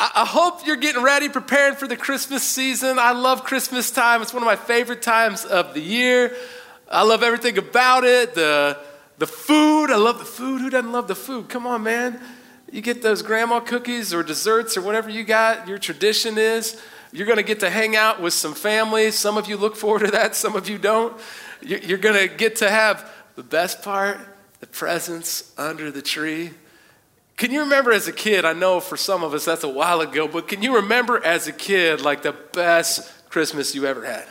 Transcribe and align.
I, 0.00 0.24
hope 0.24 0.64
you're 0.64 0.76
getting 0.76 1.02
ready, 1.02 1.28
preparing 1.28 1.74
for 1.74 1.88
the 1.88 1.96
Christmas 1.96 2.44
season. 2.44 2.98
I 3.00 3.12
love 3.12 3.42
Christmas 3.42 3.90
time. 3.90 4.22
It's 4.22 4.32
one 4.32 4.42
of 4.42 4.46
my 4.46 4.54
favorite 4.54 5.02
times 5.02 5.44
of 5.44 5.74
the 5.74 5.80
year. 5.80 6.36
I 6.88 7.02
love 7.02 7.24
everything 7.24 7.58
about 7.58 8.04
it. 8.04 8.34
The, 8.34 8.78
the 9.18 9.26
food, 9.26 9.90
I 9.90 9.96
love 9.96 10.20
the 10.20 10.24
food. 10.24 10.60
Who 10.60 10.70
doesn't 10.70 10.92
love 10.92 11.08
the 11.08 11.16
food? 11.16 11.48
Come 11.48 11.66
on, 11.66 11.82
man. 11.82 12.20
You 12.70 12.80
get 12.80 13.02
those 13.02 13.22
grandma 13.22 13.58
cookies 13.58 14.14
or 14.14 14.22
desserts 14.22 14.76
or 14.76 14.82
whatever 14.82 15.10
you 15.10 15.24
got, 15.24 15.66
your 15.66 15.78
tradition 15.78 16.38
is. 16.38 16.80
You're 17.10 17.26
going 17.26 17.38
to 17.38 17.42
get 17.42 17.60
to 17.60 17.70
hang 17.70 17.96
out 17.96 18.20
with 18.20 18.34
some 18.34 18.54
family. 18.54 19.10
Some 19.10 19.36
of 19.36 19.48
you 19.48 19.56
look 19.56 19.74
forward 19.74 20.04
to 20.04 20.10
that, 20.12 20.36
some 20.36 20.54
of 20.54 20.68
you 20.68 20.78
don't. 20.78 21.18
You're 21.60 21.98
going 21.98 22.28
to 22.28 22.32
get 22.32 22.56
to 22.56 22.70
have 22.70 23.10
the 23.34 23.42
best 23.42 23.82
part 23.82 24.20
the 24.60 24.66
presents 24.66 25.52
under 25.56 25.90
the 25.90 26.02
tree. 26.02 26.50
Can 27.38 27.52
you 27.52 27.60
remember 27.60 27.92
as 27.92 28.08
a 28.08 28.12
kid? 28.12 28.44
I 28.44 28.52
know 28.52 28.80
for 28.80 28.96
some 28.96 29.22
of 29.22 29.32
us 29.32 29.44
that's 29.44 29.62
a 29.62 29.68
while 29.68 30.00
ago, 30.00 30.26
but 30.26 30.48
can 30.48 30.60
you 30.60 30.74
remember 30.74 31.24
as 31.24 31.46
a 31.46 31.52
kid 31.52 32.00
like 32.00 32.22
the 32.22 32.32
best 32.32 33.30
Christmas 33.30 33.76
you 33.76 33.86
ever 33.86 34.04
had? 34.04 34.26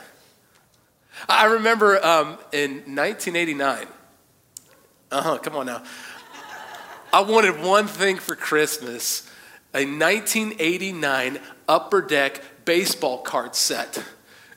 I 1.30 1.46
remember 1.46 2.06
um, 2.06 2.38
in 2.52 2.96
1989. 2.96 3.88
Uh 5.10 5.22
huh, 5.22 5.38
come 5.38 5.56
on 5.56 5.68
now. 5.68 5.84
I 7.14 7.22
wanted 7.22 7.62
one 7.62 7.88
thing 7.88 8.18
for 8.18 8.36
Christmas 8.36 9.24
a 9.74 9.86
1989 9.86 11.40
Upper 11.70 12.02
Deck 12.02 12.42
baseball 12.66 13.20
card 13.20 13.56
set. 13.56 14.04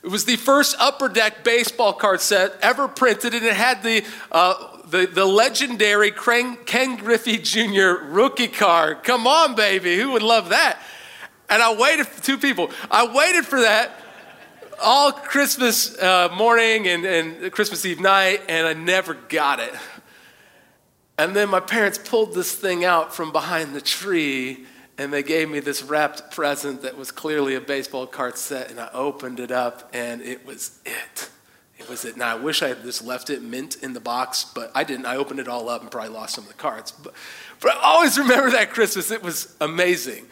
It 0.03 0.09
was 0.09 0.25
the 0.25 0.35
first 0.35 0.75
Upper 0.77 1.07
Deck 1.07 1.45
baseball 1.45 1.93
card 1.93 2.19
set 2.19 2.57
ever 2.61 2.89
printed, 2.89 3.33
and 3.33 3.45
it 3.45 3.53
had 3.53 3.81
the 3.81 4.03
uh, 4.29 4.70
the, 4.91 5.05
the 5.07 5.25
legendary 5.25 6.11
Ken 6.11 6.97
Griffey 6.97 7.37
Jr. 7.37 8.03
rookie 8.03 8.49
card. 8.49 9.03
Come 9.03 9.25
on, 9.25 9.55
baby. 9.55 9.97
Who 9.97 10.11
would 10.11 10.21
love 10.21 10.49
that? 10.49 10.79
And 11.49 11.63
I 11.63 11.73
waited 11.73 12.07
for 12.07 12.21
two 12.21 12.37
people. 12.37 12.69
I 12.89 13.07
waited 13.13 13.45
for 13.45 13.61
that 13.61 13.97
all 14.83 15.13
Christmas 15.13 15.97
uh, 15.97 16.29
morning 16.35 16.87
and, 16.87 17.05
and 17.05 17.51
Christmas 17.51 17.85
Eve 17.85 18.01
night, 18.01 18.41
and 18.49 18.67
I 18.67 18.73
never 18.73 19.13
got 19.13 19.59
it. 19.59 19.73
And 21.17 21.35
then 21.35 21.49
my 21.49 21.59
parents 21.61 21.97
pulled 21.97 22.33
this 22.33 22.53
thing 22.53 22.83
out 22.83 23.13
from 23.13 23.31
behind 23.31 23.73
the 23.73 23.81
tree, 23.81 24.65
and 24.97 25.13
they 25.13 25.23
gave 25.23 25.49
me 25.49 25.61
this 25.61 25.83
wrapped 25.83 26.31
present 26.31 26.81
that 26.81 26.97
was 26.97 27.11
clearly 27.11 27.55
a 27.55 27.61
baseball 27.61 28.07
card 28.07 28.37
set, 28.37 28.71
and 28.71 28.79
I 28.79 28.89
opened 28.91 29.39
it 29.39 29.51
up, 29.51 29.89
and 29.93 30.21
it 30.21 30.45
was 30.45 30.79
it 30.85 31.29
was 31.89 32.05
it. 32.05 32.17
Now, 32.17 32.35
I 32.35 32.39
wish 32.39 32.61
I 32.61 32.69
had 32.69 32.83
just 32.83 33.03
left 33.03 33.29
it 33.29 33.41
mint 33.41 33.77
in 33.83 33.93
the 33.93 33.99
box, 33.99 34.45
but 34.55 34.71
I 34.73 34.83
didn't. 34.83 35.05
I 35.05 35.17
opened 35.17 35.39
it 35.39 35.47
all 35.47 35.69
up 35.69 35.81
and 35.81 35.91
probably 35.91 36.09
lost 36.09 36.35
some 36.35 36.43
of 36.43 36.49
the 36.49 36.55
cards. 36.55 36.91
But, 36.91 37.13
but 37.59 37.75
I 37.75 37.79
always 37.81 38.17
remember 38.17 38.51
that 38.51 38.71
Christmas. 38.71 39.11
It 39.11 39.23
was 39.23 39.55
amazing. 39.61 40.25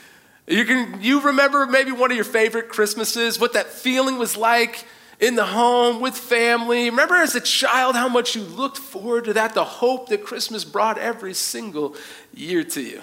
You 0.48 0.66
can 0.66 1.02
you 1.02 1.22
remember 1.22 1.66
maybe 1.68 1.92
one 1.92 2.10
of 2.10 2.16
your 2.16 2.26
favorite 2.26 2.70
Christmases, 2.70 3.40
what 3.40 3.54
that 3.54 3.68
feeling 3.68 4.18
was 4.18 4.36
like 4.36 4.86
in 5.20 5.36
the 5.36 5.46
home 5.46 6.02
with 6.02 6.18
family. 6.18 6.90
Remember 6.90 7.16
as 7.16 7.36
a 7.36 7.42
child 7.42 7.96
how 7.96 8.10
much 8.10 8.36
you 8.36 8.42
looked 8.42 8.78
forward 8.78 9.26
to 9.26 9.34
that, 9.34 9.54
the 9.54 9.64
hope 9.64 10.10
that 10.10 10.24
Christmas 10.24 10.64
brought 10.64 10.98
every 10.98 11.34
single 11.34 11.96
year 12.34 12.64
to 12.64 12.82
you. 12.82 13.02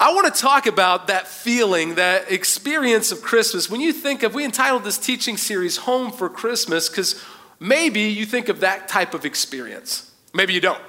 I 0.00 0.14
want 0.14 0.32
to 0.32 0.40
talk 0.40 0.68
about 0.68 1.08
that 1.08 1.26
feeling, 1.26 1.96
that 1.96 2.30
experience 2.30 3.10
of 3.10 3.20
Christmas. 3.20 3.68
When 3.68 3.80
you 3.80 3.92
think 3.92 4.22
of, 4.22 4.32
we 4.32 4.44
entitled 4.44 4.84
this 4.84 4.96
teaching 4.96 5.36
series 5.36 5.78
Home 5.78 6.12
for 6.12 6.28
Christmas 6.28 6.88
because 6.88 7.20
maybe 7.58 8.02
you 8.02 8.24
think 8.24 8.48
of 8.48 8.60
that 8.60 8.86
type 8.86 9.12
of 9.12 9.24
experience. 9.24 10.12
Maybe 10.32 10.52
you 10.52 10.60
don't. 10.60 10.80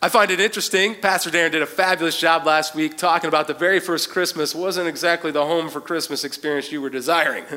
I 0.00 0.08
find 0.08 0.30
it 0.30 0.38
interesting. 0.38 0.94
Pastor 0.94 1.30
Darren 1.30 1.50
did 1.50 1.62
a 1.62 1.66
fabulous 1.66 2.16
job 2.16 2.46
last 2.46 2.76
week 2.76 2.96
talking 2.96 3.26
about 3.26 3.48
the 3.48 3.54
very 3.54 3.80
first 3.80 4.10
Christmas 4.10 4.54
wasn't 4.54 4.86
exactly 4.86 5.32
the 5.32 5.44
home 5.44 5.68
for 5.68 5.80
Christmas 5.80 6.22
experience 6.22 6.70
you 6.70 6.80
were 6.80 6.90
desiring. 6.90 7.44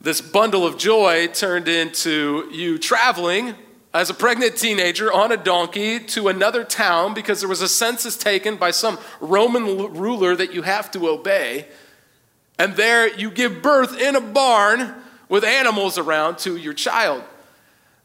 This 0.00 0.20
bundle 0.20 0.66
of 0.66 0.76
joy 0.76 1.28
turned 1.28 1.66
into 1.66 2.50
you 2.52 2.76
traveling 2.76 3.54
as 3.94 4.10
a 4.10 4.14
pregnant 4.14 4.56
teenager 4.56 5.12
on 5.12 5.30
a 5.30 5.36
donkey 5.36 6.00
to 6.00 6.26
another 6.26 6.64
town 6.64 7.14
because 7.14 7.38
there 7.38 7.48
was 7.48 7.62
a 7.62 7.68
census 7.68 8.16
taken 8.16 8.56
by 8.56 8.72
some 8.72 8.98
Roman 9.20 9.94
ruler 9.94 10.34
that 10.34 10.52
you 10.52 10.62
have 10.62 10.90
to 10.90 11.08
obey. 11.08 11.68
And 12.58 12.74
there 12.74 13.08
you 13.16 13.30
give 13.30 13.62
birth 13.62 13.98
in 13.98 14.16
a 14.16 14.20
barn 14.20 14.94
with 15.28 15.44
animals 15.44 15.96
around 15.96 16.38
to 16.38 16.56
your 16.56 16.74
child. 16.74 17.22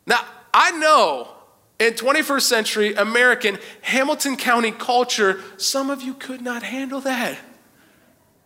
Now, 0.06 0.24
I 0.54 0.72
know 0.78 1.30
in 1.80 1.94
21st 1.94 2.42
century 2.42 2.94
American 2.94 3.58
Hamilton 3.82 4.38
County 4.38 4.72
culture, 4.72 5.42
some 5.58 5.90
of 5.90 6.04
you 6.04 6.14
could 6.14 6.42
not 6.42 6.62
handle 6.62 7.02
that. 7.02 7.40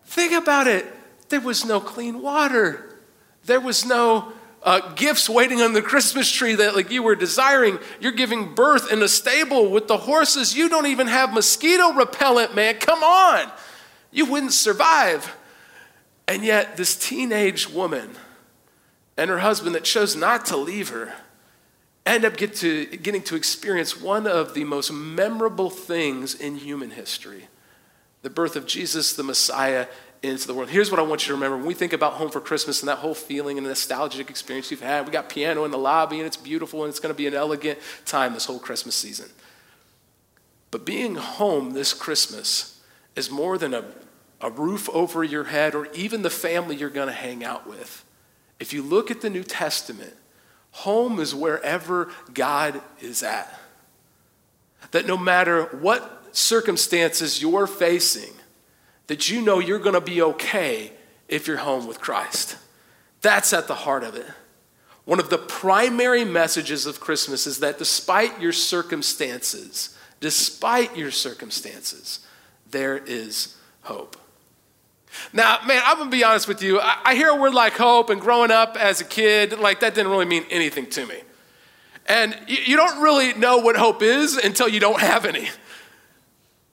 Think 0.05 0.31
about 0.31 0.67
it. 0.67 0.85
There 1.27 1.41
was 1.41 1.65
no 1.65 1.81
clean 1.81 2.21
water. 2.21 2.99
There 3.45 3.59
was 3.59 3.85
no 3.85 4.31
uh, 4.63 4.93
gifts 4.93 5.29
waiting 5.29 5.61
on 5.61 5.73
the 5.73 5.81
Christmas 5.81 6.31
tree 6.31 6.55
that 6.55 6.75
like 6.75 6.89
you 6.89 7.03
were 7.03 7.15
desiring. 7.15 7.79
You're 7.99 8.13
giving 8.13 8.55
birth 8.55 8.91
in 8.91 9.01
a 9.01 9.07
stable 9.07 9.69
with 9.69 9.87
the 9.87 9.97
horses. 9.97 10.55
You 10.55 10.69
don't 10.69 10.87
even 10.87 11.07
have 11.07 11.33
mosquito 11.33 11.93
repellent, 11.93 12.55
man. 12.55 12.75
Come 12.75 13.03
on. 13.03 13.51
You 14.11 14.25
wouldn't 14.25 14.53
survive. 14.53 15.35
And 16.27 16.43
yet, 16.43 16.77
this 16.77 16.95
teenage 16.95 17.69
woman 17.69 18.11
and 19.17 19.29
her 19.29 19.39
husband 19.39 19.75
that 19.75 19.83
chose 19.83 20.15
not 20.15 20.45
to 20.47 20.57
leave 20.57 20.89
her 20.89 21.13
end 22.05 22.25
up 22.25 22.37
get 22.37 22.55
to, 22.55 22.85
getting 22.85 23.21
to 23.23 23.35
experience 23.35 23.99
one 23.99 24.27
of 24.27 24.53
the 24.53 24.63
most 24.63 24.91
memorable 24.91 25.69
things 25.69 26.35
in 26.35 26.57
human 26.57 26.91
history 26.91 27.47
the 28.23 28.29
birth 28.29 28.55
of 28.55 28.65
Jesus, 28.65 29.13
the 29.13 29.23
Messiah, 29.23 29.85
into 30.23 30.47
the 30.47 30.53
world. 30.53 30.69
Here's 30.69 30.89
what 30.89 31.01
I 31.01 31.03
want 31.03 31.23
you 31.23 31.27
to 31.27 31.33
remember. 31.33 31.57
When 31.57 31.65
we 31.65 31.73
think 31.73 31.91
about 31.91 32.13
home 32.13 32.31
for 32.31 32.39
Christmas 32.39 32.81
and 32.81 32.87
that 32.87 32.99
whole 32.99 33.13
feeling 33.13 33.57
and 33.57 33.67
nostalgic 33.67 34.29
experience 34.29 34.71
you've 34.71 34.81
had, 34.81 35.05
we 35.05 35.11
got 35.11 35.27
piano 35.27 35.65
in 35.65 35.71
the 35.71 35.77
lobby 35.77 36.17
and 36.17 36.25
it's 36.25 36.37
beautiful 36.37 36.83
and 36.83 36.89
it's 36.89 36.99
going 36.99 37.13
to 37.13 37.17
be 37.17 37.27
an 37.27 37.33
elegant 37.33 37.77
time 38.05 38.33
this 38.33 38.45
whole 38.45 38.57
Christmas 38.57 38.95
season. 38.95 39.29
But 40.71 40.85
being 40.85 41.15
home 41.15 41.71
this 41.71 41.93
Christmas 41.93 42.79
is 43.17 43.29
more 43.29 43.57
than 43.57 43.73
a, 43.73 43.83
a 44.39 44.49
roof 44.49 44.89
over 44.89 45.25
your 45.25 45.43
head 45.43 45.75
or 45.75 45.87
even 45.93 46.21
the 46.21 46.29
family 46.29 46.77
you're 46.77 46.89
going 46.89 47.09
to 47.09 47.13
hang 47.13 47.43
out 47.43 47.67
with. 47.67 48.05
If 48.61 48.71
you 48.71 48.81
look 48.81 49.11
at 49.11 49.19
the 49.19 49.29
New 49.29 49.43
Testament, 49.43 50.15
home 50.71 51.19
is 51.19 51.35
wherever 51.35 52.09
God 52.33 52.81
is 53.01 53.23
at. 53.23 53.59
That 54.91 55.05
no 55.05 55.17
matter 55.17 55.65
what 55.65 56.29
circumstances 56.31 57.41
you're 57.41 57.67
facing, 57.67 58.31
that 59.07 59.29
you 59.29 59.41
know 59.41 59.59
you're 59.59 59.79
going 59.79 59.95
to 59.95 60.01
be 60.01 60.21
okay 60.21 60.91
if 61.27 61.47
you're 61.47 61.57
home 61.57 61.87
with 61.87 61.99
Christ. 61.99 62.57
That's 63.21 63.53
at 63.53 63.67
the 63.67 63.75
heart 63.75 64.03
of 64.03 64.15
it. 64.15 64.25
One 65.05 65.19
of 65.19 65.29
the 65.29 65.37
primary 65.37 66.23
messages 66.23 66.85
of 66.85 66.99
Christmas 66.99 67.45
is 67.45 67.59
that 67.59 67.77
despite 67.77 68.39
your 68.39 68.53
circumstances, 68.53 69.97
despite 70.19 70.95
your 70.95 71.11
circumstances, 71.11 72.19
there 72.69 72.97
is 72.97 73.57
hope. 73.81 74.15
Now, 75.31 75.59
man, 75.67 75.81
I'm 75.85 75.97
gonna 75.97 76.09
be 76.09 76.23
honest 76.23 76.47
with 76.47 76.63
you. 76.63 76.79
I, 76.79 76.97
I 77.05 77.15
hear 77.15 77.29
a 77.29 77.35
word 77.35 77.53
like 77.53 77.73
hope, 77.73 78.09
and 78.09 78.19
growing 78.19 78.49
up 78.49 78.77
as 78.77 79.01
a 79.01 79.05
kid, 79.05 79.59
like 79.59 79.81
that 79.81 79.93
didn't 79.93 80.11
really 80.11 80.25
mean 80.25 80.45
anything 80.49 80.87
to 80.91 81.05
me. 81.05 81.21
And 82.07 82.37
you, 82.47 82.57
you 82.65 82.75
don't 82.75 83.01
really 83.01 83.33
know 83.33 83.57
what 83.57 83.75
hope 83.75 84.01
is 84.01 84.37
until 84.37 84.67
you 84.67 84.79
don't 84.79 84.99
have 84.99 85.25
any. 85.25 85.49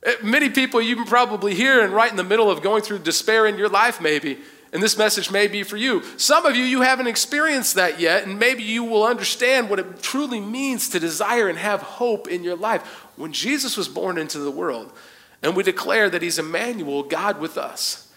Eh, 0.03 0.15
many 0.23 0.49
people 0.49 0.81
you 0.81 0.97
can 0.97 1.05
probably 1.05 1.55
hear 1.55 1.83
and 1.83 1.93
right 1.93 2.11
in 2.11 2.17
the 2.17 2.25
middle 2.25 2.51
of 2.51 2.63
going 2.63 2.83
through 2.83 3.01
despair 3.01 3.47
in 3.47 3.59
your 3.59 3.69
life, 3.69 4.01
maybe. 4.01 4.39
And 4.73 4.83
this 4.83 4.97
message 4.97 5.31
may 5.31 5.49
be 5.49 5.63
for 5.63 5.77
you. 5.77 6.03
Some 6.17 6.47
of 6.47 6.55
you, 6.55 6.63
you 6.63 6.83
haven't 6.83 7.09
experienced 7.09 7.75
that 7.75 7.99
yet, 7.99 8.27
and 8.27 8.39
maybe 8.39 8.63
you 8.63 8.85
will 8.85 9.05
understand 9.05 9.69
what 9.69 9.81
it 9.81 10.01
truly 10.01 10.41
means 10.41 10.89
to 10.91 11.01
desire 11.01 11.49
and 11.49 11.59
have 11.59 11.83
hope 11.83 12.29
in 12.29 12.45
your 12.45 12.57
life. 12.57 12.83
When 13.17 13.33
Jesus 13.33 13.77
was 13.77 13.89
born 13.89 14.17
into 14.17 14.39
the 14.39 14.51
world, 14.51 14.93
and 15.43 15.57
we 15.57 15.65
declare 15.65 16.09
that 16.09 16.23
He's 16.23 16.39
Emmanuel, 16.39 17.03
God 17.03 17.41
with 17.41 17.59
us, 17.59 18.13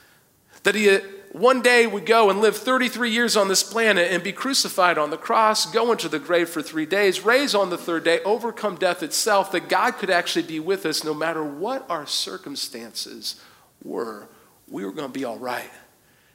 that 0.62 0.76
He 0.76 1.00
one 1.34 1.64
day 1.64 1.88
would 1.88 2.06
go 2.06 2.30
and 2.30 2.42
live 2.42 2.56
33 2.56 3.10
years 3.10 3.36
on 3.36 3.48
this 3.48 3.64
planet 3.64 4.12
and 4.12 4.24
be 4.24 4.32
crucified 4.32 5.00
on 5.00 5.10
the 5.10 5.18
cross, 5.18 5.66
go 5.66 5.92
into 5.92 6.08
the 6.08 6.20
grave 6.20 6.48
for 6.48 6.62
three 6.62 6.86
days, 6.86 7.26
raise 7.26 7.56
on 7.56 7.72
the 7.72 7.78
third 7.78 8.04
day, 8.04 8.22
overcome 8.22 8.76
death 8.76 9.02
itself, 9.02 9.52
that 9.52 9.68
God 9.68 9.94
could 9.94 10.12
actually 10.12 10.44
be 10.44 10.60
with 10.60 10.86
us 10.86 11.04
no 11.04 11.14
matter 11.14 11.44
what 11.44 11.90
our 11.90 12.06
circumstances 12.06 13.42
were. 13.84 14.30
We 14.68 14.86
were 14.86 14.92
going 14.92 15.12
to 15.12 15.20
be 15.20 15.26
all 15.26 15.40
right. 15.40 15.72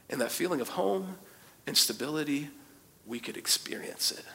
And 0.09 0.19
that 0.19 0.31
feeling 0.31 0.59
of 0.59 0.69
home 0.69 1.17
and 1.65 1.77
stability, 1.77 2.49
we 3.05 3.21
could 3.21 3.37
experience 3.37 4.11
it. 4.11 4.25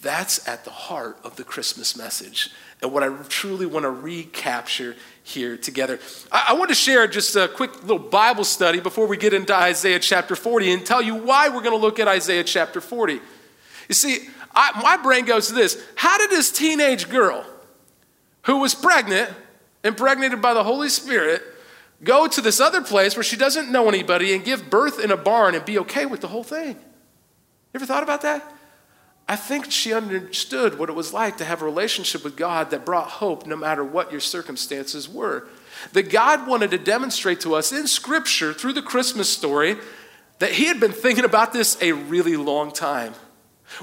That's 0.00 0.46
at 0.46 0.64
the 0.64 0.70
heart 0.70 1.18
of 1.24 1.36
the 1.36 1.44
Christmas 1.44 1.96
message 1.96 2.50
and 2.80 2.92
what 2.92 3.02
I 3.02 3.08
truly 3.28 3.66
want 3.66 3.82
to 3.82 3.90
recapture 3.90 4.94
here 5.24 5.56
together. 5.56 5.98
I, 6.30 6.46
I 6.50 6.52
want 6.52 6.68
to 6.68 6.74
share 6.74 7.06
just 7.08 7.34
a 7.34 7.48
quick 7.48 7.82
little 7.82 7.98
Bible 7.98 8.44
study 8.44 8.78
before 8.78 9.06
we 9.06 9.16
get 9.16 9.34
into 9.34 9.54
Isaiah 9.54 9.98
chapter 9.98 10.36
40 10.36 10.72
and 10.72 10.86
tell 10.86 11.02
you 11.02 11.16
why 11.16 11.48
we're 11.48 11.62
going 11.62 11.76
to 11.78 11.84
look 11.84 11.98
at 11.98 12.06
Isaiah 12.06 12.44
chapter 12.44 12.80
40. 12.80 13.14
You 13.88 13.94
see, 13.94 14.28
I, 14.54 14.80
my 14.80 14.96
brain 15.02 15.24
goes 15.24 15.48
to 15.48 15.54
this 15.54 15.82
How 15.96 16.16
did 16.18 16.30
this 16.30 16.52
teenage 16.52 17.08
girl 17.08 17.44
who 18.42 18.58
was 18.58 18.74
pregnant, 18.74 19.30
impregnated 19.82 20.40
by 20.40 20.54
the 20.54 20.62
Holy 20.62 20.88
Spirit, 20.88 21.42
go 22.04 22.28
to 22.28 22.40
this 22.40 22.60
other 22.60 22.82
place 22.82 23.16
where 23.16 23.24
she 23.24 23.36
doesn't 23.36 23.72
know 23.72 23.88
anybody 23.88 24.32
and 24.32 24.44
give 24.44 24.70
birth 24.70 25.02
in 25.02 25.10
a 25.10 25.16
barn 25.16 25.56
and 25.56 25.64
be 25.64 25.78
okay 25.80 26.06
with 26.06 26.20
the 26.20 26.28
whole 26.28 26.44
thing. 26.44 26.76
You 26.76 27.74
ever 27.74 27.86
thought 27.86 28.04
about 28.04 28.22
that? 28.22 28.54
I 29.28 29.36
think 29.36 29.70
she 29.70 29.92
understood 29.92 30.78
what 30.78 30.88
it 30.88 30.94
was 30.94 31.12
like 31.12 31.36
to 31.36 31.44
have 31.44 31.60
a 31.60 31.66
relationship 31.66 32.24
with 32.24 32.34
God 32.34 32.70
that 32.70 32.86
brought 32.86 33.08
hope 33.08 33.46
no 33.46 33.56
matter 33.56 33.84
what 33.84 34.10
your 34.10 34.20
circumstances 34.20 35.06
were. 35.06 35.46
That 35.92 36.10
God 36.10 36.46
wanted 36.46 36.70
to 36.70 36.78
demonstrate 36.78 37.40
to 37.42 37.54
us 37.54 37.70
in 37.70 37.86
Scripture 37.86 38.54
through 38.54 38.72
the 38.72 38.82
Christmas 38.82 39.28
story 39.28 39.76
that 40.38 40.52
He 40.52 40.64
had 40.64 40.80
been 40.80 40.92
thinking 40.92 41.26
about 41.26 41.52
this 41.52 41.76
a 41.82 41.92
really 41.92 42.36
long 42.36 42.72
time. 42.72 43.14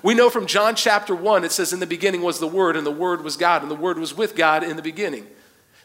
We 0.02 0.16
know 0.16 0.32
from 0.32 0.48
John 0.48 0.74
chapter 0.74 1.14
1, 1.14 1.44
it 1.44 1.52
says, 1.52 1.72
In 1.72 1.80
the 1.80 1.86
beginning 1.86 2.24
was 2.24 2.40
the 2.40 2.48
Word, 2.48 2.76
and 2.76 2.86
the 2.86 2.92
Word 2.92 3.24
was 3.24 3.38
God, 3.38 3.62
and 3.62 3.70
the 3.70 3.76
Word 3.76 4.00
was 4.00 4.18
with 4.18 4.36
God 4.36 4.64
in 4.64 4.78
the 4.78 4.82
beginning. 4.82 5.28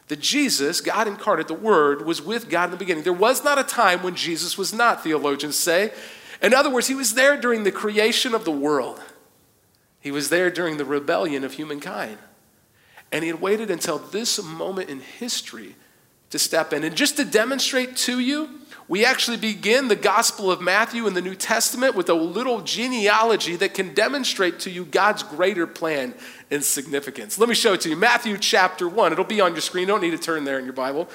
That 0.09 0.21
Jesus, 0.21 0.81
God 0.81 1.07
incarnate, 1.07 1.49
the 1.49 1.55
Word, 1.55 2.07
was 2.07 2.23
with 2.23 2.49
God 2.49 2.65
in 2.65 2.71
the 2.71 2.77
beginning. 2.79 3.05
There 3.05 3.13
was 3.13 3.45
not 3.45 3.59
a 3.59 3.65
time 3.65 4.03
when 4.03 4.15
Jesus 4.15 4.57
was 4.57 4.73
not, 4.73 5.05
theologians 5.05 5.57
say. 5.57 5.93
In 6.43 6.55
other 6.55 6.71
words, 6.71 6.89
He 6.89 6.95
was 6.95 7.13
there 7.13 7.39
during 7.39 7.65
the 7.65 7.73
creation 7.73 8.35
of 8.35 8.47
the 8.47 8.51
world. 8.51 9.03
He 10.01 10.11
was 10.11 10.31
there 10.31 10.51
during 10.51 10.77
the 10.77 10.85
rebellion 10.85 11.45
of 11.45 11.55
humankind. 11.55 12.19
And 13.13 13.23
he 13.23 13.31
had 13.31 13.41
waited 13.41 13.71
until 13.71 13.99
this 13.99 14.43
moment 14.43 14.89
in 14.89 15.01
history 15.01 15.77
to 16.31 16.39
step 16.39 16.73
in. 16.73 16.85
And 16.85 16.97
just 16.97 17.17
to 17.17 17.25
demonstrate 17.25 17.97
to 17.97 18.19
you, 18.19 18.49
we 18.89 19.05
actually 19.05 19.37
begin 19.37 19.89
the 19.89 19.97
Gospel 19.97 20.51
of 20.51 20.61
Matthew 20.61 21.07
in 21.07 21.15
the 21.15 21.21
New 21.21 21.35
Testament 21.35 21.95
with 21.95 22.09
a 22.09 22.15
little 22.15 22.61
genealogy 22.61 23.57
that 23.57 23.75
can 23.75 23.95
demonstrate 23.95 24.61
to 24.61 24.71
you 24.71 24.85
God's 24.85 25.23
greater 25.23 25.67
plan 25.67 26.15
and 26.51 26.65
significance. 26.65 27.39
Let 27.39 27.49
me 27.49 27.55
show 27.55 27.75
it 27.75 27.81
to 27.83 27.89
you. 27.89 27.97
Matthew 27.97 28.39
chapter 28.39 28.89
1. 28.89 29.13
It'll 29.13 29.25
be 29.25 29.41
on 29.41 29.53
your 29.53 29.61
screen. 29.61 29.83
You 29.83 29.89
don't 29.89 30.01
need 30.01 30.11
to 30.11 30.19
turn 30.19 30.45
there 30.45 30.59
in 30.59 30.65
your 30.65 30.73
Bible. 30.73 31.09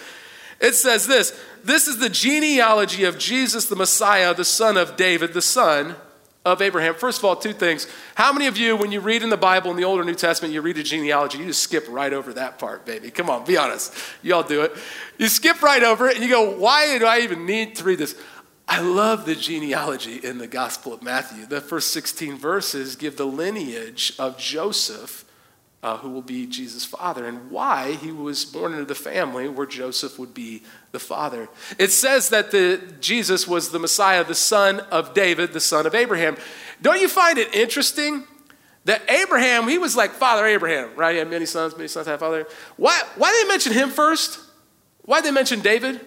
It 0.60 0.76
says 0.76 1.08
this 1.08 1.38
This 1.64 1.88
is 1.88 1.98
the 1.98 2.10
genealogy 2.10 3.04
of 3.04 3.18
Jesus 3.18 3.66
the 3.66 3.76
Messiah, 3.76 4.34
the 4.34 4.46
son 4.46 4.78
of 4.78 4.96
David, 4.96 5.34
the 5.34 5.42
son 5.42 5.96
of 6.46 6.62
Abraham. 6.62 6.94
First 6.94 7.20
of 7.20 7.26
all, 7.26 7.36
two 7.36 7.54
things. 7.54 7.88
How 8.14 8.32
many 8.32 8.46
of 8.46 8.56
you, 8.56 8.78
when 8.78 8.92
you 8.92 9.00
read 9.02 9.24
in 9.24 9.30
the 9.30 9.38
Bible 9.38 9.72
in 9.72 9.78
the 9.78 9.84
Old 9.84 10.00
or 10.00 10.04
New 10.04 10.16
Testament, 10.16 10.54
you 10.54 10.62
read 10.62 10.78
a 10.78 10.84
genealogy, 10.84 11.40
you 11.40 11.46
just 11.46 11.64
skip 11.64 11.86
right 11.90 12.14
over 12.14 12.34
that 12.34 12.60
part, 12.60 12.86
baby? 12.86 13.10
Come 13.10 13.30
on, 13.30 13.44
be 13.44 13.58
honest. 13.58 13.94
You 14.22 14.36
all 14.36 14.44
do 14.44 14.62
it. 14.62 14.74
You 15.18 15.28
skip 15.28 15.64
right 15.64 15.82
over 15.82 16.08
it 16.08 16.16
and 16.16 16.24
you 16.24 16.30
go, 16.30 16.52
why 16.58 16.98
do 17.00 17.06
I 17.06 17.20
even 17.20 17.46
need 17.48 17.76
to 17.78 17.84
read 17.84 17.98
this? 17.98 18.16
I 18.68 18.82
love 18.82 19.26
the 19.26 19.36
genealogy 19.36 20.18
in 20.18 20.38
the 20.38 20.48
Gospel 20.48 20.94
of 20.94 21.02
Matthew. 21.02 21.46
The 21.46 21.62
first 21.62 21.92
16 21.94 22.38
verses 22.38 22.96
give 22.96 23.18
the 23.18 23.26
lineage 23.26 24.14
of 24.20 24.38
Joseph 24.38 25.25
uh, 25.86 25.98
who 25.98 26.10
will 26.10 26.24
be 26.24 26.48
Jesus' 26.48 26.84
father, 26.84 27.28
and 27.28 27.52
why 27.52 27.92
he 27.92 28.12
was 28.12 28.44
born 28.44 28.74
into 28.74 28.86
the 28.86 28.96
family 28.96 29.48
where 29.48 29.68
Joseph 29.68 30.18
would 30.18 30.34
be 30.34 30.64
the 30.92 30.98
father. 30.98 31.48
It 31.78 31.92
says 31.92 32.30
that 32.30 32.50
the, 32.50 32.82
Jesus 33.00 33.48
was 33.48 33.70
the 33.70 33.78
Messiah, 33.78 34.24
the 34.24 34.34
son 34.34 34.80
of 34.80 35.14
David, 35.14 35.54
the 35.54 35.60
son 35.60 35.86
of 35.86 35.94
Abraham. 35.94 36.38
Don't 36.82 37.00
you 37.00 37.08
find 37.08 37.38
it 37.38 37.54
interesting 37.54 38.24
that 38.86 39.08
Abraham, 39.08 39.68
he 39.68 39.78
was 39.78 39.96
like 39.96 40.10
Father 40.10 40.48
Abraham, 40.48 40.90
right? 40.96 41.12
He 41.12 41.20
had 41.20 41.30
many 41.30 41.46
sons, 41.46 41.78
many 41.78 41.88
sons 41.88 42.08
had 42.08 42.20
father. 42.20 42.48
Why, 42.78 43.00
why 43.16 43.32
did 43.32 43.46
they 43.46 43.50
mention 43.50 43.72
him 43.72 43.92
first? 43.92 44.40
Why 45.04 45.22
did 45.22 45.28
they 45.28 45.36
mention 45.36 45.60
David? 45.60 46.02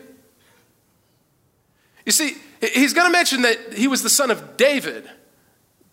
You 2.05 2.11
see, 2.11 2.37
he's 2.61 2.95
going 2.95 3.07
to 3.07 3.13
mention 3.13 3.43
that 3.43 3.75
he 3.75 3.87
was 3.87 4.03
the 4.03 4.11
son 4.11 4.33
of 4.33 4.57
David 4.57 5.09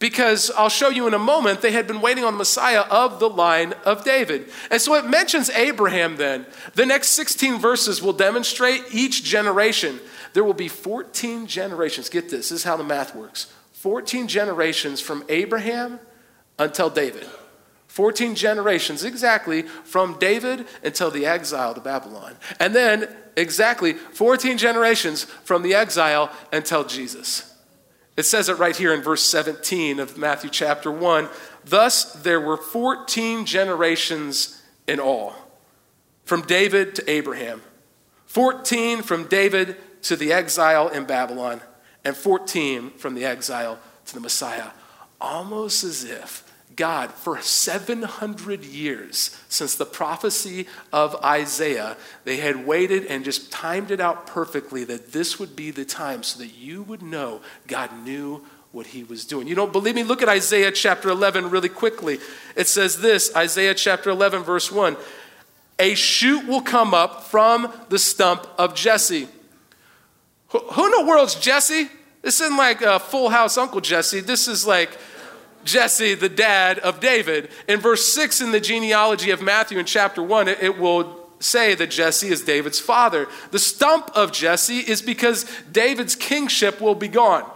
because 0.05 0.51
I'll 0.51 0.69
show 0.69 0.89
you 0.89 1.07
in 1.07 1.15
a 1.15 1.19
moment, 1.19 1.61
they 1.61 1.71
had 1.71 1.87
been 1.87 1.99
waiting 1.99 2.23
on 2.23 2.33
the 2.33 2.37
Messiah 2.37 2.81
of 2.81 3.19
the 3.19 3.27
line 3.27 3.73
of 3.85 4.03
David. 4.03 4.51
And 4.69 4.79
so 4.79 4.93
it 4.93 5.09
mentions 5.09 5.49
Abraham 5.49 6.17
then. 6.17 6.45
The 6.75 6.85
next 6.85 7.07
16 7.13 7.57
verses 7.57 8.03
will 8.03 8.13
demonstrate 8.13 8.83
each 8.91 9.23
generation. 9.23 9.99
There 10.33 10.43
will 10.43 10.53
be 10.53 10.67
14 10.67 11.47
generations. 11.47 12.09
Get 12.09 12.29
this, 12.29 12.49
this 12.49 12.59
is 12.59 12.63
how 12.63 12.77
the 12.77 12.83
math 12.83 13.15
works 13.15 13.51
14 13.73 14.27
generations 14.27 15.01
from 15.01 15.23
Abraham 15.27 15.99
until 16.59 16.91
David. 16.91 17.25
14 17.87 18.35
generations 18.35 19.03
exactly 19.03 19.63
from 19.63 20.19
David 20.19 20.67
until 20.83 21.09
the 21.09 21.25
exile 21.25 21.73
to 21.73 21.81
Babylon. 21.81 22.35
And 22.59 22.75
then 22.75 23.07
exactly 23.35 23.93
14 23.93 24.59
generations 24.59 25.23
from 25.23 25.63
the 25.63 25.73
exile 25.73 26.31
until 26.53 26.83
Jesus. 26.83 27.54
It 28.17 28.23
says 28.23 28.47
it 28.47 28.57
right 28.57 28.75
here 28.75 28.93
in 28.93 29.01
verse 29.01 29.23
17 29.23 29.99
of 29.99 30.17
Matthew 30.17 30.49
chapter 30.49 30.89
1. 30.89 31.27
Thus, 31.65 32.13
there 32.13 32.39
were 32.39 32.57
14 32.57 33.45
generations 33.45 34.61
in 34.87 34.99
all, 34.99 35.35
from 36.23 36.43
David 36.43 36.95
to 36.95 37.09
Abraham, 37.09 37.61
14 38.27 39.01
from 39.01 39.25
David 39.27 39.75
to 40.03 40.15
the 40.15 40.31
exile 40.31 40.87
in 40.87 41.05
Babylon, 41.05 41.61
and 42.05 42.15
14 42.15 42.91
from 42.91 43.15
the 43.15 43.25
exile 43.25 43.79
to 44.05 44.13
the 44.13 44.21
Messiah. 44.21 44.69
Almost 45.19 45.83
as 45.83 46.03
if 46.03 46.44
God, 46.75 47.11
for 47.11 47.41
700 47.41 48.65
years 48.65 49.37
since 49.47 49.75
the 49.75 49.85
prophecy 49.85 50.67
of 50.91 51.15
Isaiah, 51.23 51.95
they 52.23 52.37
had 52.37 52.65
waited 52.65 53.05
and 53.05 53.23
just 53.23 53.51
timed 53.51 53.91
it 53.91 53.99
out 53.99 54.27
perfectly 54.27 54.83
that 54.85 55.11
this 55.11 55.39
would 55.39 55.55
be 55.55 55.71
the 55.71 55.85
time 55.85 56.23
so 56.23 56.39
that 56.39 56.53
you 56.55 56.83
would 56.83 57.01
know 57.01 57.41
God 57.67 57.91
knew 58.03 58.43
what 58.71 58.87
he 58.87 59.03
was 59.05 59.25
doing. 59.25 59.47
You 59.47 59.55
don't 59.55 59.71
believe 59.71 59.95
me? 59.95 60.03
Look 60.03 60.21
at 60.21 60.27
Isaiah 60.27 60.71
chapter 60.71 61.09
11 61.09 61.49
really 61.49 61.69
quickly. 61.69 62.19
It 62.55 62.67
says 62.67 62.99
this 62.99 63.33
Isaiah 63.35 63.73
chapter 63.73 64.09
11, 64.09 64.43
verse 64.43 64.71
1 64.71 64.97
A 65.79 65.95
shoot 65.95 66.45
will 66.45 66.61
come 66.61 66.93
up 66.93 67.23
from 67.23 67.71
the 67.89 67.99
stump 67.99 68.47
of 68.57 68.75
Jesse. 68.75 69.29
Who 70.49 70.85
in 70.85 70.91
the 70.91 71.05
world's 71.07 71.35
Jesse? 71.35 71.89
This 72.21 72.41
isn't 72.41 72.57
like 72.57 72.81
a 72.81 72.99
full 72.99 73.29
house 73.29 73.57
Uncle 73.57 73.81
Jesse. 73.81 74.19
This 74.19 74.47
is 74.47 74.65
like 74.65 74.97
Jesse, 75.65 76.13
the 76.13 76.29
dad 76.29 76.79
of 76.79 76.99
David. 76.99 77.49
In 77.67 77.79
verse 77.79 78.13
6 78.13 78.39
in 78.39 78.51
the 78.51 78.61
genealogy 78.61 79.31
of 79.31 79.41
Matthew 79.41 79.79
in 79.79 79.85
chapter 79.85 80.23
1, 80.23 80.47
it, 80.47 80.63
it 80.63 80.79
will 80.79 81.27
say 81.39 81.75
that 81.75 81.91
Jesse 81.91 82.29
is 82.29 82.43
David's 82.43 82.79
father. 82.79 83.27
The 83.51 83.59
stump 83.59 84.09
of 84.15 84.31
Jesse 84.31 84.79
is 84.79 85.01
because 85.01 85.45
David's 85.71 86.15
kingship 86.15 86.79
will 86.79 86.95
be 86.95 87.07
gone. 87.07 87.49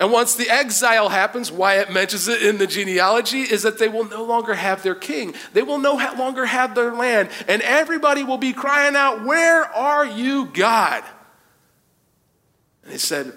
And 0.00 0.12
once 0.12 0.36
the 0.36 0.48
exile 0.48 1.08
happens, 1.08 1.50
why 1.50 1.78
it 1.78 1.90
mentions 1.90 2.28
it 2.28 2.42
in 2.42 2.58
the 2.58 2.68
genealogy 2.68 3.40
is 3.40 3.62
that 3.62 3.78
they 3.78 3.88
will 3.88 4.04
no 4.04 4.22
longer 4.22 4.54
have 4.54 4.82
their 4.84 4.94
king. 4.94 5.34
They 5.54 5.62
will 5.62 5.78
no 5.78 5.94
longer 6.16 6.46
have 6.46 6.76
their 6.76 6.94
land. 6.94 7.30
And 7.48 7.62
everybody 7.62 8.22
will 8.22 8.38
be 8.38 8.52
crying 8.52 8.94
out, 8.94 9.24
Where 9.24 9.64
are 9.64 10.06
you, 10.06 10.46
God? 10.46 11.02
And 12.84 12.92
he 12.92 12.98
said, 12.98 13.32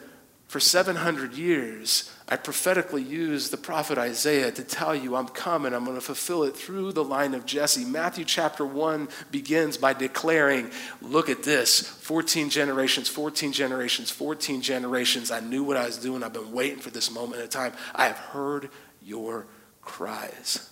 For 0.47 0.59
700 0.59 1.33
years, 1.33 2.11
I 2.31 2.37
prophetically 2.37 3.03
used 3.03 3.51
the 3.51 3.57
prophet 3.57 3.97
Isaiah 3.97 4.53
to 4.53 4.63
tell 4.63 4.95
you 4.95 5.17
I'm 5.17 5.27
coming. 5.27 5.73
I'm 5.73 5.83
going 5.83 5.97
to 5.97 6.01
fulfill 6.01 6.43
it 6.43 6.55
through 6.55 6.93
the 6.93 7.03
line 7.03 7.33
of 7.33 7.45
Jesse. 7.45 7.83
Matthew 7.83 8.23
chapter 8.23 8.65
1 8.65 9.09
begins 9.31 9.75
by 9.75 9.91
declaring, 9.91 10.71
Look 11.01 11.27
at 11.27 11.43
this 11.43 11.81
14 11.81 12.49
generations, 12.49 13.09
14 13.09 13.51
generations, 13.51 14.11
14 14.11 14.61
generations. 14.61 15.29
I 15.29 15.41
knew 15.41 15.65
what 15.65 15.75
I 15.75 15.85
was 15.85 15.97
doing. 15.97 16.23
I've 16.23 16.31
been 16.31 16.53
waiting 16.53 16.79
for 16.79 16.89
this 16.89 17.11
moment 17.11 17.41
in 17.41 17.49
time. 17.49 17.73
I 17.93 18.05
have 18.05 18.17
heard 18.17 18.69
your 19.03 19.45
cries. 19.81 20.69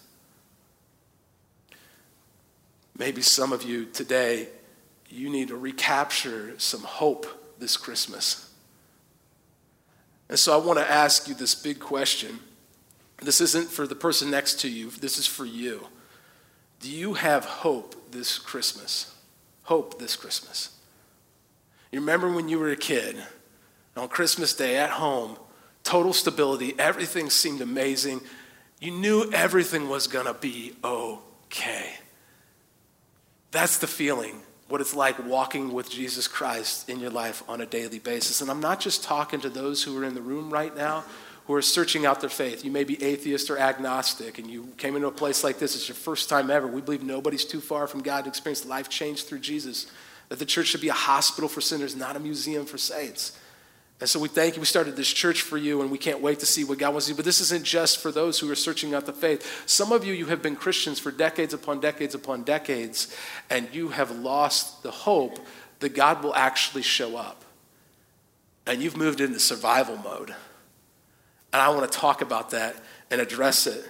Maybe 2.98 3.22
some 3.22 3.52
of 3.52 3.64
you 3.64 3.86
today, 3.86 4.48
you 5.10 5.30
need 5.30 5.50
to 5.50 5.58
recapture 5.58 6.58
some 6.58 6.84
hope 6.84 7.28
this 7.60 7.76
Christmas. 7.76 8.49
And 10.30 10.38
so 10.38 10.54
I 10.54 10.64
want 10.64 10.80
to 10.80 10.90
ask 10.90 11.28
you 11.28 11.34
this 11.34 11.56
big 11.56 11.80
question. 11.80 12.40
This 13.22 13.42
isn't 13.42 13.70
for 13.70 13.88
the 13.88 13.96
person 13.96 14.32
next 14.32 14.60
to 14.62 14.70
you, 14.70 14.92
this 14.92 15.18
is 15.18 15.28
for 15.28 15.46
you. 15.46 15.88
Do 16.80 16.90
you 16.90 17.16
have 17.16 17.44
hope 17.44 18.12
this 18.12 18.40
Christmas? 18.40 19.14
Hope 19.64 20.00
this 20.00 20.16
Christmas. 20.16 20.78
You 21.92 22.00
remember 22.00 22.32
when 22.32 22.48
you 22.48 22.60
were 22.60 22.70
a 22.70 22.78
kid, 22.78 23.18
on 23.98 24.08
Christmas 24.08 24.54
Day 24.54 24.78
at 24.78 24.92
home, 24.92 25.38
total 25.84 26.14
stability, 26.14 26.74
everything 26.80 27.30
seemed 27.30 27.62
amazing. 27.62 28.22
You 28.80 28.92
knew 28.92 29.30
everything 29.34 29.90
was 29.90 30.08
going 30.08 30.26
to 30.26 30.34
be 30.34 30.74
okay. 30.84 31.94
That's 33.52 33.80
the 33.80 33.88
feeling 33.88 34.42
what 34.70 34.82
it's 34.82 34.94
like 34.94 35.26
walking 35.26 35.74
with 35.74 35.90
Jesus 35.90 36.28
Christ 36.28 36.90
in 36.90 37.00
your 37.00 37.10
life 37.10 37.44
on 37.50 37.60
a 37.60 37.66
daily 37.66 38.00
basis. 38.00 38.40
And 38.40 38.50
I'm 38.50 38.62
not 38.62 38.80
just 38.80 39.04
talking 39.04 39.42
to 39.42 39.50
those 39.50 39.84
who 39.84 39.98
are 39.98 40.06
in 40.06 40.14
the 40.14 40.22
room 40.22 40.50
right 40.50 40.76
now 40.76 41.04
who 41.50 41.56
are 41.56 41.64
searching 41.64 42.06
out 42.06 42.22
their 42.22 42.30
faith. 42.30 42.64
You 42.64 42.70
may 42.70 42.84
be 42.84 43.02
atheist 43.02 43.50
or 43.50 43.58
agnostic, 43.58 44.38
and 44.38 44.48
you 44.48 44.70
came 44.78 44.96
into 44.96 45.08
a 45.08 45.12
place 45.12 45.44
like 45.44 45.58
this. 45.58 45.76
It's 45.76 45.88
your 45.88 45.96
first 45.96 46.30
time 46.30 46.52
ever. 46.52 46.68
We 46.68 46.82
believe 46.82 47.02
nobody's 47.02 47.44
too 47.44 47.60
far 47.60 47.88
from 47.88 48.04
God 48.04 48.26
to 48.26 48.30
experience 48.30 48.68
life 48.68 48.88
change 48.88 49.24
through 49.24 49.40
Jesus. 49.40 49.88
That 50.30 50.38
the 50.38 50.46
church 50.46 50.68
should 50.68 50.82
be 50.82 50.90
a 50.90 50.94
hospital 50.94 51.50
for 51.50 51.60
sinners, 51.60 51.96
not 51.96 52.16
a 52.16 52.20
museum 52.20 52.68
for 52.68 52.78
saints. 52.78 53.36
And 54.00 54.10
so 54.10 54.20
we 54.20 54.30
thank 54.30 54.56
you. 54.56 54.62
We 54.62 54.66
started 54.66 54.96
this 54.96 55.12
church 55.12 55.42
for 55.42 55.58
you, 55.58 55.82
and 55.82 55.92
we 55.92 55.98
can't 55.98 56.22
wait 56.22 56.40
to 56.40 56.46
see 56.46 56.64
what 56.64 56.78
God 56.78 56.92
wants 56.92 57.08
to 57.08 57.12
do. 57.12 57.18
But 57.18 57.26
this 57.26 57.42
isn't 57.42 57.66
just 57.66 58.00
for 58.00 58.12
those 58.12 58.40
who 58.40 58.50
are 58.50 58.56
searching 58.56 58.94
out 58.94 59.06
the 59.06 59.14
faith. 59.14 59.64
Some 59.66 59.92
of 59.92 60.06
you, 60.06 60.14
you 60.14 60.28
have 60.28 60.42
been 60.42 60.56
Christians 60.56 61.00
for 61.00 61.12
decades 61.12 61.54
upon 61.54 61.82
decades 61.82 62.16
upon 62.16 62.44
decades, 62.44 63.14
and 63.50 63.68
you 63.74 63.90
have 63.90 64.12
lost 64.12 64.84
the 64.84 64.92
hope 64.92 65.40
that 65.80 65.96
God 65.96 66.24
will 66.24 66.36
actually 66.36 66.82
show 66.82 67.18
up. 67.18 67.44
And 68.66 68.82
you've 68.82 68.96
moved 68.96 69.20
into 69.20 69.40
survival 69.40 69.98
mode. 69.98 70.34
And 71.52 71.62
I 71.62 71.70
want 71.70 71.92
to 71.92 71.98
talk 71.98 72.22
about 72.22 72.52
that 72.52 72.76
and 73.12 73.20
address 73.20 73.68
it. 73.68 73.84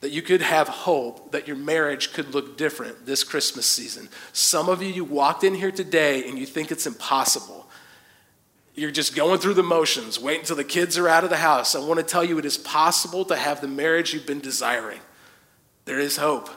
That 0.00 0.10
you 0.10 0.22
could 0.22 0.42
have 0.42 0.68
hope 0.68 1.32
that 1.32 1.48
your 1.48 1.56
marriage 1.56 2.12
could 2.12 2.32
look 2.32 2.56
different 2.56 3.04
this 3.06 3.24
Christmas 3.24 3.66
season. 3.66 4.08
Some 4.32 4.68
of 4.68 4.80
you, 4.80 4.90
you 4.90 5.04
walked 5.04 5.42
in 5.42 5.54
here 5.54 5.72
today 5.72 6.28
and 6.28 6.38
you 6.38 6.46
think 6.46 6.70
it's 6.70 6.86
impossible. 6.86 7.67
You're 8.78 8.92
just 8.92 9.16
going 9.16 9.40
through 9.40 9.54
the 9.54 9.64
motions, 9.64 10.20
wait 10.20 10.38
until 10.38 10.54
the 10.54 10.62
kids 10.62 10.96
are 10.98 11.08
out 11.08 11.24
of 11.24 11.30
the 11.30 11.36
house. 11.36 11.74
I 11.74 11.80
want 11.80 11.98
to 11.98 12.06
tell 12.06 12.22
you 12.22 12.38
it 12.38 12.44
is 12.44 12.56
possible 12.56 13.24
to 13.24 13.34
have 13.34 13.60
the 13.60 13.66
marriage 13.66 14.14
you've 14.14 14.24
been 14.24 14.38
desiring. 14.38 15.00
There 15.84 15.98
is 15.98 16.16
hope. 16.16 16.48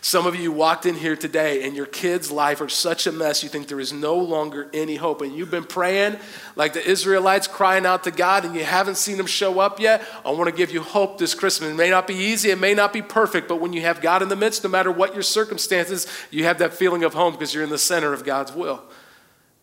Some 0.00 0.26
of 0.26 0.34
you 0.34 0.50
walked 0.50 0.86
in 0.86 0.96
here 0.96 1.14
today 1.14 1.62
and 1.62 1.76
your 1.76 1.86
kids' 1.86 2.32
life 2.32 2.60
are 2.60 2.68
such 2.68 3.06
a 3.06 3.12
mess, 3.12 3.44
you 3.44 3.48
think 3.48 3.68
there 3.68 3.78
is 3.78 3.92
no 3.92 4.16
longer 4.16 4.68
any 4.74 4.96
hope. 4.96 5.22
And 5.22 5.36
you've 5.36 5.52
been 5.52 5.64
praying 5.64 6.16
like 6.56 6.72
the 6.72 6.84
Israelites, 6.84 7.46
crying 7.46 7.86
out 7.86 8.02
to 8.04 8.10
God, 8.10 8.44
and 8.44 8.56
you 8.56 8.64
haven't 8.64 8.96
seen 8.96 9.16
Him 9.16 9.26
show 9.26 9.60
up 9.60 9.78
yet. 9.78 10.02
I 10.24 10.32
want 10.32 10.50
to 10.50 10.56
give 10.56 10.72
you 10.72 10.82
hope 10.82 11.18
this 11.18 11.34
Christmas. 11.34 11.70
It 11.70 11.76
may 11.76 11.90
not 11.90 12.08
be 12.08 12.14
easy, 12.14 12.50
it 12.50 12.58
may 12.58 12.74
not 12.74 12.92
be 12.92 13.02
perfect, 13.02 13.46
but 13.46 13.60
when 13.60 13.72
you 13.72 13.82
have 13.82 14.00
God 14.00 14.22
in 14.22 14.28
the 14.28 14.36
midst, 14.36 14.64
no 14.64 14.70
matter 14.70 14.90
what 14.90 15.14
your 15.14 15.22
circumstances, 15.22 16.08
you 16.32 16.42
have 16.44 16.58
that 16.58 16.74
feeling 16.74 17.04
of 17.04 17.14
home 17.14 17.34
because 17.34 17.54
you're 17.54 17.64
in 17.64 17.70
the 17.70 17.78
center 17.78 18.12
of 18.12 18.24
God's 18.24 18.52
will. 18.52 18.82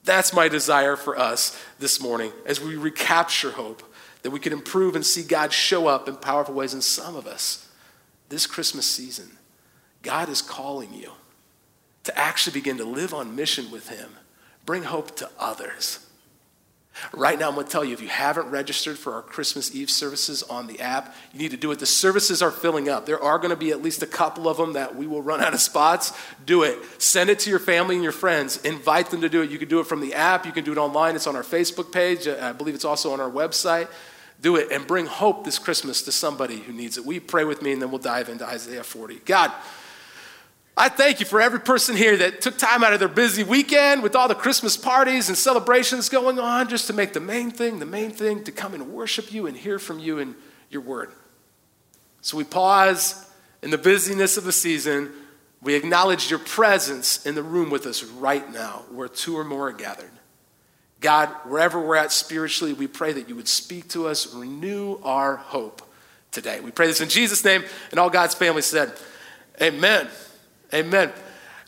That's 0.08 0.32
my 0.32 0.48
desire 0.48 0.96
for 0.96 1.20
us 1.20 1.62
this 1.80 2.00
morning 2.00 2.32
as 2.46 2.62
we 2.62 2.78
recapture 2.78 3.52
hope, 3.52 3.84
that 4.24 4.32
we 4.32 4.40
can 4.40 4.54
improve 4.54 4.96
and 4.96 5.06
see 5.06 5.22
God 5.22 5.52
show 5.52 5.88
up 5.88 6.08
in 6.08 6.16
powerful 6.16 6.56
ways 6.56 6.74
in 6.74 6.80
some 6.80 7.18
of 7.18 7.28
us 7.28 7.70
this 8.30 8.48
Christmas 8.48 8.86
season. 8.86 9.30
God 10.04 10.30
is 10.30 10.42
calling 10.42 10.94
you 10.94 11.12
to 12.06 12.18
actually 12.18 12.54
begin 12.54 12.78
to 12.78 12.86
live 12.86 13.14
on 13.14 13.36
mission 13.36 13.70
with 13.70 13.90
Him, 13.90 14.12
bring 14.66 14.84
hope 14.84 15.14
to 15.18 15.30
others. 15.38 16.07
Right 17.14 17.40
now, 17.40 17.50
I'm 17.50 17.56
going 17.56 17.66
to 17.66 17.72
tell 17.72 17.86
you 17.86 17.94
if 17.94 18.02
you 18.02 18.08
haven't 18.08 18.50
registered 18.50 18.98
for 18.98 19.14
our 19.14 19.22
Christmas 19.22 19.74
Eve 19.74 19.90
services 19.90 20.44
on 20.44 20.68
the 20.68 20.80
app, 20.80 21.16
you 21.34 21.40
need 21.40 21.52
to 21.52 21.58
do 21.58 21.72
it. 21.72 21.80
The 21.80 21.86
services 21.86 22.42
are 22.42 22.52
filling 22.52 22.90
up. 22.90 23.06
There 23.06 23.22
are 23.22 23.38
going 23.38 23.52
to 23.52 23.56
be 23.56 23.72
at 23.72 23.82
least 23.82 24.04
a 24.04 24.08
couple 24.08 24.48
of 24.48 24.58
them 24.58 24.74
that 24.74 24.96
we 24.96 25.08
will 25.08 25.22
run 25.22 25.42
out 25.42 25.54
of 25.54 25.60
spots. 25.60 26.14
Do 26.46 26.64
it. 26.64 26.80
Send 27.02 27.30
it 27.30 27.40
to 27.40 27.50
your 27.50 27.60
family 27.60 27.96
and 27.96 28.04
your 28.04 28.12
friends. 28.12 28.58
Invite 28.64 29.10
them 29.10 29.22
to 29.22 29.30
do 29.30 29.42
it. 29.42 29.50
You 29.50 29.58
can 29.58 29.70
do 29.70 29.80
it 29.80 29.88
from 29.88 30.02
the 30.02 30.14
app, 30.14 30.46
you 30.46 30.52
can 30.52 30.64
do 30.64 30.72
it 30.72 30.78
online. 30.78 31.16
It's 31.16 31.28
on 31.28 31.36
our 31.36 31.44
Facebook 31.44 31.92
page. 31.92 32.28
Uh, 32.28 32.38
I 32.42 32.52
believe 32.52 32.76
it's 32.76 32.86
also 32.86 33.14
on 33.14 33.20
our 33.20 33.30
website. 33.30 33.88
Do 34.42 34.56
it 34.56 34.72
and 34.72 34.86
bring 34.86 35.08
hope 35.08 35.46
this 35.46 35.58
Christmas 35.58 36.04
to 36.04 36.12
somebody 36.12 36.60
who 36.60 36.72
needs 36.72 36.98
it. 36.98 37.06
We 37.06 37.20
pray 37.20 37.44
with 37.44 37.62
me 37.62 37.74
and 37.74 37.82
then 37.82 37.90
we'll 37.90 38.00
dive 38.00 38.30
into 38.30 38.46
Isaiah 38.46 38.84
40. 38.84 39.22
God, 39.26 39.52
I 40.80 40.90
thank 40.90 41.20
you 41.20 41.26
for 41.26 41.42
every 41.42 41.60
person 41.60 41.98
here 41.98 42.16
that 42.18 42.40
took 42.40 42.56
time 42.56 42.84
out 42.84 42.94
of 42.94 43.00
their 43.00 43.08
busy 43.08 43.44
weekend 43.44 44.04
with 44.04 44.16
all 44.16 44.28
the 44.28 44.36
Christmas 44.36 44.78
parties 44.78 45.28
and 45.28 45.36
celebrations 45.36 46.08
going 46.08 46.38
on 46.38 46.70
just 46.70 46.86
to 46.86 46.94
make 46.94 47.14
the 47.14 47.20
main 47.20 47.50
thing, 47.50 47.80
the 47.80 47.86
main 47.88 48.12
thing, 48.12 48.44
to 48.44 48.52
come 48.52 48.76
and 48.76 48.94
worship 48.94 49.34
you 49.34 49.48
and 49.48 49.58
hear 49.58 49.80
from 49.80 49.98
you 49.98 50.20
and 50.20 50.36
your 50.70 50.84
word. 50.84 51.12
So 52.22 52.38
we 52.38 52.44
pause 52.44 53.28
in 53.64 53.72
the 53.72 53.78
busyness 53.80 54.38
of 54.38 54.44
the 54.44 54.52
season. 54.52 55.12
We 55.64 55.74
acknowledge 55.74 56.30
your 56.30 56.40
presence 56.40 57.26
in 57.26 57.34
the 57.34 57.42
room 57.42 57.72
with 57.72 57.88
us 57.88 58.04
right 58.04 58.48
now, 58.54 58.84
where 58.92 59.08
two 59.08 59.36
or 59.36 59.44
more 59.44 59.70
are 59.70 59.74
gathered. 59.74 60.12
God, 61.00 61.30
wherever 61.46 61.82
we're 61.82 61.96
at 61.96 62.12
spiritually, 62.12 62.74
we 62.74 62.86
pray 62.86 63.14
that 63.14 63.28
you 63.28 63.36
would 63.36 63.48
speak 63.48 63.88
to 63.90 64.08
us, 64.08 64.32
renew 64.32 65.00
our 65.02 65.38
hope 65.38 65.82
today. 66.30 66.60
We 66.60 66.70
pray 66.70 66.86
this 66.86 67.02
in 67.02 67.10
Jesus' 67.10 67.44
name, 67.44 67.64
and 67.90 68.00
all 68.00 68.12
God's 68.12 68.36
family 68.36 68.62
said, 68.62 68.94
Amen. 69.60 70.08
Amen. 70.74 71.12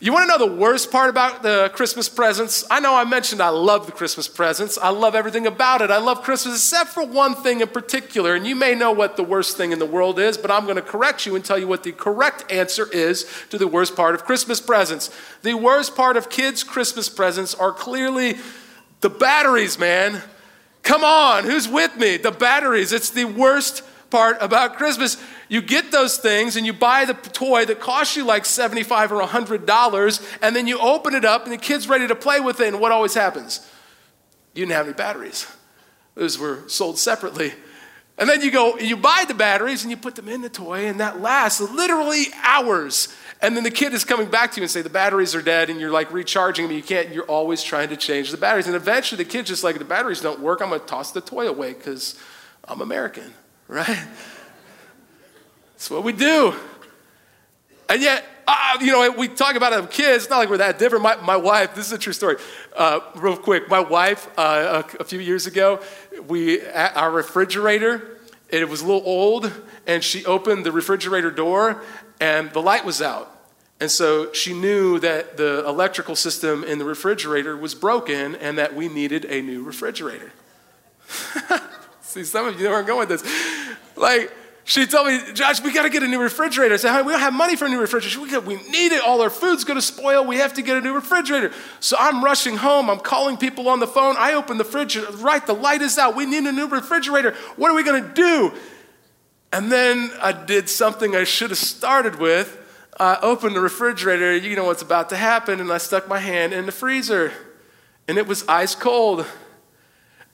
You 0.02 0.14
want 0.14 0.30
to 0.30 0.38
know 0.38 0.48
the 0.48 0.56
worst 0.56 0.92
part 0.92 1.10
about 1.10 1.44
the 1.44 1.70
Christmas 1.74 2.08
presents? 2.08 2.66
I 2.72 2.80
know 2.80 2.96
I 2.96 3.04
mentioned 3.04 3.42
I 3.42 3.50
love 3.50 3.86
the 3.86 3.92
Christmas 3.92 4.30
presents. 4.30 4.78
I 4.78 4.90
love 4.90 5.14
everything 5.14 5.46
about 5.46 5.82
it. 5.82 5.92
I 5.92 5.98
love 5.98 6.22
Christmas 6.22 6.56
except 6.56 6.92
for 6.92 7.06
one 7.06 7.36
thing 7.36 7.60
in 7.60 7.68
particular. 7.68 8.34
And 8.34 8.48
you 8.48 8.56
may 8.56 8.76
know 8.76 8.94
what 8.94 9.18
the 9.18 9.24
worst 9.24 9.58
thing 9.58 9.74
in 9.74 9.80
the 9.80 9.86
world 9.86 10.18
is, 10.18 10.38
but 10.38 10.52
I'm 10.52 10.64
going 10.64 10.78
to 10.78 10.82
correct 10.82 11.26
you 11.26 11.36
and 11.36 11.44
tell 11.44 11.58
you 11.58 11.68
what 11.68 11.84
the 11.84 11.92
correct 11.92 12.50
answer 12.50 12.90
is 12.94 13.30
to 13.50 13.58
the 13.58 13.68
worst 13.68 13.96
part 13.98 14.16
of 14.16 14.24
Christmas 14.24 14.62
presents. 14.62 15.10
The 15.44 15.56
worst 15.56 15.98
part 15.98 16.16
of 16.16 16.30
kids' 16.30 16.64
Christmas 16.64 17.10
presents 17.10 17.54
are 17.54 17.74
clearly 17.74 18.38
the 19.02 19.10
batteries, 19.10 19.78
man. 19.78 20.22
Come 20.84 21.04
on, 21.04 21.44
who's 21.44 21.68
with 21.68 21.98
me? 21.98 22.16
The 22.16 22.32
batteries. 22.32 22.94
It's 22.94 23.10
the 23.10 23.26
worst 23.26 23.84
part 24.10 24.38
about 24.40 24.76
Christmas. 24.78 25.18
You 25.50 25.62
get 25.62 25.92
those 25.92 26.18
things 26.18 26.56
and 26.56 26.66
you 26.66 26.74
buy 26.74 27.06
the 27.06 27.16
toy 27.16 27.66
that 27.66 27.80
costs 27.80 28.16
you 28.16 28.24
like 28.24 28.46
75 28.46 29.12
or 29.12 29.22
$100, 29.22 30.38
and 30.42 30.56
then 30.56 30.68
you 30.68 30.80
open 30.80 31.16
it 31.16 31.26
up 31.26 31.44
and 31.44 31.52
the 31.52 31.58
kid's 31.58 31.90
ready 31.90 32.08
to 32.08 32.16
play 32.16 32.40
with 32.40 32.60
it, 32.62 32.68
and 32.68 32.80
what 32.80 32.92
always 32.92 33.16
happens? 33.16 33.68
You 34.54 34.66
didn't 34.66 34.76
have 34.76 34.86
any 34.86 34.94
batteries. 34.94 35.48
Those 36.16 36.38
were 36.38 36.64
sold 36.68 36.98
separately. 37.00 37.54
And 38.20 38.30
then 38.30 38.42
you 38.42 38.52
go, 38.52 38.78
you 38.78 38.98
buy 38.98 39.24
the 39.28 39.34
batteries 39.34 39.84
and 39.84 39.90
you 39.90 39.98
put 39.98 40.16
them 40.16 40.28
in 40.28 40.42
the 40.42 40.50
toy, 40.50 40.86
and 40.86 41.00
that 41.00 41.22
lasts 41.22 41.62
literally 41.62 42.26
hours. 42.44 43.08
And 43.42 43.56
then 43.56 43.64
the 43.64 43.72
kid 43.72 43.94
is 43.94 44.04
coming 44.04 44.30
back 44.30 44.52
to 44.52 44.58
you 44.58 44.64
and 44.64 44.70
say 44.70 44.82
the 44.82 44.90
batteries 44.90 45.34
are 45.34 45.42
dead, 45.42 45.70
and 45.70 45.80
you're 45.80 45.92
like 45.92 46.12
recharging 46.12 46.68
them. 46.68 46.76
You 46.76 46.84
can't. 46.84 47.14
You're 47.14 47.24
always 47.24 47.64
trying 47.64 47.88
to 47.90 47.96
change 47.96 48.32
the 48.32 48.38
batteries, 48.38 48.68
and 48.68 48.76
eventually 48.76 49.24
the 49.24 49.30
kid's 49.30 49.48
just 49.48 49.64
like 49.64 49.80
the 49.80 49.86
batteries 49.86 50.20
don't 50.20 50.42
work. 50.42 50.62
I'm 50.62 50.70
to 50.72 50.80
toss 50.80 51.14
the 51.14 51.22
toy 51.22 51.48
away 51.48 51.74
because 51.74 52.20
I'm 52.66 52.82
American 52.82 53.34
right? 53.70 54.06
That's 55.80 55.90
what 55.90 56.04
we 56.04 56.12
do. 56.12 56.54
And 57.88 58.02
yet, 58.02 58.26
uh, 58.46 58.78
you 58.82 58.92
know, 58.92 59.12
we 59.12 59.30
talk 59.30 59.56
about 59.56 59.72
it 59.72 59.92
kids. 59.92 60.24
It's 60.24 60.30
not 60.30 60.40
like 60.40 60.50
we're 60.50 60.58
that 60.58 60.78
different. 60.78 61.04
My, 61.04 61.16
my 61.16 61.38
wife, 61.38 61.74
this 61.74 61.86
is 61.86 61.94
a 61.94 61.98
true 61.98 62.12
story. 62.12 62.36
Uh, 62.76 63.00
real 63.16 63.38
quick, 63.38 63.70
my 63.70 63.80
wife, 63.80 64.28
uh, 64.38 64.84
a, 64.84 64.98
a, 64.98 65.06
few 65.06 65.22
years 65.22 65.48
ago, 65.48 65.82
we 66.28 66.62
our 66.68 67.10
refrigerator, 67.10 68.20
it 68.50 68.68
was 68.68 68.82
a 68.82 68.86
little 68.86 69.04
old, 69.06 69.54
and 69.88 70.04
she 70.04 70.26
opened 70.26 70.66
the 70.66 70.74
refrigerator 70.74 71.32
door, 71.32 71.82
and 72.20 72.52
the 72.52 72.62
light 72.62 72.84
was 72.84 73.02
out. 73.02 73.34
And 73.80 73.90
so 73.90 74.34
she 74.34 74.54
knew 74.54 75.00
that 75.00 75.38
the 75.38 75.66
electrical 75.66 76.18
system 76.18 76.66
in 76.66 76.78
the 76.78 76.86
refrigerator 76.86 77.56
was 77.56 77.74
broken 77.74 78.36
and 78.36 78.58
that 78.58 78.76
we 78.76 78.90
needed 78.90 79.24
a 79.30 79.42
new 79.42 79.64
refrigerator. 79.64 80.34
See, 82.02 82.26
some 82.26 82.48
of 82.48 82.58
you 82.58 82.66
know 82.66 82.72
where 82.72 82.80
I'm 82.80 82.86
going 82.86 83.08
with 83.08 83.22
this. 83.22 83.78
Like, 83.96 84.34
she 84.70 84.86
told 84.86 85.08
me, 85.08 85.20
Josh, 85.34 85.64
we 85.64 85.74
got 85.74 85.82
to 85.82 85.90
get 85.90 86.04
a 86.04 86.08
new 86.08 86.22
refrigerator. 86.22 86.76
I 86.76 86.78
said, 86.78 86.94
hey, 86.94 87.02
we 87.02 87.12
don't 87.12 87.22
have 87.22 87.34
money 87.34 87.56
for 87.56 87.66
a 87.66 87.70
new 87.70 87.80
refrigerator. 87.80 88.22
We, 88.22 88.30
got, 88.30 88.46
we 88.46 88.58
need 88.70 88.92
it. 88.92 89.02
All 89.02 89.20
our 89.20 89.32
food's 89.32 89.64
going 89.64 89.80
to 89.80 89.82
spoil. 89.82 90.24
We 90.24 90.36
have 90.36 90.54
to 90.54 90.62
get 90.62 90.78
a 90.78 90.82
new 90.82 90.94
refrigerator. 90.94 91.52
So 91.80 91.98
I'm 92.00 92.24
rushing 92.24 92.56
home. 92.56 92.88
I'm 92.88 93.00
calling 93.00 93.36
people 93.36 93.68
on 93.68 93.80
the 93.80 93.88
phone. 93.88 94.14
I 94.16 94.34
open 94.34 94.60
the 94.60 94.64
fridge. 94.64 94.96
Right, 94.96 95.44
the 95.44 95.56
light 95.56 95.82
is 95.82 95.98
out. 95.98 96.16
We 96.16 96.28
need 96.28 96.44
a 96.44 96.52
new 96.52 96.68
refrigerator. 96.68 97.34
What 97.56 97.72
are 97.72 97.74
we 97.74 97.82
going 97.82 98.04
to 98.04 98.14
do? 98.14 98.54
And 99.52 99.72
then 99.72 100.12
I 100.22 100.34
did 100.34 100.70
something 100.70 101.16
I 101.16 101.24
should 101.24 101.50
have 101.50 101.58
started 101.58 102.20
with. 102.20 102.56
I 103.00 103.18
opened 103.24 103.56
the 103.56 103.62
refrigerator. 103.62 104.38
You 104.38 104.56
know 104.56 104.66
what's 104.66 104.84
about 104.84 105.10
to 105.10 105.18
happen. 105.18 105.62
And 105.62 105.74
I 105.74 105.80
stuck 105.80 106.08
my 106.08 106.20
hand 106.20 106.54
in 106.54 106.68
the 106.68 106.72
freezer. 106.72 107.34
And 108.08 108.20
it 108.20 108.28
was 108.28 108.48
ice 108.48 108.76
cold 108.76 109.26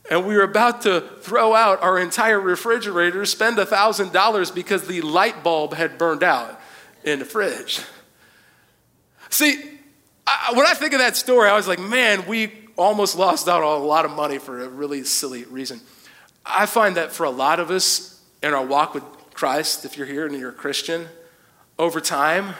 and 0.09 0.25
we 0.25 0.35
were 0.35 0.43
about 0.43 0.81
to 0.81 1.01
throw 1.21 1.55
out 1.55 1.81
our 1.81 1.97
entire 1.99 2.39
refrigerator, 2.39 3.25
spend 3.25 3.57
$1,000 3.57 4.55
because 4.55 4.87
the 4.87 5.01
light 5.01 5.43
bulb 5.43 5.73
had 5.73 5.97
burned 5.97 6.23
out 6.23 6.59
in 7.03 7.19
the 7.19 7.25
fridge. 7.25 7.81
See, 9.29 9.63
I, 10.27 10.53
when 10.55 10.65
I 10.65 10.73
think 10.73 10.93
of 10.93 10.99
that 10.99 11.15
story, 11.15 11.49
I 11.49 11.55
was 11.55 11.67
like, 11.67 11.79
man, 11.79 12.25
we 12.27 12.51
almost 12.75 13.17
lost 13.17 13.47
out 13.47 13.63
on 13.63 13.81
a 13.81 13.85
lot 13.85 14.05
of 14.05 14.11
money 14.11 14.37
for 14.37 14.61
a 14.61 14.69
really 14.69 15.03
silly 15.03 15.43
reason. 15.45 15.81
I 16.45 16.65
find 16.65 16.97
that 16.97 17.11
for 17.11 17.23
a 17.23 17.31
lot 17.31 17.59
of 17.59 17.71
us 17.71 18.21
in 18.43 18.53
our 18.53 18.65
walk 18.65 18.93
with 18.93 19.03
Christ, 19.33 19.85
if 19.85 19.97
you're 19.97 20.07
here 20.07 20.27
and 20.27 20.37
you're 20.37 20.49
a 20.49 20.53
Christian, 20.53 21.07
over 21.79 21.99
time, 21.99 22.53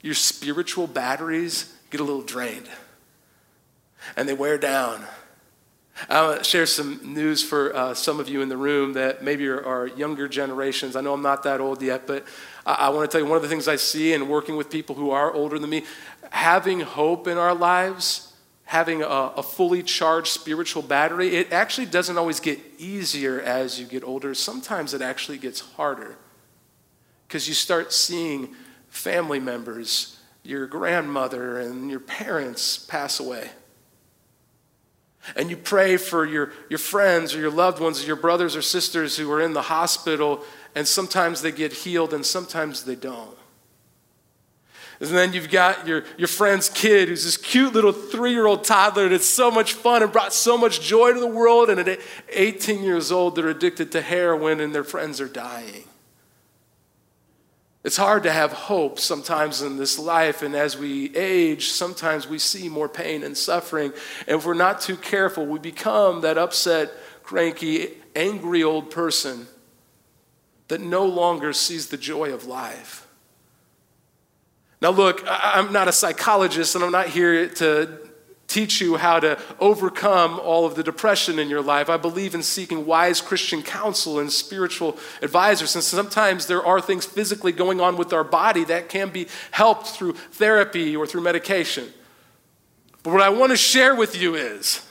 your 0.00 0.14
spiritual 0.14 0.86
batteries 0.86 1.72
get 1.90 2.00
a 2.00 2.04
little 2.04 2.22
drained 2.22 2.68
and 4.16 4.28
they 4.28 4.34
wear 4.34 4.58
down 4.58 5.04
I'll 6.08 6.42
share 6.42 6.66
some 6.66 7.14
news 7.14 7.42
for 7.42 7.74
uh, 7.76 7.94
some 7.94 8.18
of 8.18 8.28
you 8.28 8.40
in 8.40 8.48
the 8.48 8.56
room 8.56 8.94
that 8.94 9.22
maybe 9.22 9.46
are, 9.48 9.64
are, 9.64 9.86
younger 9.86 10.26
generations. 10.26 10.96
I 10.96 11.00
know 11.00 11.12
I'm 11.12 11.22
not 11.22 11.42
that 11.44 11.60
old 11.60 11.82
yet, 11.82 12.06
but 12.06 12.24
I, 12.64 12.74
I 12.74 12.88
want 12.88 13.10
to 13.10 13.14
tell 13.14 13.22
you 13.22 13.28
one 13.28 13.36
of 13.36 13.42
the 13.42 13.48
things 13.48 13.68
I 13.68 13.76
see 13.76 14.12
in 14.12 14.28
working 14.28 14.56
with 14.56 14.70
people 14.70 14.94
who 14.94 15.10
are 15.10 15.32
older 15.32 15.58
than 15.58 15.70
me, 15.70 15.84
having 16.30 16.80
hope 16.80 17.28
in 17.28 17.36
our 17.38 17.54
lives, 17.54 18.32
having 18.64 19.02
a, 19.02 19.06
a 19.06 19.42
fully 19.42 19.82
charged 19.82 20.28
spiritual 20.28 20.82
battery, 20.82 21.36
it 21.36 21.52
actually 21.52 21.86
doesn't 21.86 22.16
always 22.16 22.40
get 22.40 22.58
easier 22.78 23.40
as 23.40 23.78
you 23.78 23.86
get 23.86 24.02
older. 24.02 24.34
Sometimes 24.34 24.94
it 24.94 25.02
actually 25.02 25.38
gets 25.38 25.60
harder 25.60 26.16
because 27.28 27.46
you 27.46 27.54
start 27.54 27.92
seeing 27.92 28.54
family 28.88 29.40
members, 29.40 30.18
your 30.42 30.66
grandmother, 30.66 31.58
and 31.58 31.90
your 31.90 32.00
parents 32.00 32.78
pass 32.78 33.20
away 33.20 33.50
and 35.36 35.50
you 35.50 35.56
pray 35.56 35.96
for 35.96 36.24
your, 36.24 36.52
your 36.68 36.78
friends 36.78 37.34
or 37.34 37.38
your 37.38 37.50
loved 37.50 37.80
ones 37.80 38.02
or 38.02 38.06
your 38.06 38.16
brothers 38.16 38.56
or 38.56 38.62
sisters 38.62 39.16
who 39.16 39.30
are 39.30 39.40
in 39.40 39.52
the 39.52 39.62
hospital, 39.62 40.42
and 40.74 40.86
sometimes 40.86 41.42
they 41.42 41.52
get 41.52 41.72
healed 41.72 42.12
and 42.12 42.26
sometimes 42.26 42.84
they 42.84 42.96
don't. 42.96 43.36
And 45.00 45.10
then 45.10 45.32
you've 45.32 45.50
got 45.50 45.86
your, 45.86 46.04
your 46.16 46.28
friend's 46.28 46.68
kid 46.68 47.08
who's 47.08 47.24
this 47.24 47.36
cute 47.36 47.72
little 47.72 47.92
three 47.92 48.30
year 48.30 48.46
old 48.46 48.62
toddler 48.62 49.08
that's 49.08 49.28
so 49.28 49.50
much 49.50 49.72
fun 49.72 50.02
and 50.02 50.12
brought 50.12 50.32
so 50.32 50.56
much 50.56 50.80
joy 50.80 51.12
to 51.12 51.18
the 51.18 51.26
world. 51.26 51.70
And 51.70 51.80
at 51.80 51.98
18 52.30 52.84
years 52.84 53.10
old, 53.10 53.34
they're 53.34 53.48
addicted 53.48 53.90
to 53.92 54.00
heroin 54.00 54.60
and 54.60 54.72
their 54.72 54.84
friends 54.84 55.20
are 55.20 55.26
dying. 55.26 55.84
It's 57.84 57.96
hard 57.96 58.22
to 58.22 58.32
have 58.32 58.52
hope 58.52 59.00
sometimes 59.00 59.60
in 59.60 59.76
this 59.76 59.98
life, 59.98 60.42
and 60.42 60.54
as 60.54 60.78
we 60.78 61.14
age, 61.16 61.70
sometimes 61.70 62.28
we 62.28 62.38
see 62.38 62.68
more 62.68 62.88
pain 62.88 63.24
and 63.24 63.36
suffering. 63.36 63.92
And 64.28 64.38
if 64.38 64.46
we're 64.46 64.54
not 64.54 64.80
too 64.80 64.96
careful, 64.96 65.46
we 65.46 65.58
become 65.58 66.20
that 66.20 66.38
upset, 66.38 66.92
cranky, 67.24 67.88
angry 68.14 68.62
old 68.62 68.90
person 68.90 69.48
that 70.68 70.80
no 70.80 71.04
longer 71.04 71.52
sees 71.52 71.88
the 71.88 71.96
joy 71.96 72.32
of 72.32 72.46
life. 72.46 73.08
Now, 74.80 74.90
look, 74.90 75.22
I'm 75.26 75.72
not 75.72 75.88
a 75.88 75.92
psychologist 75.92 76.74
and 76.74 76.82
I'm 76.82 76.92
not 76.92 77.08
here 77.08 77.48
to 77.48 77.98
teach 78.52 78.80
you 78.80 78.96
how 78.96 79.18
to 79.18 79.38
overcome 79.58 80.38
all 80.38 80.66
of 80.66 80.74
the 80.74 80.82
depression 80.82 81.38
in 81.38 81.48
your 81.48 81.62
life. 81.62 81.88
I 81.88 81.96
believe 81.96 82.34
in 82.34 82.42
seeking 82.42 82.84
wise 82.84 83.20
Christian 83.20 83.62
counsel 83.62 84.18
and 84.18 84.30
spiritual 84.30 84.98
advisors. 85.22 85.74
And 85.74 85.82
sometimes 85.82 86.46
there 86.46 86.64
are 86.64 86.80
things 86.80 87.06
physically 87.06 87.52
going 87.52 87.80
on 87.80 87.96
with 87.96 88.12
our 88.12 88.24
body 88.24 88.64
that 88.64 88.88
can 88.88 89.08
be 89.08 89.26
helped 89.50 89.88
through 89.88 90.12
therapy 90.12 90.94
or 90.94 91.06
through 91.06 91.22
medication. 91.22 91.88
But 93.02 93.12
what 93.14 93.22
I 93.22 93.30
want 93.30 93.50
to 93.50 93.56
share 93.56 93.94
with 93.94 94.20
you 94.20 94.34
is 94.34 94.86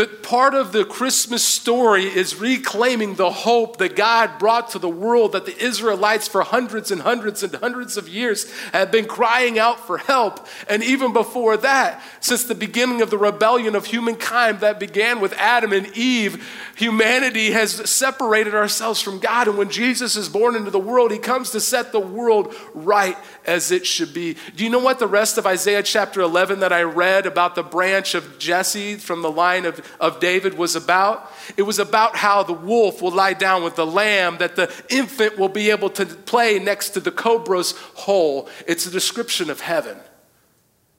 that 0.00 0.22
part 0.22 0.54
of 0.54 0.72
the 0.72 0.82
Christmas 0.82 1.44
story 1.44 2.04
is 2.04 2.34
reclaiming 2.34 3.16
the 3.16 3.30
hope 3.30 3.76
that 3.76 3.94
God 3.96 4.38
brought 4.38 4.70
to 4.70 4.78
the 4.78 4.88
world 4.88 5.32
that 5.32 5.44
the 5.44 5.62
Israelites 5.62 6.26
for 6.26 6.40
hundreds 6.40 6.90
and 6.90 7.02
hundreds 7.02 7.42
and 7.42 7.54
hundreds 7.56 7.98
of 7.98 8.08
years 8.08 8.50
have 8.72 8.90
been 8.90 9.04
crying 9.04 9.58
out 9.58 9.86
for 9.86 9.98
help. 9.98 10.46
And 10.70 10.82
even 10.82 11.12
before 11.12 11.58
that, 11.58 12.02
since 12.20 12.44
the 12.44 12.54
beginning 12.54 13.02
of 13.02 13.10
the 13.10 13.18
rebellion 13.18 13.74
of 13.74 13.84
humankind 13.84 14.60
that 14.60 14.80
began 14.80 15.20
with 15.20 15.34
Adam 15.34 15.70
and 15.74 15.94
Eve, 15.94 16.48
humanity 16.76 17.50
has 17.50 17.90
separated 17.90 18.54
ourselves 18.54 19.02
from 19.02 19.18
God. 19.18 19.48
And 19.48 19.58
when 19.58 19.68
Jesus 19.68 20.16
is 20.16 20.30
born 20.30 20.56
into 20.56 20.70
the 20.70 20.78
world, 20.78 21.12
he 21.12 21.18
comes 21.18 21.50
to 21.50 21.60
set 21.60 21.92
the 21.92 22.00
world 22.00 22.54
right 22.72 23.18
as 23.50 23.70
it 23.70 23.84
should 23.84 24.14
be. 24.14 24.36
Do 24.54 24.64
you 24.64 24.70
know 24.70 24.78
what 24.78 24.98
the 24.98 25.06
rest 25.06 25.36
of 25.36 25.46
Isaiah 25.46 25.82
chapter 25.82 26.20
11 26.20 26.60
that 26.60 26.72
I 26.72 26.82
read 26.82 27.26
about 27.26 27.54
the 27.54 27.62
branch 27.62 28.14
of 28.14 28.38
Jesse 28.38 28.94
from 28.94 29.22
the 29.22 29.30
line 29.30 29.66
of 29.66 29.80
of 29.98 30.20
David 30.20 30.56
was 30.56 30.76
about. 30.76 31.30
It 31.56 31.62
was 31.62 31.78
about 31.78 32.16
how 32.16 32.42
the 32.42 32.52
wolf 32.52 33.02
will 33.02 33.10
lie 33.10 33.34
down 33.34 33.62
with 33.62 33.76
the 33.76 33.86
lamb, 33.86 34.38
that 34.38 34.56
the 34.56 34.72
infant 34.88 35.38
will 35.38 35.48
be 35.48 35.70
able 35.70 35.90
to 35.90 36.06
play 36.06 36.58
next 36.58 36.90
to 36.90 37.00
the 37.00 37.10
cobra's 37.10 37.72
hole. 37.94 38.48
It's 38.66 38.86
a 38.86 38.90
description 38.90 39.50
of 39.50 39.60
heaven 39.60 39.98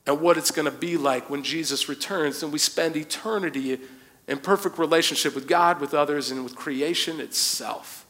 and 0.06 0.22
what 0.22 0.38
it's 0.38 0.52
going 0.52 0.66
to 0.66 0.72
be 0.72 0.98
like 0.98 1.30
when 1.30 1.44
Jesus 1.44 1.88
returns 1.88 2.44
and 2.44 2.52
we 2.52 2.60
spend 2.60 2.96
eternity 2.96 3.80
in 4.28 4.38
perfect 4.40 4.78
relationship 4.78 5.36
with 5.36 5.48
God, 5.48 5.82
with 5.82 5.94
others, 5.94 6.32
and 6.32 6.44
with 6.44 6.56
creation 6.56 7.20
itself. 7.20 8.01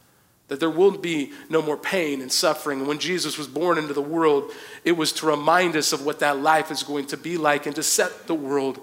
That 0.52 0.60
there 0.60 0.70
will 0.70 0.98
be 0.98 1.32
no 1.48 1.62
more 1.62 1.76
pain 1.76 2.20
and 2.20 2.30
suffering. 2.30 2.80
And 2.80 2.88
when 2.88 2.98
Jesus 2.98 3.38
was 3.38 3.48
born 3.48 3.78
into 3.78 3.94
the 3.94 4.02
world, 4.02 4.52
it 4.84 4.92
was 4.92 5.12
to 5.14 5.26
remind 5.26 5.76
us 5.76 5.92
of 5.92 6.04
what 6.04 6.18
that 6.20 6.40
life 6.40 6.70
is 6.70 6.82
going 6.82 7.06
to 7.06 7.16
be 7.16 7.36
like 7.36 7.66
and 7.66 7.74
to 7.76 7.82
set 7.82 8.26
the 8.26 8.34
world 8.34 8.78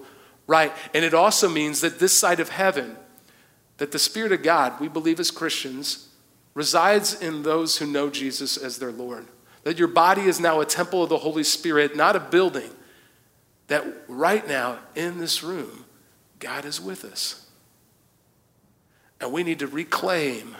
right? 0.50 0.72
And 0.92 1.04
it 1.04 1.14
also 1.14 1.48
means 1.48 1.80
that 1.82 2.00
this 2.00 2.12
side 2.12 2.40
of 2.40 2.48
heaven, 2.48 2.96
that 3.76 3.92
the 3.92 4.00
Spirit 4.00 4.32
of 4.32 4.42
God, 4.42 4.80
we 4.80 4.88
believe 4.88 5.20
as 5.20 5.30
Christians, 5.30 6.08
resides 6.54 7.14
in 7.14 7.44
those 7.44 7.76
who 7.76 7.86
know 7.86 8.10
Jesus 8.10 8.56
as 8.56 8.78
their 8.78 8.90
Lord. 8.90 9.28
That 9.62 9.78
your 9.78 9.86
body 9.86 10.22
is 10.22 10.40
now 10.40 10.60
a 10.60 10.66
temple 10.66 11.04
of 11.04 11.08
the 11.08 11.18
Holy 11.18 11.44
Spirit, 11.44 11.94
not 11.94 12.16
a 12.16 12.20
building. 12.20 12.68
That 13.68 13.86
right 14.08 14.44
now 14.48 14.80
in 14.96 15.18
this 15.18 15.44
room, 15.44 15.84
God 16.40 16.64
is 16.64 16.80
with 16.80 17.04
us. 17.04 17.46
And 19.20 19.32
we 19.32 19.44
need 19.44 19.60
to 19.60 19.68
reclaim 19.68 20.56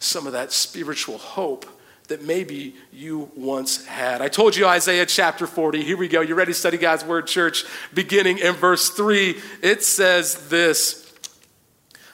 some 0.00 0.26
of 0.26 0.32
that 0.32 0.50
spiritual 0.50 1.18
hope 1.18 1.66
that 2.08 2.24
maybe 2.24 2.74
you 2.92 3.30
once 3.36 3.86
had. 3.86 4.20
I 4.20 4.28
told 4.28 4.56
you 4.56 4.66
Isaiah 4.66 5.06
chapter 5.06 5.46
40. 5.46 5.84
Here 5.84 5.96
we 5.96 6.08
go. 6.08 6.20
You 6.20 6.34
ready 6.34 6.52
to 6.52 6.58
study 6.58 6.76
God's 6.76 7.04
word, 7.04 7.28
church? 7.28 7.64
Beginning 7.94 8.38
in 8.38 8.54
verse 8.54 8.90
3, 8.90 9.36
it 9.62 9.84
says 9.84 10.48
this. 10.48 11.06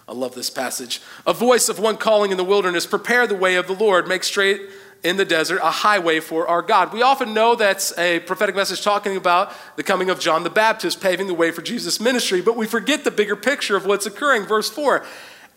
I 0.07 0.13
love 0.13 0.35
this 0.35 0.51
passage. 0.51 1.01
A 1.27 1.33
voice 1.33 1.69
of 1.71 1.79
one 1.79 1.97
calling 1.97 2.31
in 2.31 2.37
the 2.37 2.45
wilderness, 2.45 2.87
prepare 2.87 3.27
the 3.27 3.35
way 3.35 3.57
of 3.57 3.67
the 3.67 3.73
Lord, 3.73 4.07
make 4.07 4.23
straight 4.23 4.61
in 5.03 5.17
the 5.17 5.25
desert 5.25 5.61
a 5.63 5.71
highway 5.71 6.21
for 6.21 6.47
our 6.49 6.63
God. 6.63 6.93
We 6.93 7.03
often 7.03 7.33
know 7.33 7.55
that's 7.55 7.97
a 7.97 8.21
prophetic 8.21 8.55
message 8.55 8.83
talking 8.83 9.17
about 9.17 9.53
the 9.77 9.83
coming 9.83 10.11
of 10.11 10.21
John 10.21 10.43
the 10.45 10.51
Baptist, 10.51 11.01
paving 11.01 11.27
the 11.27 11.35
way 11.35 11.51
for 11.51 11.63
Jesus' 11.63 12.01
ministry, 12.01 12.41
but 12.41 12.57
we 12.57 12.67
forget 12.67 13.05
the 13.05 13.11
bigger 13.11 13.37
picture 13.37 13.77
of 13.77 13.87
what's 13.87 14.07
occurring. 14.07 14.45
Verse 14.45 14.69
4 14.69 15.05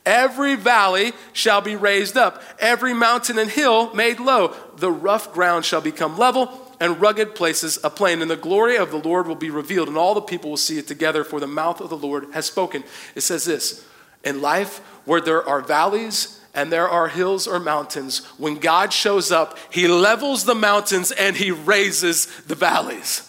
Every 0.05 0.55
valley 0.55 1.13
shall 1.33 1.61
be 1.61 1.75
raised 1.75 2.17
up, 2.17 2.41
every 2.59 2.93
mountain 2.93 3.37
and 3.37 3.49
hill 3.49 3.93
made 3.93 4.19
low. 4.19 4.55
The 4.77 4.91
rough 4.91 5.33
ground 5.33 5.65
shall 5.65 5.81
become 5.81 6.17
level, 6.17 6.65
and 6.79 7.01
rugged 7.01 7.35
places 7.35 7.77
a 7.83 7.89
plain. 7.89 8.21
And 8.21 8.31
the 8.31 8.37
glory 8.37 8.77
of 8.77 8.91
the 8.91 8.97
Lord 8.97 9.27
will 9.27 9.35
be 9.35 9.49
revealed, 9.49 9.87
and 9.87 9.97
all 9.97 10.15
the 10.15 10.21
people 10.21 10.49
will 10.49 10.57
see 10.57 10.77
it 10.77 10.87
together, 10.87 11.23
for 11.23 11.39
the 11.39 11.47
mouth 11.47 11.81
of 11.81 11.89
the 11.89 11.97
Lord 11.97 12.27
has 12.33 12.45
spoken. 12.45 12.83
It 13.15 13.21
says 13.21 13.45
this 13.45 13.85
In 14.23 14.41
life, 14.41 14.79
where 15.05 15.21
there 15.21 15.47
are 15.47 15.61
valleys 15.61 16.39
and 16.53 16.71
there 16.71 16.89
are 16.89 17.07
hills 17.07 17.47
or 17.47 17.59
mountains, 17.59 18.25
when 18.37 18.55
God 18.55 18.91
shows 18.91 19.31
up, 19.31 19.57
He 19.69 19.87
levels 19.87 20.45
the 20.45 20.55
mountains 20.55 21.11
and 21.11 21.35
He 21.35 21.51
raises 21.51 22.25
the 22.47 22.55
valleys. 22.55 23.28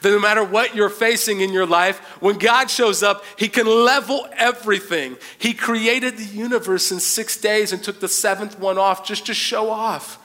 That 0.00 0.10
no 0.10 0.18
matter 0.18 0.44
what 0.44 0.74
you're 0.74 0.88
facing 0.88 1.40
in 1.40 1.52
your 1.52 1.66
life, 1.66 1.98
when 2.20 2.38
God 2.38 2.70
shows 2.70 3.02
up, 3.02 3.24
He 3.36 3.48
can 3.48 3.66
level 3.66 4.26
everything. 4.32 5.16
He 5.38 5.54
created 5.54 6.16
the 6.16 6.24
universe 6.24 6.92
in 6.92 7.00
six 7.00 7.36
days 7.36 7.72
and 7.72 7.82
took 7.82 8.00
the 8.00 8.08
seventh 8.08 8.58
one 8.58 8.78
off 8.78 9.04
just 9.04 9.26
to 9.26 9.34
show 9.34 9.70
off. 9.70 10.18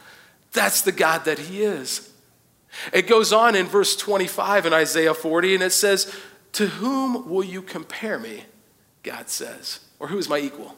That's 0.53 0.81
the 0.81 0.91
God 0.91 1.25
that 1.25 1.39
He 1.39 1.63
is. 1.63 2.11
It 2.93 3.07
goes 3.07 3.33
on 3.33 3.55
in 3.55 3.65
verse 3.65 3.95
25 3.95 4.65
in 4.65 4.73
Isaiah 4.73 5.13
40, 5.13 5.55
and 5.55 5.63
it 5.63 5.71
says, 5.71 6.13
To 6.53 6.67
whom 6.67 7.29
will 7.29 7.43
you 7.43 7.61
compare 7.61 8.19
me? 8.19 8.43
God 9.03 9.29
says, 9.29 9.79
or 9.99 10.07
who 10.07 10.17
is 10.17 10.29
my 10.29 10.37
equal? 10.37 10.75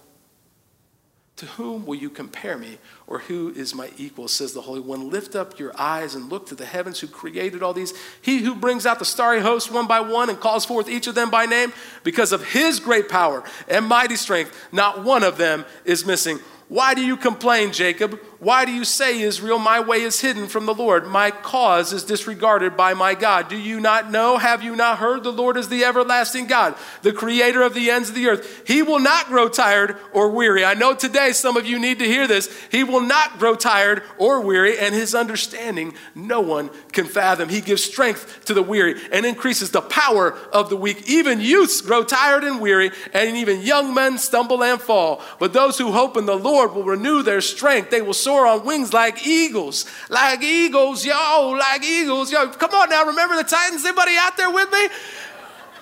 To 1.39 1.45
whom 1.45 1.85
will 1.85 1.95
you 1.95 2.09
compare 2.09 2.57
me, 2.57 2.79
or 3.07 3.19
who 3.19 3.53
is 3.55 3.73
my 3.73 3.89
equal? 3.97 4.27
Says 4.27 4.51
the 4.51 4.59
Holy 4.59 4.81
One. 4.81 5.09
Lift 5.09 5.37
up 5.37 5.57
your 5.57 5.71
eyes 5.79 6.13
and 6.13 6.29
look 6.29 6.47
to 6.47 6.55
the 6.55 6.65
heavens 6.65 6.99
who 6.99 7.07
created 7.07 7.63
all 7.63 7.71
these. 7.73 7.93
He 8.21 8.39
who 8.39 8.53
brings 8.53 8.85
out 8.85 8.99
the 8.99 9.05
starry 9.05 9.39
host 9.39 9.71
one 9.71 9.87
by 9.87 10.01
one 10.01 10.29
and 10.29 10.37
calls 10.37 10.65
forth 10.65 10.89
each 10.89 11.07
of 11.07 11.15
them 11.15 11.29
by 11.29 11.45
name, 11.45 11.71
because 12.03 12.33
of 12.33 12.43
his 12.43 12.81
great 12.81 13.07
power 13.07 13.41
and 13.69 13.85
mighty 13.85 14.17
strength, 14.17 14.53
not 14.73 15.05
one 15.05 15.23
of 15.23 15.37
them 15.37 15.63
is 15.85 16.05
missing. 16.05 16.39
Why 16.69 16.93
do 16.93 17.01
you 17.01 17.17
complain, 17.17 17.73
Jacob? 17.73 18.19
Why 18.37 18.63
do 18.63 18.71
you 18.71 18.85
say, 18.85 19.19
Israel, 19.21 19.57
my 19.57 19.81
way 19.81 20.01
is 20.01 20.21
hidden 20.21 20.47
from 20.47 20.67
the 20.67 20.73
Lord? 20.73 21.07
My 21.07 21.31
cause 21.31 21.91
is 21.91 22.05
disregarded 22.05 22.77
by 22.77 22.93
my 22.93 23.15
God. 23.15 23.49
Do 23.49 23.57
you 23.57 23.81
not 23.81 24.11
know? 24.11 24.37
Have 24.37 24.63
you 24.63 24.75
not 24.75 24.99
heard? 24.99 25.23
The 25.23 25.31
Lord 25.31 25.57
is 25.57 25.67
the 25.67 25.83
everlasting 25.83 26.45
God, 26.45 26.75
the 27.01 27.11
creator 27.11 27.63
of 27.63 27.73
the 27.73 27.89
ends 27.89 28.09
of 28.09 28.15
the 28.15 28.27
earth. 28.27 28.63
He 28.65 28.83
will 28.83 28.99
not 28.99 29.27
grow 29.27 29.49
tired 29.49 29.97
or 30.13 30.29
weary. 30.29 30.63
I 30.63 30.75
know 30.75 30.93
today 30.93 31.33
some 31.33 31.57
of 31.57 31.65
you 31.65 31.79
need 31.79 31.99
to 31.99 32.05
hear 32.05 32.27
this. 32.27 32.55
He 32.71 32.83
will 32.85 33.01
not 33.01 33.39
grow 33.39 33.55
tired 33.55 34.03
or 34.19 34.39
weary, 34.39 34.77
and 34.77 34.93
his 34.93 35.15
understanding 35.15 35.95
no 36.13 36.39
one 36.39 36.69
can 36.93 37.05
fathom. 37.05 37.49
He 37.49 37.61
gives 37.61 37.83
strength 37.83 38.45
to 38.45 38.53
the 38.53 38.63
weary 38.63 39.01
and 39.11 39.25
increases 39.25 39.71
the 39.71 39.81
power 39.81 40.33
of 40.53 40.69
the 40.69 40.77
weak. 40.77 41.09
Even 41.09 41.41
youths 41.41 41.81
grow 41.81 42.03
tired 42.03 42.43
and 42.43 42.61
weary, 42.61 42.91
and 43.11 43.35
even 43.35 43.63
young 43.63 43.93
men 43.93 44.19
stumble 44.19 44.63
and 44.63 44.79
fall. 44.79 45.21
But 45.39 45.51
those 45.51 45.77
who 45.77 45.91
hope 45.91 46.15
in 46.15 46.25
the 46.25 46.37
Lord 46.37 46.58
will 46.67 46.83
renew 46.83 47.23
their 47.23 47.41
strength. 47.41 47.89
They 47.89 48.01
will 48.01 48.13
soar 48.13 48.45
on 48.45 48.65
wings 48.65 48.93
like 48.93 49.25
eagles. 49.25 49.85
Like 50.09 50.41
eagles, 50.43 51.05
yo, 51.05 51.55
like 51.57 51.83
eagles, 51.83 52.31
yo. 52.31 52.49
Come 52.49 52.71
on 52.71 52.89
now, 52.89 53.05
remember 53.05 53.35
the 53.35 53.43
Titans? 53.43 53.85
Anybody 53.85 54.15
out 54.17 54.37
there 54.37 54.51
with 54.51 54.71
me? 54.71 54.89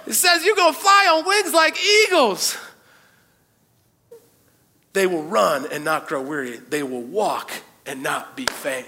It 0.08 0.14
says 0.14 0.46
you're 0.46 0.56
going 0.56 0.74
to 0.74 0.80
fly 0.80 1.08
on 1.12 1.28
wings 1.28 1.54
like 1.54 1.78
eagles. 1.84 2.58
They 4.94 5.06
will 5.06 5.24
run 5.24 5.68
and 5.72 5.84
not 5.84 6.08
grow 6.08 6.22
weary. 6.22 6.58
They 6.58 6.82
will 6.82 7.04
walk 7.04 7.52
and 7.86 8.02
not 8.02 8.36
be 8.36 8.46
faint. 8.46 8.88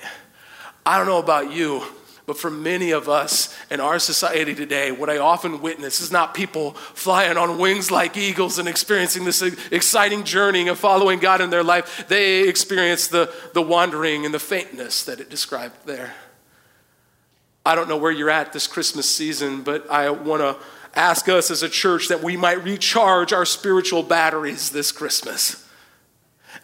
I 0.86 0.98
don't 0.98 1.08
know 1.08 1.20
about 1.20 1.52
you, 1.52 1.84
but 2.30 2.38
for 2.38 2.52
many 2.52 2.92
of 2.92 3.10
us 3.10 3.58
in 3.72 3.80
our 3.80 3.98
society 3.98 4.54
today, 4.54 4.92
what 4.92 5.10
I 5.10 5.18
often 5.18 5.64
witness 5.64 6.00
is 6.00 6.12
not 6.12 6.36
people 6.36 6.74
flying 6.74 7.38
on 7.38 7.58
wings 7.58 7.90
like 7.90 8.16
eagles 8.18 8.60
and 8.60 8.70
experiencing 8.70 9.26
this 9.26 9.42
exciting 9.72 10.24
journey 10.26 10.68
of 10.68 10.78
following 10.78 11.18
God 11.18 11.42
in 11.42 11.50
their 11.50 11.64
life. 11.64 12.06
They 12.08 12.48
experience 12.48 13.08
the, 13.08 13.34
the 13.56 13.64
wandering 13.64 14.26
and 14.26 14.34
the 14.34 14.40
faintness 14.40 15.06
that 15.06 15.20
it 15.20 15.32
described 15.32 15.88
there. 15.88 16.14
I 17.66 17.74
don't 17.74 17.90
know 17.90 17.98
where 17.98 18.12
you're 18.12 18.30
at 18.30 18.54
this 18.54 18.68
Christmas 18.68 19.10
season, 19.10 19.64
but 19.64 19.90
I 19.90 20.12
want 20.12 20.44
to 20.44 20.56
ask 20.94 21.28
us 21.30 21.50
as 21.50 21.64
a 21.64 21.70
church 21.70 22.10
that 22.10 22.22
we 22.22 22.38
might 22.38 22.64
recharge 22.64 23.34
our 23.34 23.44
spiritual 23.44 24.04
batteries 24.04 24.70
this 24.70 24.92
Christmas. 24.92 25.68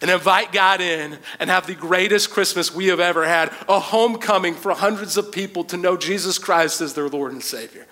And 0.00 0.10
invite 0.10 0.52
God 0.52 0.80
in 0.80 1.18
and 1.38 1.50
have 1.50 1.66
the 1.66 1.74
greatest 1.74 2.30
Christmas 2.30 2.74
we 2.74 2.86
have 2.86 3.00
ever 3.00 3.26
had 3.26 3.52
a 3.68 3.80
homecoming 3.80 4.54
for 4.54 4.72
hundreds 4.72 5.16
of 5.16 5.32
people 5.32 5.64
to 5.64 5.76
know 5.76 5.96
Jesus 5.96 6.38
Christ 6.38 6.80
as 6.80 6.94
their 6.94 7.08
Lord 7.08 7.32
and 7.32 7.42
Savior. 7.42 7.86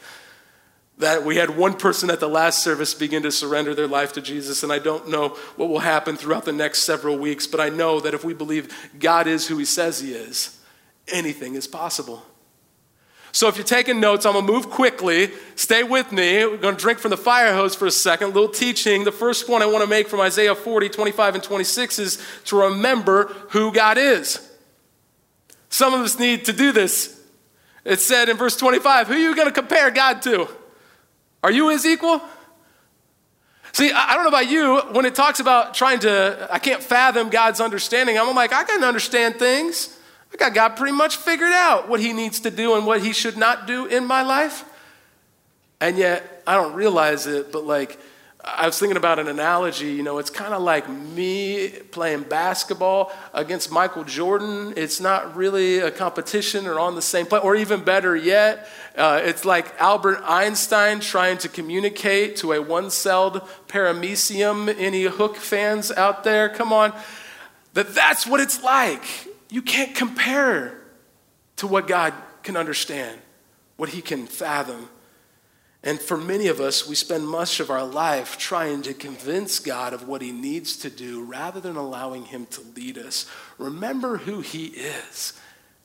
That 0.99 1.25
we 1.25 1.37
had 1.37 1.57
one 1.57 1.75
person 1.75 2.11
at 2.11 2.21
the 2.21 2.29
last 2.29 2.62
service 2.62 2.95
begin 2.95 3.25
to 3.25 3.33
surrender 3.33 3.75
their 3.75 3.88
life 3.88 4.12
to 4.12 4.21
Jesus, 4.21 4.62
and 4.62 4.73
I 4.73 4.79
don't 4.79 5.09
know 5.09 5.31
what 5.57 5.69
will 5.69 5.81
happen 5.81 6.17
throughout 6.17 6.45
the 6.45 6.53
next 6.53 6.81
several 6.81 7.19
weeks, 7.19 7.47
but 7.49 7.59
I 7.59 7.69
know 7.69 7.99
that 8.01 8.14
if 8.14 8.25
we 8.25 8.33
believe 8.33 8.73
God 9.01 9.27
is 9.27 9.49
who 9.49 9.59
He 9.59 9.64
says 9.64 10.01
He 10.01 10.12
is, 10.12 10.61
anything 11.09 11.57
is 11.57 11.67
possible. 11.67 12.25
So 13.35 13.49
if 13.49 13.57
you're 13.57 13.64
taking 13.64 13.99
notes, 13.99 14.25
I'm 14.27 14.35
going 14.35 14.47
to 14.47 14.53
move 14.53 14.70
quickly. 14.70 15.33
Stay 15.57 15.83
with 15.83 16.12
me. 16.12 16.47
We're 16.47 16.57
going 16.57 16.77
to 16.77 16.81
drink 16.81 17.01
from 17.01 17.11
the 17.11 17.16
fire 17.16 17.53
hose 17.53 17.75
for 17.75 17.85
a 17.85 17.90
second. 17.90 18.29
A 18.29 18.31
little 18.31 18.49
teaching. 18.49 19.03
The 19.03 19.11
first 19.11 19.49
one 19.49 19.61
I 19.61 19.66
want 19.66 19.83
to 19.83 19.88
make 19.88 20.07
from 20.07 20.20
Isaiah 20.20 20.55
40, 20.55 20.88
25, 20.88 21.35
and 21.35 21.42
26 21.42 21.99
is 21.99 22.25
to 22.44 22.57
remember 22.57 23.25
who 23.51 23.73
God 23.73 23.99
is. 23.99 24.49
Some 25.68 25.94
of 25.94 26.03
us 26.03 26.16
need 26.16 26.44
to 26.44 26.53
do 26.53 26.70
this. 26.70 27.20
It 27.85 28.01
said 28.01 28.29
in 28.29 28.37
verse 28.37 28.57
25, 28.57 29.09
who 29.09 29.14
are 29.14 29.18
you 29.18 29.35
going 29.35 29.49
to 29.49 29.53
compare 29.53 29.90
God 29.90 30.23
to? 30.23 30.47
Are 31.42 31.51
you 31.51 31.70
his 31.70 31.85
equal? 31.85 32.23
See, 33.73 33.90
I 33.90 34.14
don't 34.14 34.23
know 34.23 34.29
about 34.29 34.49
you, 34.49 34.79
when 34.92 35.05
it 35.07 35.16
talks 35.16 35.40
about 35.40 35.75
trying 35.75 35.99
to, 36.01 36.47
I 36.53 36.61
can't 36.61 36.81
fathom 36.81 37.31
God's 37.31 37.61
understanding, 37.61 38.16
I'm 38.16 38.33
like, 38.37 38.53
I 38.53 38.62
can 38.62 38.85
understand 38.85 39.40
things. 39.40 39.93
I 40.35 40.37
got 40.37 40.55
God 40.55 40.68
pretty 40.70 40.97
much 40.97 41.16
figured 41.16 41.53
out 41.53 41.88
what 41.88 42.01
he 42.01 42.12
needs 42.12 42.40
to 42.40 42.51
do 42.51 42.75
and 42.75 42.85
what 42.85 43.03
he 43.03 43.12
should 43.12 43.37
not 43.37 43.68
do 43.68 43.87
in 43.87 44.05
my 44.05 44.23
life. 44.23 44.64
And 45.81 45.97
yet, 45.97 46.42
I 46.47 46.55
don't 46.55 46.75
realize 46.75 47.29
it, 47.29 47.53
but 47.53 47.64
like, 47.64 48.01
I 48.44 48.66
was 48.66 48.79
thinking 48.79 48.99
about 48.99 49.18
an 49.18 49.29
analogy, 49.29 49.92
you 49.92 50.03
know, 50.03 50.18
it's 50.18 50.29
kind 50.29 50.53
of 50.53 50.61
like 50.61 50.87
me 50.88 51.70
playing 51.92 52.25
basketball 52.25 53.11
against 53.33 53.73
Michael 53.73 54.05
Jordan. 54.05 54.75
It's 54.77 55.01
not 55.01 55.35
really 55.35 55.79
a 55.79 55.90
competition 55.90 56.66
or 56.66 56.79
on 56.79 56.94
the 56.94 57.01
same 57.01 57.25
play, 57.25 57.40
or 57.40 57.57
even 57.57 57.85
better 57.85 58.14
yet, 58.14 58.68
uh, 58.97 59.20
it's 59.25 59.44
like 59.44 59.73
Albert 59.81 60.20
Einstein 60.25 61.01
trying 61.01 61.38
to 61.38 61.49
communicate 61.49 62.37
to 62.37 62.53
a 62.53 62.61
one 62.61 62.90
celled 62.90 63.40
paramecium. 63.66 64.75
Any 64.79 65.05
hook 65.05 65.37
fans 65.37 65.90
out 65.92 66.23
there? 66.23 66.49
Come 66.49 66.73
on. 66.73 66.92
That 67.73 67.94
that's 67.94 68.27
what 68.27 68.40
it's 68.40 68.62
like. 68.62 69.03
You 69.55 69.62
can't 69.62 69.95
compare 69.95 70.83
to 71.59 71.69
what 71.69 71.87
God 71.87 72.12
can 72.43 72.57
understand, 72.57 73.21
what 73.77 73.90
He 73.90 74.03
can 74.03 74.27
fathom. 74.27 74.88
And 75.85 76.01
for 76.01 76.17
many 76.17 76.49
of 76.49 76.61
us, 76.61 76.88
we 76.88 76.97
spend 76.97 77.29
much 77.29 77.61
of 77.61 77.71
our 77.71 77.85
life 77.85 78.37
trying 78.37 78.83
to 78.83 78.93
convince 78.93 79.61
God 79.61 79.93
of 79.93 80.09
what 80.09 80.23
He 80.23 80.33
needs 80.33 80.77
to 80.79 80.90
do 80.90 81.23
rather 81.23 81.61
than 81.61 81.77
allowing 81.77 82.25
Him 82.25 82.47
to 82.47 82.62
lead 82.75 82.99
us. 82.99 83.31
Remember 83.57 84.17
who 84.17 84.40
He 84.40 84.67
is, 84.67 85.35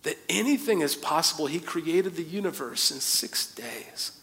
that 0.01 0.17
anything 0.29 0.81
is 0.81 0.95
possible. 0.95 1.45
He 1.45 1.59
created 1.59 2.15
the 2.15 2.23
universe 2.23 2.89
in 2.89 2.99
six 2.99 3.53
days. 3.53 4.13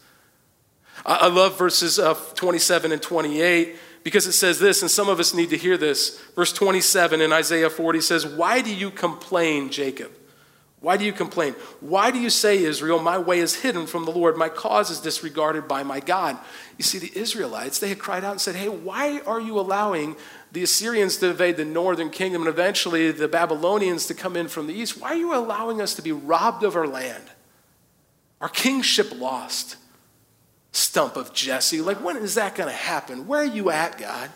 I 1.05 1.29
love 1.29 1.57
verses 1.57 1.99
uh, 1.99 2.15
27 2.35 2.91
and 2.91 3.01
28 3.01 3.77
because 4.07 4.25
it 4.25 4.31
says 4.31 4.57
this, 4.57 4.81
and 4.81 4.89
some 4.89 5.09
of 5.09 5.19
us 5.19 5.33
need 5.33 5.49
to 5.49 5.57
hear 5.57 5.75
this. 5.75 6.17
Verse 6.33 6.53
27 6.53 7.19
in 7.19 7.33
Isaiah 7.33 7.69
40 7.69 7.99
says, 7.99 8.25
Why 8.25 8.61
do 8.61 8.73
you 8.73 8.89
complain, 8.89 9.69
Jacob? 9.69 10.13
Why 10.79 10.95
do 10.95 11.03
you 11.03 11.11
complain? 11.11 11.55
Why 11.81 12.09
do 12.09 12.17
you 12.17 12.29
say, 12.29 12.63
Israel, 12.63 12.99
my 12.99 13.17
way 13.17 13.39
is 13.39 13.63
hidden 13.63 13.85
from 13.85 14.05
the 14.05 14.11
Lord, 14.11 14.37
my 14.37 14.47
cause 14.47 14.89
is 14.89 15.01
disregarded 15.01 15.67
by 15.67 15.83
my 15.83 15.99
God? 15.99 16.37
You 16.77 16.85
see, 16.85 16.99
the 16.99 17.11
Israelites, 17.19 17.79
they 17.79 17.89
had 17.89 17.99
cried 17.99 18.23
out 18.23 18.31
and 18.31 18.39
said, 18.39 18.55
Hey, 18.55 18.69
why 18.69 19.19
are 19.27 19.41
you 19.41 19.59
allowing 19.59 20.15
the 20.53 20.63
Assyrians 20.63 21.17
to 21.17 21.31
invade 21.31 21.57
the 21.57 21.65
northern 21.65 22.09
kingdom 22.09 22.43
and 22.43 22.49
eventually 22.49 23.11
the 23.11 23.27
Babylonians 23.27 24.05
to 24.05 24.13
come 24.13 24.37
in 24.37 24.47
from 24.47 24.67
the 24.67 24.73
east? 24.73 25.01
Why 25.01 25.09
are 25.09 25.15
you 25.15 25.35
allowing 25.35 25.81
us 25.81 25.93
to 25.95 26.01
be 26.01 26.13
robbed 26.13 26.63
of 26.63 26.77
our 26.77 26.87
land? 26.87 27.25
Our 28.39 28.47
kingship 28.47 29.19
lost 29.19 29.75
stump 30.77 31.15
of 31.15 31.33
Jesse. 31.33 31.81
Like, 31.81 32.03
when 32.03 32.17
is 32.17 32.35
that 32.35 32.55
going 32.55 32.69
to 32.69 32.75
happen? 32.75 33.27
Where 33.27 33.41
are 33.41 33.45
you 33.45 33.71
at, 33.71 33.97
God? 33.97 34.29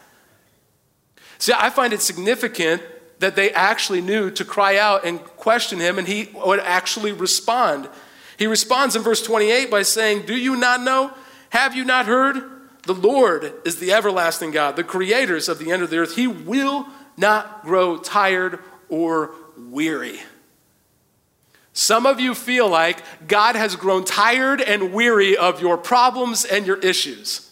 See, 1.38 1.54
I 1.56 1.70
find 1.70 1.94
it 1.94 2.02
significant 2.02 2.82
that 3.20 3.36
they 3.36 3.52
actually 3.52 4.02
knew 4.02 4.32
to 4.32 4.44
cry 4.44 4.78
out 4.78 5.06
and 5.06 5.24
question 5.24 5.80
him, 5.80 6.00
and 6.00 6.08
he 6.08 6.30
would 6.34 6.60
actually 6.60 7.12
respond. 7.12 7.88
He 8.38 8.48
responds 8.48 8.96
in 8.96 9.04
verse 9.04 9.22
28 9.22 9.70
by 9.70 9.84
saying, 9.84 10.26
Do 10.26 10.36
you 10.36 10.56
not 10.56 10.82
know? 10.82 11.14
Have 11.52 11.76
you 11.76 11.86
not 11.86 12.08
heard? 12.08 12.44
The 12.84 12.96
Lord 12.96 13.54
is 13.64 13.78
the 13.78 13.94
everlasting 13.94 14.50
God, 14.50 14.76
the 14.76 14.84
creators 14.84 15.48
of 15.48 15.60
the 15.60 15.72
end 15.72 15.84
of 15.84 15.92
the 15.92 16.00
earth. 16.00 16.16
He 16.16 16.26
will 16.26 16.88
not 17.18 17.64
grow 17.64 17.98
tired 17.98 18.60
or 18.90 19.36
weary. 19.56 20.20
Some 21.74 22.06
of 22.06 22.20
you 22.20 22.36
feel 22.36 22.68
like 22.68 23.02
God 23.28 23.56
has 23.56 23.76
grown 23.76 24.04
tired 24.04 24.62
and 24.62 24.94
weary 24.94 25.38
of 25.38 25.62
your 25.62 25.78
problems 25.78 26.44
and 26.44 26.68
your 26.68 26.78
issues. 26.78 27.50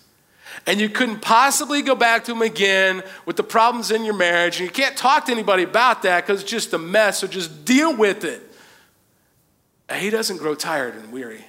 And 0.65 0.79
you 0.79 0.89
couldn't 0.89 1.21
possibly 1.21 1.81
go 1.81 1.95
back 1.95 2.25
to 2.25 2.33
Him 2.33 2.41
again 2.41 3.01
with 3.25 3.37
the 3.37 3.43
problems 3.43 3.91
in 3.91 4.03
your 4.03 4.15
marriage. 4.15 4.59
And 4.59 4.67
you 4.67 4.71
can't 4.71 4.97
talk 4.97 5.25
to 5.25 5.31
anybody 5.31 5.63
about 5.63 6.03
that 6.03 6.25
because 6.25 6.41
it's 6.41 6.51
just 6.51 6.73
a 6.73 6.77
mess, 6.77 7.19
so 7.19 7.27
just 7.27 7.63
deal 7.63 7.95
with 7.95 8.23
it. 8.25 8.41
He 9.95 10.09
doesn't 10.09 10.37
grow 10.37 10.53
tired 10.53 10.95
and 10.95 11.11
weary. 11.11 11.45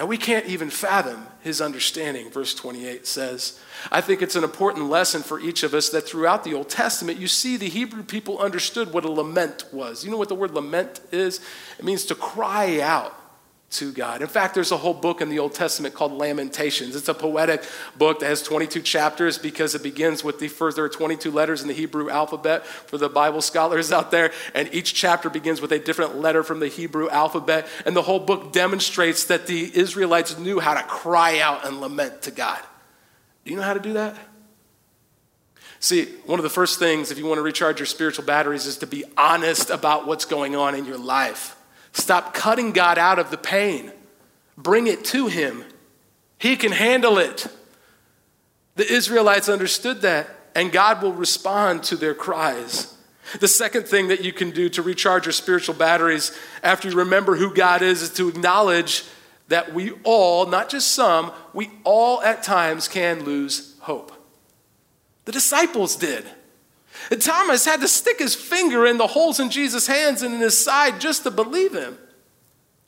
And 0.00 0.08
we 0.08 0.16
can't 0.16 0.46
even 0.46 0.70
fathom 0.70 1.26
his 1.42 1.60
understanding, 1.60 2.30
verse 2.30 2.54
28 2.54 3.06
says. 3.06 3.60
I 3.92 4.00
think 4.00 4.22
it's 4.22 4.34
an 4.34 4.44
important 4.44 4.88
lesson 4.88 5.22
for 5.22 5.38
each 5.38 5.62
of 5.62 5.74
us 5.74 5.90
that 5.90 6.08
throughout 6.08 6.42
the 6.42 6.54
Old 6.54 6.70
Testament, 6.70 7.18
you 7.18 7.28
see 7.28 7.58
the 7.58 7.68
Hebrew 7.68 8.02
people 8.02 8.38
understood 8.38 8.94
what 8.94 9.04
a 9.04 9.10
lament 9.10 9.66
was. 9.74 10.02
You 10.02 10.10
know 10.10 10.16
what 10.16 10.30
the 10.30 10.34
word 10.34 10.52
lament 10.52 11.02
is? 11.12 11.42
It 11.78 11.84
means 11.84 12.06
to 12.06 12.14
cry 12.14 12.80
out 12.80 13.14
to 13.70 13.92
God. 13.92 14.20
In 14.20 14.26
fact, 14.26 14.54
there's 14.54 14.72
a 14.72 14.76
whole 14.76 14.94
book 14.94 15.20
in 15.20 15.28
the 15.28 15.38
Old 15.38 15.54
Testament 15.54 15.94
called 15.94 16.12
Lamentations. 16.12 16.96
It's 16.96 17.08
a 17.08 17.14
poetic 17.14 17.62
book 17.96 18.18
that 18.20 18.26
has 18.26 18.42
22 18.42 18.82
chapters 18.82 19.38
because 19.38 19.76
it 19.76 19.82
begins 19.82 20.24
with 20.24 20.40
the 20.40 20.48
first, 20.48 20.76
there 20.76 20.84
are 20.84 20.88
22 20.88 21.30
letters 21.30 21.62
in 21.62 21.68
the 21.68 21.74
Hebrew 21.74 22.10
alphabet 22.10 22.66
for 22.66 22.98
the 22.98 23.08
Bible 23.08 23.40
scholars 23.40 23.92
out 24.00 24.10
there, 24.10 24.32
and 24.54 24.72
each 24.74 24.94
chapter 24.94 25.30
begins 25.30 25.60
with 25.60 25.70
a 25.70 25.78
different 25.78 26.16
letter 26.16 26.42
from 26.42 26.58
the 26.58 26.66
Hebrew 26.66 27.08
alphabet. 27.08 27.66
And 27.86 27.94
the 27.94 28.02
whole 28.02 28.18
book 28.18 28.52
demonstrates 28.52 29.26
that 29.26 29.46
the 29.46 29.70
Israelites 29.72 30.36
knew 30.36 30.58
how 30.58 30.74
to 30.74 30.82
cry 30.82 31.38
out 31.38 31.64
and 31.64 31.80
lament 31.80 32.22
to 32.22 32.32
God. 32.32 32.60
Do 33.44 33.52
you 33.52 33.56
know 33.56 33.62
how 33.62 33.74
to 33.74 33.80
do 33.80 33.92
that? 33.92 34.16
See, 35.78 36.06
one 36.26 36.38
of 36.38 36.42
the 36.42 36.50
first 36.50 36.78
things, 36.78 37.10
if 37.10 37.18
you 37.18 37.24
want 37.24 37.38
to 37.38 37.42
recharge 37.42 37.78
your 37.78 37.86
spiritual 37.86 38.24
batteries, 38.24 38.66
is 38.66 38.78
to 38.78 38.86
be 38.86 39.04
honest 39.16 39.70
about 39.70 40.06
what's 40.06 40.24
going 40.24 40.56
on 40.56 40.74
in 40.74 40.84
your 40.84 40.98
life. 40.98 41.56
Stop 41.92 42.34
cutting 42.34 42.72
God 42.72 42.98
out 42.98 43.18
of 43.18 43.30
the 43.30 43.36
pain. 43.36 43.92
Bring 44.56 44.86
it 44.86 45.04
to 45.06 45.26
Him. 45.26 45.64
He 46.38 46.56
can 46.56 46.72
handle 46.72 47.18
it. 47.18 47.46
The 48.76 48.90
Israelites 48.90 49.48
understood 49.48 50.02
that, 50.02 50.28
and 50.54 50.72
God 50.72 51.02
will 51.02 51.12
respond 51.12 51.82
to 51.84 51.96
their 51.96 52.14
cries. 52.14 52.96
The 53.38 53.48
second 53.48 53.86
thing 53.86 54.08
that 54.08 54.24
you 54.24 54.32
can 54.32 54.50
do 54.50 54.68
to 54.70 54.82
recharge 54.82 55.26
your 55.26 55.32
spiritual 55.32 55.74
batteries 55.74 56.36
after 56.62 56.88
you 56.88 56.96
remember 56.96 57.36
who 57.36 57.54
God 57.54 57.82
is 57.82 58.02
is 58.02 58.12
to 58.14 58.28
acknowledge 58.28 59.04
that 59.48 59.72
we 59.74 59.92
all, 60.04 60.46
not 60.46 60.68
just 60.68 60.92
some, 60.92 61.32
we 61.52 61.70
all 61.84 62.22
at 62.22 62.42
times 62.42 62.88
can 62.88 63.24
lose 63.24 63.76
hope. 63.80 64.12
The 65.26 65.32
disciples 65.32 65.96
did. 65.96 66.24
Thomas 67.20 67.64
had 67.64 67.80
to 67.80 67.88
stick 67.88 68.18
his 68.18 68.34
finger 68.34 68.86
in 68.86 68.98
the 68.98 69.06
holes 69.06 69.40
in 69.40 69.50
Jesus' 69.50 69.86
hands 69.86 70.22
and 70.22 70.34
in 70.34 70.40
his 70.40 70.62
side 70.62 71.00
just 71.00 71.22
to 71.24 71.30
believe 71.30 71.74
him. 71.74 71.98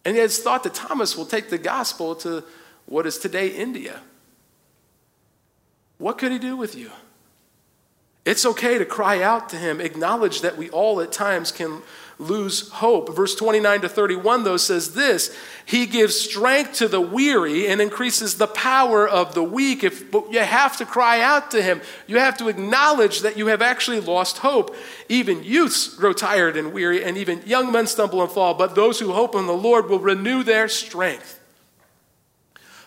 And 0.05 0.15
he 0.15 0.21
has 0.21 0.39
thought 0.39 0.63
that 0.65 0.75
Thomas 0.75 1.17
will 1.17 1.27
take 1.27 1.49
the 1.51 1.59
gospel 1.59 2.15
to 2.17 2.45
what 2.87 3.07
is 3.07 3.19
today 3.19 3.49
India. 3.49 4.01
What 5.99 6.19
could 6.19 6.33
he 6.33 6.39
do 6.39 6.57
with 6.57 6.75
you? 6.75 6.91
It's 8.25 8.47
okay 8.47 8.79
to 8.79 8.85
cry 8.85 9.21
out 9.21 9.49
to 9.49 9.57
him, 9.57 9.81
acknowledge 9.81 10.43
that 10.43 10.57
we 10.57 10.71
all 10.71 11.01
at 11.01 11.11
times 11.11 11.51
can 11.51 11.83
lose 12.19 12.69
hope. 12.69 13.17
Verse 13.17 13.35
29 13.35 13.81
to 13.81 13.89
31, 13.89 14.45
though, 14.45 14.57
says 14.57 14.95
this 14.95 15.37
He 15.67 15.87
gives 15.87 16.21
strength 16.21 16.75
to 16.75 16.87
the 16.87 17.01
weary 17.01 17.67
and 17.67 17.81
increases 17.81 18.37
the 18.37 18.47
power 18.47 19.09
of 19.09 19.35
the 19.35 19.43
weak. 19.43 19.83
If, 19.83 20.11
but 20.13 20.33
you 20.33 20.39
have 20.39 20.77
to 20.77 20.87
cry 20.87 21.21
out 21.21 21.51
to 21.51 21.61
Him. 21.63 21.81
You 22.07 22.21
have 22.21 22.37
to 22.39 22.49
acknowledge 22.49 23.23
that 23.23 23.37
you 23.37 23.49
have 23.49 23.61
actually 23.61 23.99
lost 23.99 24.39
hope. 24.39 24.77
Even 25.09 25.43
youths 25.43 25.89
grow 25.89 26.13
tired 26.13 26.57
and 26.57 26.73
weary, 26.73 27.03
and 27.03 27.17
even 27.17 27.43
young 27.45 27.73
men 27.73 27.89
stumble 27.89 28.23
and 28.23 28.31
fall. 28.31 28.55
But 28.55 28.77
those 28.77 29.01
who 29.01 29.13
hope 29.13 29.35
in 29.35 29.47
the 29.47 29.53
Lord 29.53 29.89
will 29.89 29.99
renew 29.99 30.45
their 30.45 30.69
strength. 30.69 31.41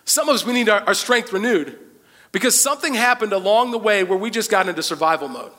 Some 0.05 0.29
of 0.29 0.35
us, 0.35 0.45
we 0.45 0.53
need 0.53 0.69
our, 0.69 0.81
our 0.81 0.93
strength 0.93 1.33
renewed 1.33 1.79
because 2.35 2.59
something 2.59 2.93
happened 2.93 3.31
along 3.31 3.71
the 3.71 3.77
way 3.77 4.03
where 4.03 4.17
we 4.17 4.29
just 4.29 4.51
got 4.51 4.67
into 4.67 4.83
survival 4.83 5.29
mode. 5.29 5.53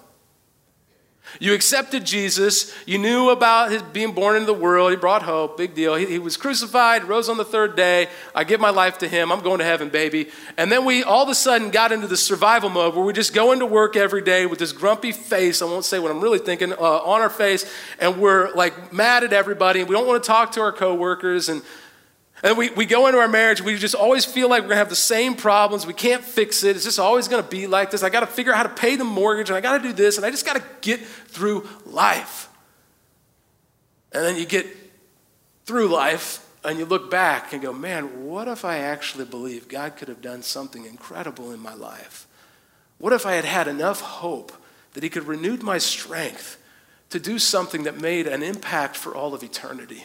You 1.41 1.55
accepted 1.55 2.05
Jesus. 2.05 2.71
You 2.85 2.99
knew 2.99 3.31
about 3.31 3.71
his 3.71 3.81
being 3.81 4.13
born 4.13 4.37
into 4.37 4.45
the 4.45 4.53
world. 4.53 4.91
He 4.91 4.97
brought 4.99 5.23
hope. 5.23 5.57
Big 5.57 5.75
deal. 5.75 5.95
He, 5.95 6.05
he, 6.05 6.19
was 6.19 6.37
crucified, 6.37 7.05
rose 7.05 7.31
on 7.31 7.39
the 7.39 7.47
third 7.47 7.77
day. 7.77 8.09
I 8.35 8.45
give 8.45 8.61
my 8.61 8.69
life 8.69 8.99
to 8.99 9.09
him. 9.09 9.33
I'm 9.33 9.41
going 9.41 9.61
to 9.61 9.65
heaven, 9.65 9.89
baby. 9.89 10.29
And 10.59 10.71
then 10.71 10.85
we 10.85 11.03
all 11.03 11.23
of 11.23 11.31
a 11.31 11.35
sudden 11.35 11.71
got 11.71 11.93
into 11.93 12.09
the 12.09 12.17
survival 12.17 12.69
mode 12.69 12.95
where 12.95 13.07
we 13.07 13.15
just 13.15 13.33
go 13.33 13.53
into 13.53 13.65
work 13.65 13.97
every 13.97 14.21
day 14.21 14.45
with 14.45 14.59
this 14.59 14.73
grumpy 14.73 15.13
face. 15.13 15.63
I 15.63 15.65
won't 15.65 15.87
say 15.87 15.99
what 15.99 16.11
I'm 16.11 16.21
really 16.21 16.41
thinking 16.41 16.75
uh, 16.75 16.77
on 16.77 17.23
our 17.23 17.31
face. 17.31 17.65
And 17.99 18.21
we're 18.21 18.53
like 18.53 18.93
mad 18.93 19.25
at 19.25 19.33
everybody. 19.33 19.83
We 19.83 19.95
don't 19.95 20.07
want 20.07 20.23
to 20.23 20.27
talk 20.27 20.53
to 20.53 20.61
our 20.61 20.73
coworkers. 20.73 21.49
And 21.49 21.63
and 22.43 22.59
we, 22.59 22.71
we 22.71 22.85
go 22.85 23.07
into 23.07 23.19
our 23.19 23.29
marriage, 23.29 23.63
we 23.63 23.77
just 23.77 23.95
always 23.95 24.25
feel 24.25 24.49
like 24.49 24.63
we're 24.63 24.69
gonna 24.69 24.79
have 24.79 24.89
the 24.89 24.97
same 24.97 25.35
problems. 25.35 25.87
We 25.87 25.95
can't 25.95 26.23
fix 26.23 26.65
it. 26.65 26.77
It's 26.77 26.85
just 26.85 26.99
always 26.99 27.29
gonna 27.29 27.43
be 27.43 27.67
like 27.67 27.91
this. 27.91 28.03
I 28.03 28.11
gotta 28.11 28.27
figure 28.27 28.53
out 28.53 28.59
how 28.59 28.63
to 28.65 28.69
pay 28.69 28.97
the 28.97 29.05
mortgage, 29.05 29.49
and 29.49 29.57
I 29.57 29.61
gotta 29.61 29.83
do 29.83 29.93
this, 29.93 30.17
and 30.17 30.27
I 30.27 30.31
just 30.31 30.45
gotta 30.45 30.63
get 30.81 31.01
through 31.01 31.69
life. 31.87 32.49
And 34.13 34.25
then 34.25 34.37
you 34.37 34.47
get 34.47 34.67
through 35.65 35.89
life, 35.89 36.47
and 36.63 36.79
you 36.79 36.85
look 36.85 37.11
back 37.11 37.53
and 37.53 37.63
go, 37.63 37.73
man, 37.73 38.27
what 38.27 38.49
if 38.49 38.65
I 38.65 38.79
actually 38.79 39.25
believe 39.25 39.69
God 39.69 39.97
could 39.97 40.09
have 40.09 40.21
done 40.21 40.43
something 40.43 40.85
incredible 40.85 41.53
in 41.53 41.61
my 41.61 41.75
life? 41.75 42.27
What 42.99 43.13
if 43.13 43.25
I 43.25 43.33
had 43.33 43.45
had 43.45 43.69
enough 43.69 44.01
hope 44.01 44.53
that 44.95 45.03
He 45.03 45.09
could 45.09 45.25
renew 45.25 45.57
my 45.59 45.79
strength 45.79 46.59
to 47.11 47.21
do 47.21 47.39
something 47.39 47.85
that 47.85 48.01
made 48.01 48.27
an 48.27 48.43
impact 48.43 48.97
for 48.97 49.15
all 49.15 49.33
of 49.33 49.43
eternity? 49.43 50.05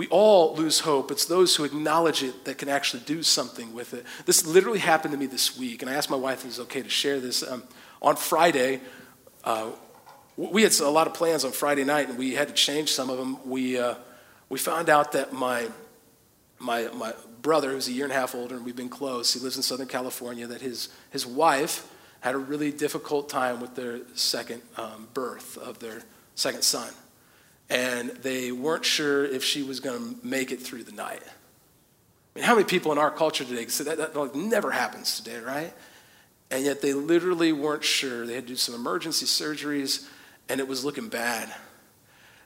We 0.00 0.06
all 0.06 0.56
lose 0.56 0.80
hope. 0.80 1.10
It's 1.10 1.26
those 1.26 1.54
who 1.54 1.64
acknowledge 1.64 2.22
it 2.22 2.46
that 2.46 2.56
can 2.56 2.70
actually 2.70 3.02
do 3.04 3.22
something 3.22 3.74
with 3.74 3.92
it. 3.92 4.06
This 4.24 4.46
literally 4.46 4.78
happened 4.78 5.12
to 5.12 5.18
me 5.18 5.26
this 5.26 5.58
week, 5.58 5.82
and 5.82 5.90
I 5.90 5.94
asked 5.94 6.08
my 6.08 6.16
wife 6.16 6.38
if 6.38 6.44
it 6.44 6.48
was 6.48 6.60
okay 6.60 6.80
to 6.80 6.88
share 6.88 7.20
this. 7.20 7.42
Um, 7.42 7.64
on 8.00 8.16
Friday, 8.16 8.80
uh, 9.44 9.72
we 10.38 10.62
had 10.62 10.72
a 10.80 10.88
lot 10.88 11.06
of 11.06 11.12
plans 11.12 11.44
on 11.44 11.52
Friday 11.52 11.84
night, 11.84 12.08
and 12.08 12.16
we 12.16 12.32
had 12.32 12.48
to 12.48 12.54
change 12.54 12.90
some 12.90 13.10
of 13.10 13.18
them. 13.18 13.46
We, 13.46 13.78
uh, 13.78 13.96
we 14.48 14.58
found 14.58 14.88
out 14.88 15.12
that 15.12 15.34
my, 15.34 15.68
my, 16.58 16.88
my 16.94 17.12
brother, 17.42 17.72
who's 17.72 17.88
a 17.88 17.92
year 17.92 18.04
and 18.04 18.12
a 18.12 18.16
half 18.16 18.34
older, 18.34 18.56
and 18.56 18.64
we've 18.64 18.74
been 18.74 18.88
close, 18.88 19.34
he 19.34 19.40
lives 19.40 19.58
in 19.58 19.62
Southern 19.62 19.86
California, 19.86 20.46
that 20.46 20.62
his, 20.62 20.88
his 21.10 21.26
wife 21.26 21.86
had 22.20 22.34
a 22.34 22.38
really 22.38 22.72
difficult 22.72 23.28
time 23.28 23.60
with 23.60 23.74
their 23.74 24.00
second 24.14 24.62
um, 24.78 25.08
birth 25.12 25.58
of 25.58 25.78
their 25.78 26.04
second 26.36 26.62
son 26.62 26.90
and 27.70 28.10
they 28.22 28.50
weren't 28.50 28.84
sure 28.84 29.24
if 29.24 29.44
she 29.44 29.62
was 29.62 29.80
going 29.80 30.16
to 30.16 30.26
make 30.26 30.50
it 30.50 30.60
through 30.60 30.82
the 30.82 30.92
night. 30.92 31.22
I 31.22 32.38
mean, 32.38 32.44
how 32.44 32.54
many 32.54 32.66
people 32.66 32.90
in 32.92 32.98
our 32.98 33.10
culture 33.10 33.44
today 33.44 33.66
say 33.68 33.84
that, 33.84 33.98
that 33.98 34.16
like, 34.16 34.34
never 34.34 34.72
happens 34.72 35.20
today, 35.20 35.38
right? 35.38 35.72
And 36.50 36.64
yet 36.64 36.82
they 36.82 36.92
literally 36.94 37.52
weren't 37.52 37.84
sure. 37.84 38.26
They 38.26 38.34
had 38.34 38.46
to 38.46 38.52
do 38.52 38.56
some 38.56 38.74
emergency 38.74 39.26
surgeries, 39.26 40.08
and 40.48 40.58
it 40.60 40.66
was 40.66 40.84
looking 40.84 41.08
bad. 41.08 41.54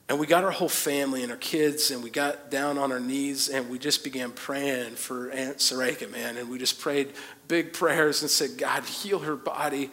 And 0.07 0.19
we 0.19 0.27
got 0.27 0.43
our 0.43 0.51
whole 0.51 0.69
family 0.69 1.23
and 1.23 1.31
our 1.31 1.37
kids, 1.37 1.89
and 1.89 2.03
we 2.03 2.11
got 2.11 2.51
down 2.51 2.77
on 2.77 2.91
our 2.91 2.99
knees, 2.99 3.49
and 3.49 3.67
we 3.69 3.79
just 3.79 4.03
began 4.03 4.29
praying 4.29 4.95
for 4.95 5.31
Aunt 5.31 5.57
Sareka, 5.57 6.11
man. 6.11 6.37
And 6.37 6.49
we 6.49 6.59
just 6.59 6.79
prayed 6.79 7.13
big 7.47 7.73
prayers 7.73 8.21
and 8.21 8.29
said, 8.29 8.59
God, 8.59 8.83
heal 8.83 9.19
her 9.19 9.35
body. 9.35 9.89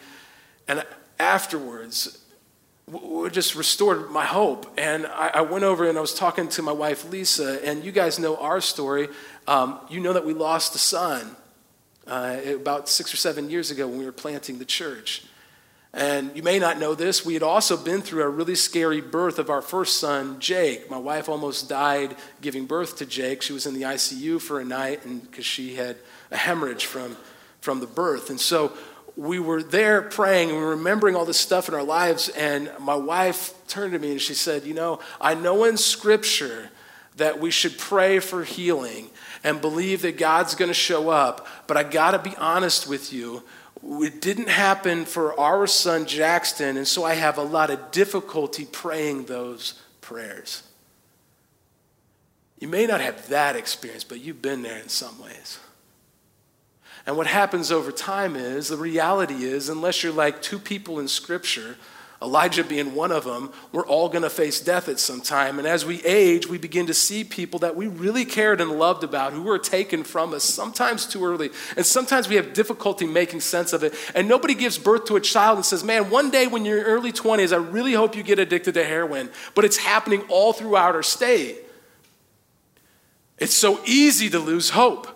And 0.69 0.85
afterwards, 1.19 2.19
just 3.31 3.55
restored 3.55 4.11
my 4.11 4.25
hope. 4.25 4.73
And 4.77 5.07
I, 5.07 5.31
I, 5.35 5.41
went 5.43 5.65
over 5.65 5.89
and 5.89 5.97
I 5.97 6.01
was 6.01 6.15
talking 6.15 6.49
to 6.49 6.63
my 6.63 6.73
wife, 6.73 7.09
Lisa, 7.11 7.65
and 7.65 7.85
you 7.85 7.93
guys 7.93 8.19
know 8.19 8.37
our 8.37 8.61
story. 8.61 9.09
Um, 9.47 9.79
you 9.89 10.01
know 10.01 10.13
that 10.13 10.27
we 10.27 10.35
lost 10.35 10.75
a 10.75 10.79
son 10.79 11.37
uh, 12.07 12.39
about 12.55 12.89
six 12.89 13.13
or 13.15 13.17
seven 13.17 13.51
years 13.51 13.71
ago 13.71 13.87
when 13.87 13.99
we 13.99 14.05
were 14.05 14.13
planting 14.13 14.59
the 14.59 14.65
church. 14.65 15.25
And 15.95 16.35
you 16.35 16.43
may 16.43 16.59
not 16.59 16.79
know 16.79 16.95
this, 16.95 17.25
we 17.25 17.35
had 17.35 17.43
also 17.43 17.77
been 17.77 18.01
through 18.01 18.23
a 18.23 18.29
really 18.29 18.55
scary 18.55 19.03
birth 19.03 19.39
of 19.39 19.51
our 19.51 19.61
first 19.61 20.01
son, 20.01 20.41
Jake. 20.41 20.91
My 20.91 20.97
wife 20.97 21.29
almost 21.29 21.69
died 21.69 22.17
giving 22.41 22.65
birth 22.65 22.97
to 22.97 23.07
Jake. 23.07 23.43
She 23.43 23.53
was 23.53 23.67
in 23.67 23.75
the 23.75 23.83
ICU 23.83 24.41
for 24.41 24.59
a 24.59 24.65
night 24.65 25.03
because 25.05 25.45
she 25.45 25.75
had 25.75 25.99
a 26.31 26.39
hemorrhage 26.39 26.87
from, 26.87 27.19
from 27.61 27.81
the 27.81 27.87
birth. 27.87 28.31
And 28.31 28.41
so 28.41 28.73
we 29.17 29.39
were 29.39 29.63
there 29.63 30.03
praying 30.03 30.51
and 30.51 30.63
remembering 30.63 31.17
all 31.17 31.25
this 31.25 31.39
stuff 31.39 31.69
in 31.69 31.75
our 31.75 31.83
lives. 31.83 32.29
And 32.31 32.71
my 32.81 32.95
wife 32.95 33.55
turned 33.69 33.93
to 33.93 33.99
me 33.99 34.13
and 34.13 34.21
she 34.21 34.35
said, 34.35 34.65
You 34.65 34.75
know, 34.75 35.01
I 35.21 35.35
know 35.35 35.65
in 35.65 35.77
Scripture 35.77 36.71
that 37.17 37.41
we 37.41 37.51
should 37.51 37.77
pray 37.79 38.19
for 38.21 38.43
healing 38.43 39.11
and 39.45 39.61
believe 39.61 40.03
that 40.03 40.17
God's 40.17 40.55
going 40.55 40.71
to 40.71 40.75
show 40.75 41.11
up, 41.11 41.47
but 41.67 41.77
I 41.77 41.83
got 41.83 42.13
to 42.13 42.19
be 42.19 42.35
honest 42.37 42.89
with 42.89 43.13
you. 43.13 43.43
It 43.85 44.21
didn't 44.21 44.49
happen 44.49 45.05
for 45.05 45.39
our 45.39 45.67
son 45.67 46.07
Jackson, 46.07 46.77
and 46.77 46.87
so 46.87 47.05
I 47.05 47.15
have 47.15 47.37
a 47.37 47.43
lot 47.43 47.71
of 47.71 47.91
difficulty 47.91 48.65
praying 48.65 49.25
those 49.25 49.75
prayers. 50.01 50.63
You 52.61 52.69
may 52.69 52.87
not 52.87 53.01
have 53.01 53.29
that 53.29 53.57
experience, 53.57 54.05
but 54.05 54.21
you've 54.21 54.41
been 54.41 54.63
there 54.63 54.79
in 54.79 54.89
some 54.89 55.21
ways. 55.21 55.59
And 57.07 57.17
what 57.17 57.27
happens 57.27 57.73
over 57.73 57.91
time 57.91 58.37
is 58.37 58.69
the 58.69 58.77
reality 58.77 59.45
is, 59.45 59.69
unless 59.69 60.03
you're 60.03 60.13
like 60.13 60.41
two 60.41 60.59
people 60.59 61.01
in 61.01 61.09
Scripture, 61.09 61.77
Elijah 62.23 62.63
being 62.63 62.95
one 62.95 63.11
of 63.11 63.25
them, 63.25 63.53
we're 63.73 63.87
all 63.87 64.09
going 64.09 64.23
to 64.23 64.31
face 64.31 64.61
death 64.61 64.89
at 64.89 65.01
some 65.01 65.21
time. 65.21 65.59
And 65.59 65.67
as 65.67 65.85
we 65.85 66.03
age, 66.05 66.47
we 66.47 66.57
begin 66.57 66.87
to 66.87 66.95
see 66.95 67.25
people 67.25 67.59
that 67.61 67.75
we 67.75 67.89
really 67.89 68.25
cared 68.25 68.61
and 68.61 68.71
loved 68.71 69.03
about 69.03 69.33
who 69.33 69.43
were 69.43 69.59
taken 69.59 70.05
from 70.05 70.33
us, 70.33 70.45
sometimes 70.45 71.05
too 71.05 71.25
early. 71.25 71.51
And 71.77 71.85
sometimes 71.85 72.29
we 72.29 72.37
have 72.37 72.53
difficulty 72.53 73.07
making 73.07 73.41
sense 73.41 73.73
of 73.73 73.83
it. 73.83 73.95
And 74.15 74.29
nobody 74.29 74.55
gives 74.55 74.79
birth 74.79 75.07
to 75.07 75.17
a 75.17 75.21
child 75.21 75.57
and 75.57 75.67
says, 75.67 75.83
Man, 75.83 76.11
one 76.11 76.31
day 76.31 76.47
when 76.47 76.65
you're 76.65 76.79
in 76.79 76.87
your 76.87 76.95
early 76.95 77.13
20s, 77.13 77.53
I 77.53 77.57
really 77.57 77.95
hope 77.95 78.15
you 78.17 78.23
get 78.23 78.39
addicted 78.39 78.75
to 78.75 78.85
heroin. 78.85 79.29
But 79.57 79.65
it's 79.65 79.79
happening 79.79 80.23
all 80.29 80.53
throughout 80.53 80.95
our 80.95 81.03
state. 81.03 81.59
It's 83.39 83.55
so 83.55 83.81
easy 83.85 84.31
to 84.31 84.39
lose 84.39 84.71
hope. 84.71 85.09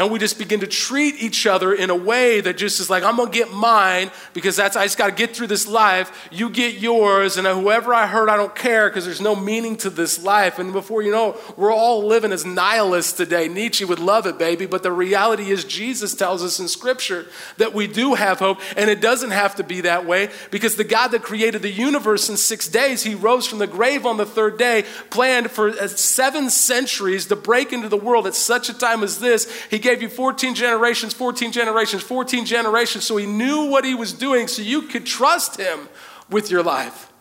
And 0.00 0.10
we 0.10 0.18
just 0.18 0.38
begin 0.38 0.60
to 0.60 0.66
treat 0.66 1.16
each 1.16 1.46
other 1.46 1.74
in 1.74 1.90
a 1.90 1.94
way 1.94 2.40
that 2.40 2.56
just 2.56 2.80
is 2.80 2.88
like, 2.88 3.02
I'm 3.02 3.18
gonna 3.18 3.30
get 3.30 3.52
mine 3.52 4.10
because 4.32 4.56
that's, 4.56 4.74
I 4.74 4.84
just 4.84 4.96
gotta 4.96 5.12
get 5.12 5.36
through 5.36 5.48
this 5.48 5.68
life. 5.68 6.26
You 6.32 6.48
get 6.48 6.76
yours, 6.76 7.36
and 7.36 7.46
whoever 7.46 7.92
I 7.92 8.06
hurt, 8.06 8.30
I 8.30 8.38
don't 8.38 8.56
care 8.56 8.88
because 8.88 9.04
there's 9.04 9.20
no 9.20 9.36
meaning 9.36 9.76
to 9.76 9.90
this 9.90 10.24
life. 10.24 10.58
And 10.58 10.72
before 10.72 11.02
you 11.02 11.10
know, 11.10 11.36
we're 11.54 11.70
all 11.70 12.06
living 12.06 12.32
as 12.32 12.46
nihilists 12.46 13.12
today. 13.12 13.46
Nietzsche 13.46 13.84
would 13.84 13.98
love 13.98 14.24
it, 14.24 14.38
baby, 14.38 14.64
but 14.64 14.82
the 14.82 14.90
reality 14.90 15.50
is, 15.50 15.64
Jesus 15.64 16.14
tells 16.14 16.42
us 16.42 16.58
in 16.58 16.68
Scripture 16.68 17.26
that 17.58 17.74
we 17.74 17.86
do 17.86 18.14
have 18.14 18.38
hope, 18.38 18.58
and 18.78 18.88
it 18.88 19.02
doesn't 19.02 19.32
have 19.32 19.56
to 19.56 19.62
be 19.62 19.82
that 19.82 20.06
way 20.06 20.30
because 20.50 20.76
the 20.76 20.84
God 20.84 21.08
that 21.08 21.22
created 21.22 21.60
the 21.60 21.70
universe 21.70 22.30
in 22.30 22.38
six 22.38 22.68
days, 22.68 23.02
He 23.02 23.14
rose 23.14 23.46
from 23.46 23.58
the 23.58 23.66
grave 23.66 24.06
on 24.06 24.16
the 24.16 24.24
third 24.24 24.56
day, 24.56 24.86
planned 25.10 25.50
for 25.50 25.68
uh, 25.68 25.88
seven 25.88 26.48
centuries 26.48 27.26
to 27.26 27.36
break 27.36 27.74
into 27.74 27.90
the 27.90 27.98
world 27.98 28.26
at 28.26 28.34
such 28.34 28.70
a 28.70 28.72
time 28.72 29.02
as 29.02 29.20
this. 29.20 29.46
He 29.68 29.78
gave 29.78 29.89
gave 29.90 30.02
you 30.02 30.08
14 30.08 30.54
generations, 30.54 31.12
14 31.12 31.50
generations, 31.50 32.02
14 32.02 32.44
generations, 32.44 33.04
so 33.04 33.16
he 33.16 33.26
knew 33.26 33.64
what 33.64 33.84
he 33.84 33.94
was 33.94 34.12
doing, 34.12 34.46
so 34.46 34.62
you 34.62 34.82
could 34.82 35.04
trust 35.04 35.58
him 35.58 35.88
with 36.30 36.48
your 36.48 36.62
life 36.62 37.12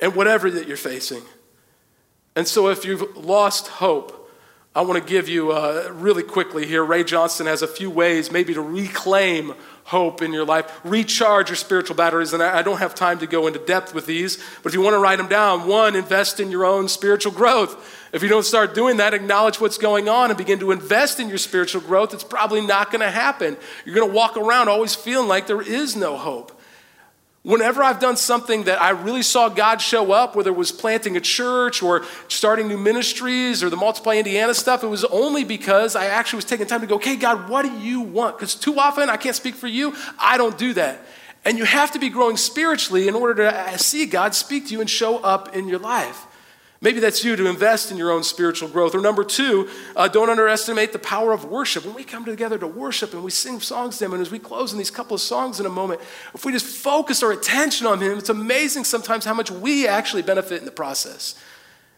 and 0.00 0.14
whatever 0.14 0.50
that 0.50 0.66
you're 0.66 0.78
facing. 0.78 1.22
And 2.34 2.48
so 2.48 2.68
if 2.68 2.86
you've 2.86 3.16
lost 3.16 3.68
hope, 3.68 4.21
I 4.74 4.80
want 4.80 5.02
to 5.02 5.06
give 5.06 5.28
you 5.28 5.52
uh, 5.52 5.90
really 5.92 6.22
quickly 6.22 6.66
here. 6.66 6.82
Ray 6.82 7.04
Johnston 7.04 7.46
has 7.46 7.60
a 7.60 7.66
few 7.66 7.90
ways 7.90 8.32
maybe 8.32 8.54
to 8.54 8.62
reclaim 8.62 9.52
hope 9.84 10.22
in 10.22 10.32
your 10.32 10.46
life, 10.46 10.80
recharge 10.82 11.50
your 11.50 11.56
spiritual 11.56 11.94
batteries. 11.94 12.32
And 12.32 12.42
I, 12.42 12.60
I 12.60 12.62
don't 12.62 12.78
have 12.78 12.94
time 12.94 13.18
to 13.18 13.26
go 13.26 13.46
into 13.46 13.58
depth 13.58 13.92
with 13.92 14.06
these, 14.06 14.42
but 14.62 14.70
if 14.70 14.74
you 14.74 14.80
want 14.80 14.94
to 14.94 14.98
write 14.98 15.16
them 15.18 15.28
down, 15.28 15.66
one, 15.66 15.94
invest 15.94 16.40
in 16.40 16.50
your 16.50 16.64
own 16.64 16.88
spiritual 16.88 17.32
growth. 17.32 18.00
If 18.14 18.22
you 18.22 18.30
don't 18.30 18.44
start 18.44 18.74
doing 18.74 18.96
that, 18.96 19.12
acknowledge 19.12 19.60
what's 19.60 19.76
going 19.76 20.08
on 20.08 20.30
and 20.30 20.38
begin 20.38 20.58
to 20.60 20.70
invest 20.70 21.20
in 21.20 21.28
your 21.28 21.38
spiritual 21.38 21.82
growth, 21.82 22.14
it's 22.14 22.24
probably 22.24 22.62
not 22.62 22.90
going 22.90 23.00
to 23.00 23.10
happen. 23.10 23.58
You're 23.84 23.94
going 23.94 24.08
to 24.08 24.14
walk 24.14 24.38
around 24.38 24.70
always 24.70 24.94
feeling 24.94 25.28
like 25.28 25.46
there 25.48 25.60
is 25.60 25.96
no 25.96 26.16
hope. 26.16 26.58
Whenever 27.44 27.82
I've 27.82 27.98
done 27.98 28.16
something 28.16 28.64
that 28.64 28.80
I 28.80 28.90
really 28.90 29.22
saw 29.22 29.48
God 29.48 29.80
show 29.80 30.12
up, 30.12 30.36
whether 30.36 30.50
it 30.50 30.56
was 30.56 30.70
planting 30.70 31.16
a 31.16 31.20
church 31.20 31.82
or 31.82 32.04
starting 32.28 32.68
new 32.68 32.78
ministries 32.78 33.64
or 33.64 33.70
the 33.70 33.76
Multiply 33.76 34.14
Indiana 34.14 34.54
stuff, 34.54 34.84
it 34.84 34.86
was 34.86 35.04
only 35.06 35.42
because 35.42 35.96
I 35.96 36.06
actually 36.06 36.36
was 36.36 36.44
taking 36.44 36.66
time 36.66 36.82
to 36.82 36.86
go, 36.86 36.94
okay, 36.96 37.16
God, 37.16 37.48
what 37.48 37.62
do 37.62 37.72
you 37.80 38.00
want? 38.00 38.36
Because 38.36 38.54
too 38.54 38.78
often, 38.78 39.10
I 39.10 39.16
can't 39.16 39.34
speak 39.34 39.56
for 39.56 39.66
you, 39.66 39.92
I 40.20 40.36
don't 40.38 40.56
do 40.56 40.72
that. 40.74 41.00
And 41.44 41.58
you 41.58 41.64
have 41.64 41.90
to 41.92 41.98
be 41.98 42.10
growing 42.10 42.36
spiritually 42.36 43.08
in 43.08 43.16
order 43.16 43.50
to 43.50 43.78
see 43.78 44.06
God 44.06 44.36
speak 44.36 44.66
to 44.68 44.72
you 44.72 44.80
and 44.80 44.88
show 44.88 45.18
up 45.18 45.56
in 45.56 45.66
your 45.66 45.80
life. 45.80 46.26
Maybe 46.82 46.98
that's 46.98 47.22
you 47.22 47.36
to 47.36 47.46
invest 47.46 47.92
in 47.92 47.96
your 47.96 48.10
own 48.10 48.24
spiritual 48.24 48.68
growth. 48.68 48.96
Or 48.96 49.00
number 49.00 49.22
two, 49.22 49.68
uh, 49.94 50.08
don't 50.08 50.28
underestimate 50.28 50.92
the 50.92 50.98
power 50.98 51.32
of 51.32 51.44
worship. 51.44 51.84
When 51.84 51.94
we 51.94 52.02
come 52.02 52.24
together 52.24 52.58
to 52.58 52.66
worship 52.66 53.14
and 53.14 53.22
we 53.22 53.30
sing 53.30 53.60
songs 53.60 53.98
to 53.98 54.04
Him, 54.04 54.14
and 54.14 54.20
as 54.20 54.32
we 54.32 54.40
close 54.40 54.72
in 54.72 54.78
these 54.78 54.90
couple 54.90 55.14
of 55.14 55.20
songs 55.20 55.60
in 55.60 55.66
a 55.66 55.70
moment, 55.70 56.00
if 56.34 56.44
we 56.44 56.50
just 56.50 56.66
focus 56.66 57.22
our 57.22 57.30
attention 57.30 57.86
on 57.86 58.00
Him, 58.00 58.18
it's 58.18 58.30
amazing 58.30 58.82
sometimes 58.82 59.24
how 59.24 59.32
much 59.32 59.48
we 59.48 59.86
actually 59.86 60.22
benefit 60.22 60.58
in 60.58 60.64
the 60.64 60.72
process. 60.72 61.36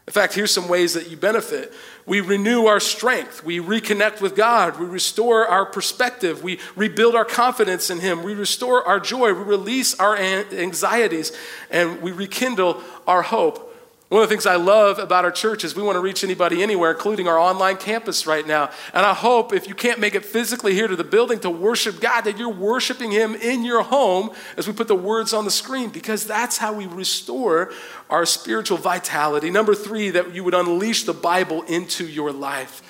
In 0.07 0.13
fact, 0.13 0.35
here's 0.35 0.51
some 0.51 0.69
ways 0.69 0.93
that 0.93 1.11
you 1.11 1.17
benefit. 1.17 1.73
We 2.05 2.21
renew 2.21 2.67
our 2.67 2.79
strength. 2.79 3.43
We 3.43 3.61
reconnect 3.61 4.21
with 4.21 4.37
God. 4.37 4.79
We 4.79 4.85
restore 4.85 5.47
our 5.47 5.65
perspective. 5.65 6.43
We 6.43 6.61
rebuild 6.77 7.15
our 7.15 7.25
confidence 7.25 7.89
in 7.89 8.01
Him. 8.01 8.23
We 8.23 8.35
restore 8.35 8.87
our 8.87 9.01
joy. 9.01 9.33
We 9.33 9.45
release 9.45 9.99
our 9.99 10.15
anxieties 10.15 11.33
and 11.71 12.03
we 12.03 12.13
rekindle 12.13 12.83
our 13.07 13.23
hope. 13.23 13.74
One 14.15 14.23
of 14.23 14.29
the 14.29 14.33
things 14.33 14.47
I 14.47 14.55
love 14.55 15.01
about 15.01 15.25
our 15.25 15.33
church 15.33 15.65
is 15.65 15.75
we 15.75 15.83
want 15.83 15.97
to 15.97 16.01
reach 16.01 16.23
anybody 16.23 16.63
anywhere, 16.63 16.93
including 16.93 17.27
our 17.27 17.37
online 17.37 17.77
campus 17.79 18.29
right 18.29 18.47
now. 18.47 18.71
And 18.93 19.05
I 19.05 19.13
hope 19.13 19.53
if 19.53 19.67
you 19.67 19.75
can't 19.75 19.99
make 19.99 20.15
it 20.15 20.25
physically 20.25 20.73
here 20.73 20.87
to 20.87 20.95
the 20.95 21.03
building 21.03 21.41
to 21.41 21.51
worship 21.51 21.99
God, 21.99 22.21
that 22.21 22.39
you're 22.39 22.49
worshiping 22.49 23.11
Him 23.11 23.35
in 23.35 23.65
your 23.65 23.83
home 23.83 24.31
as 24.57 24.69
we 24.69 24.73
put 24.73 24.87
the 24.87 24.95
words 24.95 25.33
on 25.33 25.45
the 25.45 25.51
screen, 25.51 25.91
because 25.91 26.29
that's 26.29 26.59
how 26.59 26.73
we 26.73 26.87
restore 26.87 27.73
our 28.09 28.25
spiritual 28.25 28.79
vitality. 28.79 29.51
Number 29.51 29.75
three, 29.75 30.11
that 30.11 30.33
you 30.33 30.45
would 30.45 30.55
unleash 30.55 31.03
the 31.03 31.13
Bible 31.13 31.63
into 31.63 32.07
your 32.07 32.31
life. 32.31 32.83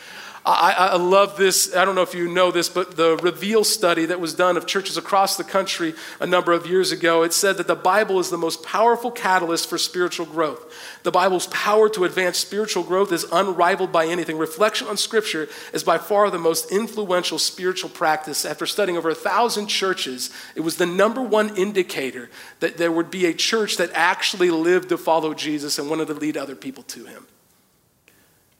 I, 0.46 0.90
I, 0.92 0.96
love 0.96 1.38
this. 1.38 1.74
I 1.74 1.86
don't 1.86 1.94
know 1.94 2.02
if 2.02 2.14
you 2.14 2.28
know 2.28 2.50
this, 2.50 2.68
but 2.68 2.96
the 2.96 3.16
Reveal 3.16 3.64
study 3.64 4.04
that 4.06 4.20
was 4.20 4.34
done 4.34 4.58
of 4.58 4.66
churches 4.66 4.98
across 4.98 5.38
the 5.38 5.44
country 5.44 5.94
a 6.20 6.26
number 6.26 6.52
of 6.52 6.66
years 6.66 6.92
ago, 6.92 7.22
it 7.22 7.32
said 7.32 7.56
that 7.56 7.66
the 7.66 7.74
Bible 7.74 8.20
is 8.20 8.28
the 8.28 8.36
most 8.36 8.62
powerful 8.62 9.10
catalyst 9.10 9.70
for 9.70 9.78
spiritual 9.78 10.26
growth. 10.26 10.70
The 11.02 11.10
Bible's 11.10 11.46
power 11.46 11.88
to 11.90 12.04
advance 12.04 12.36
spiritual 12.36 12.82
growth 12.82 13.10
is 13.10 13.24
unrivaled 13.32 13.90
by 13.90 14.06
anything. 14.06 14.36
Reflection 14.36 14.86
on 14.86 14.98
Scripture 14.98 15.48
is 15.72 15.82
by 15.82 15.96
far 15.96 16.30
the 16.30 16.38
most 16.38 16.70
influential 16.70 17.38
spiritual 17.38 17.88
practice. 17.88 18.44
After 18.44 18.66
studying 18.66 18.98
over 18.98 19.08
a 19.08 19.14
thousand 19.14 19.68
churches, 19.68 20.28
it 20.54 20.60
was 20.60 20.76
the 20.76 20.84
number 20.84 21.22
one 21.22 21.56
indicator 21.56 22.28
that 22.60 22.76
there 22.76 22.92
would 22.92 23.10
be 23.10 23.24
a 23.24 23.32
church 23.32 23.78
that 23.78 23.90
actually 23.94 24.50
lived 24.50 24.90
to 24.90 24.98
follow 24.98 25.32
Jesus 25.32 25.78
and 25.78 25.88
wanted 25.88 26.08
to 26.08 26.14
lead 26.14 26.36
other 26.36 26.54
people 26.54 26.82
to 26.82 27.06
him. 27.06 27.26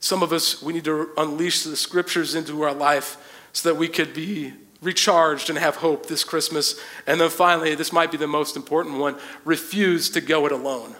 Some 0.05 0.23
of 0.23 0.35
us, 0.35 0.61
we 0.61 0.75
need 0.75 0.85
to 0.85 1.09
unleash 1.17 1.62
the 1.62 1.79
scriptures 1.79 2.35
into 2.35 2.61
our 2.61 2.75
life 2.75 3.17
so 3.55 3.71
that 3.71 3.77
we 3.77 3.88
could 3.88 4.12
be 4.12 4.53
recharged 4.83 5.49
and 5.49 5.59
have 5.59 5.77
hope 5.77 6.05
this 6.05 6.25
Christmas. 6.25 6.79
And 7.07 7.19
then 7.19 7.31
finally, 7.31 7.75
this 7.75 7.90
might 7.90 8.11
be 8.11 8.19
the 8.19 8.27
most 8.27 8.55
important 8.55 8.99
one 8.99 9.17
refuse 9.47 10.11
to 10.11 10.21
go 10.21 10.45
it 10.45 10.53
alone. 10.53 10.95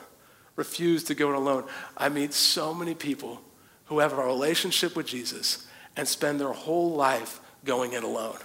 Refuse 0.57 1.05
to 1.05 1.15
go 1.15 1.29
it 1.29 1.37
alone. 1.37 1.65
I 1.99 2.09
meet 2.09 2.33
so 2.33 2.73
many 2.73 2.95
people 2.95 3.43
who 3.89 3.99
have 3.99 4.15
a 4.15 4.25
relationship 4.25 4.97
with 4.97 5.05
Jesus 5.05 5.67
and 5.99 6.09
spend 6.09 6.41
their 6.41 6.55
whole 6.55 6.95
life 6.95 7.43
going 7.67 7.93
it 7.93 8.05
alone. 8.05 8.39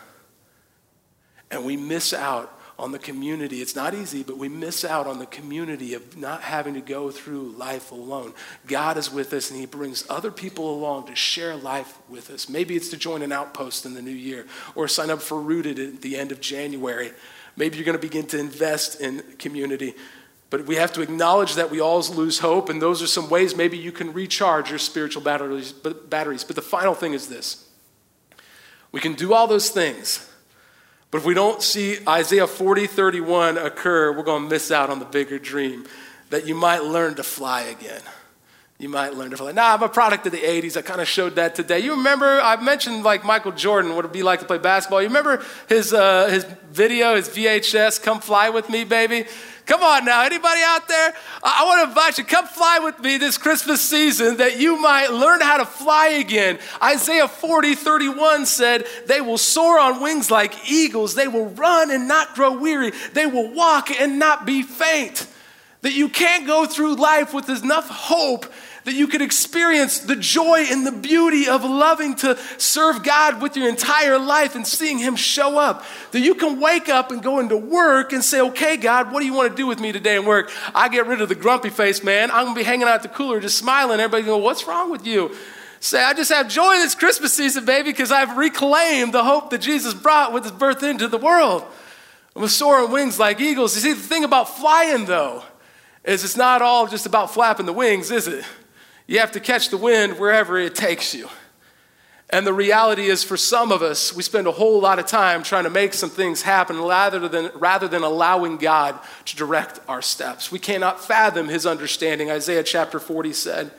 And 1.50 1.64
we 1.64 1.78
miss 1.78 2.12
out 2.12 2.59
on 2.80 2.92
the 2.92 3.00
community. 3.00 3.62
It's 3.62 3.76
not 3.76 3.94
easy, 3.94 4.24
but 4.24 4.38
we 4.38 4.48
miss 4.48 4.86
out 4.86 5.06
on 5.06 5.20
the 5.20 5.26
community 5.26 5.94
of 5.94 6.18
not 6.18 6.42
having 6.42 6.74
to 6.76 6.82
go 6.82 7.12
through 7.12 7.50
life 7.52 7.92
alone. 7.92 8.34
God 8.66 8.98
is 8.98 9.12
with 9.12 9.34
us 9.34 9.52
and 9.52 9.60
He 9.60 9.66
brings 9.66 10.06
other 10.10 10.32
people 10.32 10.74
along 10.74 11.08
to 11.08 11.16
share 11.16 11.56
life 11.56 11.98
with 12.08 12.30
us. 12.30 12.48
Maybe 12.48 12.76
it's 12.76 12.90
to 12.90 12.98
join 12.98 13.22
an 13.22 13.32
outpost 13.32 13.86
in 13.86 13.94
the 13.94 14.02
new 14.02 14.12
year 14.12 14.48
or 14.76 14.88
sign 14.88 15.10
up 15.10 15.22
for 15.22 15.40
Rooted 15.40 15.78
at 15.78 16.02
the 16.02 16.16
end 16.16 16.32
of 16.32 16.40
January. 16.40 17.12
Maybe 17.58 17.78
you're 17.78 17.86
going 17.86 17.98
to 17.98 18.02
begin 18.02 18.26
to 18.28 18.40
invest 18.40 19.02
in 19.02 19.24
community. 19.38 19.94
But 20.50 20.66
we 20.66 20.76
have 20.76 20.94
to 20.94 21.02
acknowledge 21.02 21.56
that 21.56 21.70
we 21.70 21.80
all 21.80 22.02
lose 22.02 22.40
hope, 22.40 22.70
and 22.70 22.82
those 22.82 23.04
are 23.04 23.08
some 23.08 23.30
ways 23.30 23.56
maybe 23.56 23.78
you 23.78 23.92
can 23.92 24.14
recharge 24.14 24.70
your 24.70 24.80
spiritual 24.80 25.22
batteries. 25.22 25.72
Batteries. 25.72 26.44
But 26.44 26.56
the 26.56 26.62
final 26.62 26.94
thing 26.94 27.14
is 27.14 27.28
this 27.28 27.68
we 28.92 29.00
can 29.00 29.14
do 29.14 29.34
all 29.34 29.48
those 29.48 29.70
things 29.70 30.29
but 31.12 31.20
if 31.20 31.26
we 31.26 31.34
don't 31.34 31.62
see 31.62 31.98
Isaiah 32.08 32.48
40, 32.48 32.88
31 32.88 33.58
occur, 33.58 34.12
we're 34.12 34.24
going 34.24 34.44
to 34.44 34.50
miss 34.50 34.72
out 34.72 34.90
on 34.90 35.00
the 35.00 35.06
bigger 35.06 35.40
dream 35.40 35.86
that 36.30 36.46
you 36.46 36.54
might 36.54 36.84
learn 36.84 37.16
to 37.16 37.24
fly 37.24 37.62
again. 37.62 38.02
You 38.78 38.88
might 38.88 39.14
learn 39.14 39.32
to 39.32 39.38
fly. 39.38 39.52
Now, 39.52 39.74
I'm 39.74 39.84
a 39.84 39.90
product 39.90 40.26
of 40.28 40.32
the 40.32 40.38
80s. 40.38 40.78
I 40.78 40.82
kind 40.82 41.02
of 41.02 41.08
showed 41.08 41.36
that 41.36 41.54
today. 41.54 41.80
You 41.80 41.96
remember, 41.96 42.40
I 42.40 42.62
mentioned 42.62 43.04
like 43.04 43.26
Michael 43.26 43.52
Jordan, 43.52 43.94
what 43.94 44.06
it'd 44.06 44.14
be 44.14 44.24
like 44.24 44.40
to 44.40 44.46
play 44.46 44.58
basketball. 44.58 45.02
You 45.02 45.10
remember 45.10 45.44
his, 45.68 45.92
uh, 45.92 46.28
his 46.28 46.46
video, 46.72 47.16
his 47.16 47.28
VHS, 47.28 48.02
Come 48.02 48.22
Fly 48.22 48.50
With 48.50 48.70
Me, 48.70 48.86
baby? 48.86 49.26
Come 49.70 49.84
on 49.84 50.04
now, 50.04 50.24
anybody 50.24 50.62
out 50.66 50.88
there? 50.88 51.14
I 51.44 51.64
want 51.64 51.84
to 51.84 51.90
invite 51.90 52.18
you, 52.18 52.24
come 52.24 52.48
fly 52.48 52.80
with 52.80 53.00
me 53.02 53.18
this 53.18 53.38
Christmas 53.38 53.88
season 53.88 54.38
that 54.38 54.60
you 54.60 54.82
might 54.82 55.12
learn 55.12 55.42
how 55.42 55.58
to 55.58 55.66
fly 55.66 56.08
again. 56.08 56.58
Isaiah 56.82 57.28
40, 57.28 57.76
31 57.76 58.48
said, 58.48 58.88
They 59.06 59.22
will 59.22 59.38
soar 59.38 59.80
on 59.80 60.02
wings 60.02 60.32
like 60.32 60.68
eagles. 60.68 61.14
They 61.14 61.28
will 61.28 61.50
run 61.50 61.92
and 61.92 62.08
not 62.08 62.34
grow 62.34 62.58
weary. 62.58 62.94
They 63.14 63.28
will 63.28 63.54
walk 63.54 63.92
and 63.92 64.18
not 64.18 64.44
be 64.44 64.64
faint. 64.64 65.28
That 65.82 65.94
you 65.94 66.10
can't 66.10 66.48
go 66.48 66.66
through 66.66 66.96
life 66.96 67.32
with 67.32 67.48
enough 67.48 67.88
hope 67.90 68.52
that 68.86 68.94
you 68.94 69.08
could 69.08 69.22
experience 69.22 70.00
the 70.00 70.16
joy 70.16 70.66
and 70.70 70.86
the 70.86 70.92
beauty 70.92 71.48
of 71.48 71.64
loving 71.64 72.16
to 72.18 72.38
serve 72.58 73.04
God 73.04 73.42
with 73.42 73.58
your 73.58 73.68
entire 73.68 74.18
life 74.18 74.56
and 74.56 74.66
seeing 74.66 74.98
Him 74.98 75.16
show 75.16 75.58
up. 75.58 75.84
That 76.12 76.22
you 76.22 76.36
can 76.36 76.60
wake 76.60 76.90
up 76.90 77.12
and 77.12 77.22
go 77.22 77.40
into 77.40 77.58
work 77.58 78.14
and 78.14 78.24
say, 78.24 78.42
okay, 78.42 78.78
God, 78.78 79.12
what 79.12 79.20
do 79.20 79.26
you 79.26 79.34
want 79.34 79.52
to 79.52 79.56
do 79.56 79.68
with 79.68 79.80
me 79.80 79.92
today 79.92 80.16
in 80.16 80.26
work? 80.26 80.52
I 80.74 80.90
get 80.90 81.08
rid 81.08 81.22
of 81.22 81.30
the 81.30 81.36
grumpy 81.36 81.70
face, 81.70 82.04
man. 82.04 82.32
I'm 82.32 82.46
going 82.46 82.56
to 82.56 82.60
be 82.60 82.66
hanging 82.66 82.88
out 82.88 83.04
the 83.04 83.10
cooler 83.10 83.40
just 83.40 83.58
smiling. 83.58 84.00
Everybody 84.00 84.24
go, 84.24 84.38
what's 84.38 84.68
wrong 84.68 84.90
with 84.92 85.06
you? 85.06 85.36
Say, 85.82 86.04
I 86.04 86.14
just 86.14 86.32
have 86.32 86.50
joy 86.50 86.76
this 86.76 86.94
Christmas 86.94 87.32
season, 87.32 87.64
baby, 87.64 87.92
because 87.92 88.12
I've 88.12 88.36
reclaimed 88.36 89.14
the 89.14 89.24
hope 89.24 89.50
that 89.52 89.60
Jesus 89.60 89.94
brought 89.94 90.34
with 90.34 90.44
his 90.44 90.52
birth 90.52 90.84
into 90.84 91.08
the 91.08 91.18
world. 91.18 91.64
I'm 92.36 92.48
soaring 92.48 92.92
wings 92.92 93.18
like 93.18 93.40
eagles. 93.40 93.76
You 93.76 93.82
see, 93.82 93.94
the 93.94 94.08
thing 94.08 94.24
about 94.24 94.58
flying, 94.58 95.06
though, 95.06 95.44
is 96.04 96.24
it's 96.24 96.38
not 96.38 96.62
all 96.62 96.88
just 96.88 97.06
about 97.06 97.34
flapping 97.34 97.66
the 97.66 97.74
wings, 97.74 98.12
is 98.12 98.28
it? 98.28 98.44
You 99.10 99.18
have 99.18 99.32
to 99.32 99.40
catch 99.40 99.70
the 99.70 99.78
wind 99.78 100.20
wherever 100.20 100.56
it 100.60 100.76
takes 100.76 101.16
you. 101.16 101.28
And 102.30 102.46
the 102.46 102.54
reality 102.54 103.08
is, 103.08 103.24
for 103.24 103.38
some 103.38 103.72
of 103.72 103.82
us, 103.82 104.16
we 104.16 104.22
spend 104.22 104.46
a 104.46 104.52
whole 104.52 104.80
lot 104.80 105.00
of 105.00 105.08
time 105.08 105.42
trying 105.42 105.64
to 105.64 105.72
make 105.72 105.96
some 105.96 106.12
things 106.12 106.44
happen 106.44 106.80
rather 106.80 107.28
than, 107.28 107.50
rather 107.56 107.88
than 107.88 108.04
allowing 108.04 108.58
God 108.58 109.00
to 109.26 109.36
direct 109.36 109.80
our 109.88 110.04
steps. 110.04 110.52
We 110.52 110.60
cannot 110.60 111.04
fathom 111.04 111.48
his 111.48 111.66
understanding. 111.66 112.30
Isaiah 112.30 112.62
chapter 112.62 113.00
40 113.00 113.34
said 113.34 113.72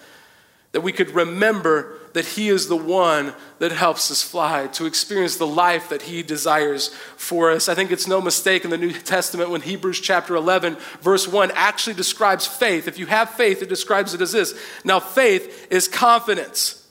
that 0.72 0.82
we 0.82 0.92
could 0.92 1.10
remember 1.10 1.98
that 2.12 2.24
he 2.24 2.48
is 2.48 2.68
the 2.68 2.76
one 2.76 3.34
that 3.58 3.72
helps 3.72 4.10
us 4.10 4.22
fly, 4.22 4.68
to 4.68 4.86
experience 4.86 5.36
the 5.36 5.46
life 5.46 5.88
that 5.88 6.02
he 6.02 6.22
desires 6.22 6.88
for 7.16 7.50
us. 7.50 7.68
I 7.68 7.74
think 7.74 7.90
it's 7.90 8.06
no 8.06 8.20
mistake 8.20 8.64
in 8.64 8.70
the 8.70 8.78
New 8.78 8.92
Testament 8.92 9.50
when 9.50 9.60
Hebrews 9.60 10.00
chapter 10.00 10.34
11, 10.34 10.76
verse 11.00 11.26
1 11.26 11.50
actually 11.54 11.94
describes 11.94 12.46
faith. 12.46 12.88
If 12.88 12.98
you 12.98 13.06
have 13.06 13.30
faith, 13.30 13.62
it 13.62 13.68
describes 13.68 14.14
it 14.14 14.20
as 14.20 14.32
this. 14.32 14.54
Now, 14.84 15.00
faith 15.00 15.68
is 15.70 15.88
confidence 15.88 16.86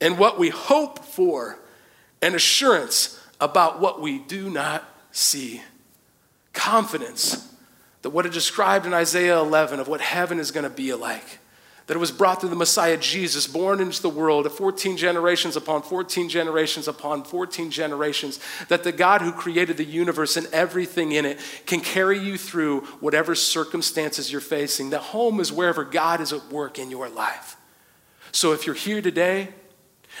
in 0.00 0.16
what 0.16 0.38
we 0.38 0.50
hope 0.50 1.04
for 1.04 1.58
and 2.22 2.34
assurance 2.34 3.20
about 3.40 3.80
what 3.80 4.00
we 4.00 4.18
do 4.18 4.50
not 4.50 4.84
see. 5.12 5.62
Confidence 6.52 7.52
that 8.02 8.10
what 8.10 8.26
it 8.26 8.32
described 8.32 8.86
in 8.86 8.94
Isaiah 8.94 9.38
11 9.38 9.80
of 9.80 9.88
what 9.88 10.00
heaven 10.00 10.38
is 10.38 10.50
going 10.50 10.64
to 10.64 10.70
be 10.70 10.94
like 10.94 11.38
that 11.88 11.94
it 11.96 12.00
was 12.00 12.12
brought 12.12 12.40
through 12.40 12.50
the 12.50 12.56
Messiah 12.56 12.98
Jesus, 12.98 13.46
born 13.46 13.80
into 13.80 14.00
the 14.00 14.10
world, 14.10 14.50
14 14.50 14.98
generations 14.98 15.56
upon 15.56 15.82
14 15.82 16.28
generations 16.28 16.86
upon 16.86 17.24
14 17.24 17.70
generations, 17.70 18.38
that 18.68 18.84
the 18.84 18.92
God 18.92 19.22
who 19.22 19.32
created 19.32 19.78
the 19.78 19.84
universe 19.84 20.36
and 20.36 20.46
everything 20.52 21.12
in 21.12 21.24
it 21.24 21.40
can 21.64 21.80
carry 21.80 22.18
you 22.18 22.36
through 22.36 22.82
whatever 23.00 23.34
circumstances 23.34 24.30
you're 24.30 24.42
facing. 24.42 24.90
That 24.90 25.00
home 25.00 25.40
is 25.40 25.50
wherever 25.50 25.82
God 25.82 26.20
is 26.20 26.32
at 26.32 26.52
work 26.52 26.78
in 26.78 26.90
your 26.90 27.08
life. 27.08 27.56
So 28.32 28.52
if 28.52 28.66
you're 28.66 28.74
here 28.74 29.00
today 29.00 29.48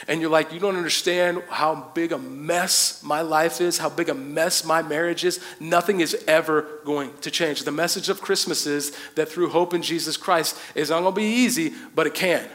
and 0.06 0.20
you're 0.20 0.30
like, 0.30 0.52
you 0.52 0.60
don't 0.60 0.76
understand 0.76 1.42
how 1.48 1.90
big 1.94 2.12
a 2.12 2.18
mess 2.18 3.02
my 3.02 3.22
life 3.22 3.60
is, 3.60 3.78
how 3.78 3.88
big 3.88 4.08
a 4.08 4.14
mess 4.14 4.64
my 4.64 4.82
marriage 4.82 5.24
is, 5.24 5.40
nothing 5.58 6.00
is 6.00 6.22
ever 6.28 6.62
going 6.84 7.16
to 7.22 7.30
change. 7.30 7.64
The 7.64 7.72
message 7.72 8.08
of 8.08 8.20
Christmas 8.20 8.66
is 8.66 8.96
that 9.16 9.28
through 9.28 9.48
hope 9.48 9.74
in 9.74 9.82
Jesus 9.82 10.16
Christ 10.16 10.56
is 10.74 10.90
not 10.90 11.00
going 11.00 11.14
to 11.14 11.20
be 11.20 11.26
easy, 11.26 11.72
but 11.94 12.06
it 12.06 12.14
can. 12.14 12.46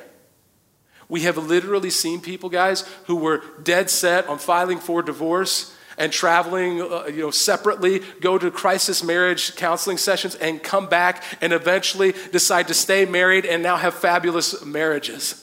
We 1.10 1.22
have 1.22 1.38
literally 1.38 1.90
seen 1.90 2.22
people, 2.22 2.50
guys, 2.50 2.90
who 3.06 3.18
were 3.18 3.44
dead 3.62 3.90
set 3.90 4.28
on 4.28 4.38
filing 4.38 4.80
for 4.80 5.02
divorce 5.02 5.76
and 5.98 6.12
traveling 6.12 6.82
uh, 6.82 7.06
you 7.06 7.22
know, 7.22 7.32
separately, 7.32 8.02
go 8.20 8.38
to 8.38 8.50
crisis 8.50 9.04
marriage 9.04 9.56
counseling 9.56 9.98
sessions, 9.98 10.36
and 10.36 10.64
come 10.64 10.88
back 10.88 11.24
and 11.42 11.54
eventually 11.54 12.14
decide 12.32 12.68
to 12.68 12.74
stay 12.74 13.06
married 13.06 13.46
and 13.46 13.62
now 13.62 13.76
have 13.76 13.94
fabulous 13.94 14.66
marriages. 14.66 15.43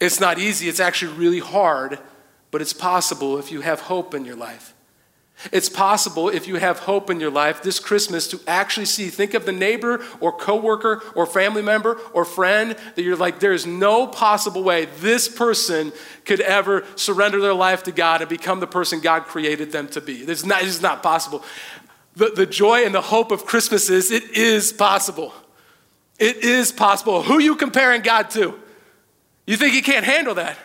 It's 0.00 0.18
not 0.18 0.38
easy, 0.38 0.68
it's 0.68 0.80
actually 0.80 1.12
really 1.12 1.40
hard, 1.40 1.98
but 2.50 2.62
it's 2.62 2.72
possible 2.72 3.38
if 3.38 3.52
you 3.52 3.60
have 3.60 3.80
hope 3.82 4.14
in 4.14 4.24
your 4.24 4.36
life. 4.36 4.74
It's 5.52 5.70
possible 5.70 6.28
if 6.28 6.46
you 6.46 6.56
have 6.56 6.80
hope 6.80 7.08
in 7.08 7.18
your 7.18 7.30
life 7.30 7.62
this 7.62 7.78
Christmas 7.78 8.28
to 8.28 8.40
actually 8.46 8.84
see, 8.84 9.08
think 9.08 9.32
of 9.32 9.46
the 9.46 9.52
neighbor 9.52 10.04
or 10.20 10.32
coworker 10.32 11.02
or 11.14 11.24
family 11.24 11.62
member 11.62 11.98
or 12.12 12.26
friend 12.26 12.76
that 12.94 13.02
you're 13.02 13.16
like, 13.16 13.40
there's 13.40 13.64
no 13.64 14.06
possible 14.06 14.62
way 14.62 14.86
this 14.98 15.28
person 15.28 15.92
could 16.26 16.40
ever 16.40 16.84
surrender 16.94 17.40
their 17.40 17.54
life 17.54 17.84
to 17.84 17.92
God 17.92 18.20
and 18.20 18.28
become 18.28 18.60
the 18.60 18.66
person 18.66 19.00
God 19.00 19.24
created 19.24 19.72
them 19.72 19.88
to 19.88 20.02
be. 20.02 20.18
It's 20.18 20.44
not, 20.44 20.62
it's 20.62 20.82
not 20.82 21.02
possible. 21.02 21.42
The, 22.16 22.30
the 22.30 22.46
joy 22.46 22.84
and 22.84 22.94
the 22.94 23.00
hope 23.00 23.30
of 23.30 23.46
Christmas 23.46 23.88
is 23.88 24.10
it 24.10 24.36
is 24.36 24.74
possible. 24.74 25.32
It 26.18 26.36
is 26.44 26.70
possible. 26.70 27.22
Who 27.22 27.38
you 27.38 27.56
comparing 27.56 28.02
God 28.02 28.28
to? 28.32 28.60
You 29.50 29.56
think 29.56 29.74
He 29.74 29.82
can't 29.82 30.04
handle 30.04 30.36
that? 30.36 30.56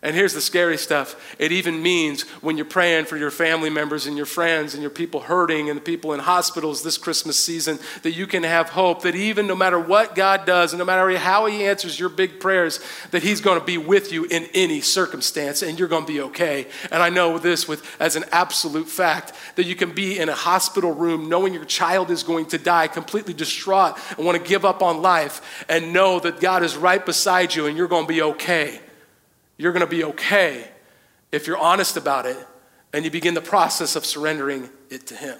And 0.00 0.14
here's 0.14 0.32
the 0.32 0.40
scary 0.40 0.78
stuff. 0.78 1.34
It 1.40 1.50
even 1.50 1.82
means 1.82 2.22
when 2.40 2.56
you're 2.56 2.66
praying 2.66 3.06
for 3.06 3.16
your 3.16 3.32
family 3.32 3.68
members 3.68 4.06
and 4.06 4.16
your 4.16 4.26
friends 4.26 4.74
and 4.74 4.80
your 4.80 4.92
people 4.92 5.18
hurting 5.18 5.68
and 5.68 5.76
the 5.76 5.82
people 5.82 6.12
in 6.12 6.20
hospitals 6.20 6.84
this 6.84 6.96
Christmas 6.96 7.36
season, 7.36 7.80
that 8.04 8.12
you 8.12 8.28
can 8.28 8.44
have 8.44 8.68
hope 8.68 9.02
that 9.02 9.16
even 9.16 9.48
no 9.48 9.56
matter 9.56 9.80
what 9.80 10.14
God 10.14 10.46
does 10.46 10.72
and 10.72 10.78
no 10.78 10.84
matter 10.84 11.18
how 11.18 11.46
He 11.46 11.64
answers 11.64 11.98
your 11.98 12.10
big 12.10 12.38
prayers, 12.38 12.78
that 13.10 13.24
He's 13.24 13.40
going 13.40 13.58
to 13.58 13.66
be 13.66 13.76
with 13.76 14.12
you 14.12 14.24
in 14.26 14.46
any 14.54 14.80
circumstance 14.82 15.62
and 15.62 15.80
you're 15.80 15.88
going 15.88 16.06
to 16.06 16.12
be 16.12 16.20
okay. 16.20 16.68
And 16.92 17.02
I 17.02 17.08
know 17.08 17.36
this 17.38 17.66
with 17.66 17.84
as 17.98 18.14
an 18.14 18.24
absolute 18.30 18.88
fact 18.88 19.32
that 19.56 19.64
you 19.64 19.74
can 19.74 19.90
be 19.90 20.16
in 20.16 20.28
a 20.28 20.34
hospital 20.34 20.92
room 20.92 21.28
knowing 21.28 21.54
your 21.54 21.64
child 21.64 22.12
is 22.12 22.22
going 22.22 22.46
to 22.46 22.58
die, 22.58 22.86
completely 22.86 23.34
distraught 23.34 23.98
and 24.16 24.24
want 24.24 24.40
to 24.40 24.48
give 24.48 24.64
up 24.64 24.80
on 24.80 25.02
life, 25.02 25.64
and 25.68 25.92
know 25.92 26.20
that 26.20 26.38
God 26.38 26.62
is 26.62 26.76
right 26.76 27.04
beside 27.04 27.52
you 27.52 27.66
and 27.66 27.76
you're 27.76 27.88
going 27.88 28.04
to 28.04 28.12
be 28.12 28.22
okay. 28.22 28.78
You're 29.58 29.72
going 29.72 29.84
to 29.84 29.90
be 29.90 30.04
okay 30.04 30.68
if 31.30 31.46
you're 31.46 31.58
honest 31.58 31.96
about 31.96 32.24
it 32.24 32.38
and 32.92 33.04
you 33.04 33.10
begin 33.10 33.34
the 33.34 33.42
process 33.42 33.96
of 33.96 34.06
surrendering 34.06 34.70
it 34.88 35.06
to 35.08 35.14
Him. 35.14 35.38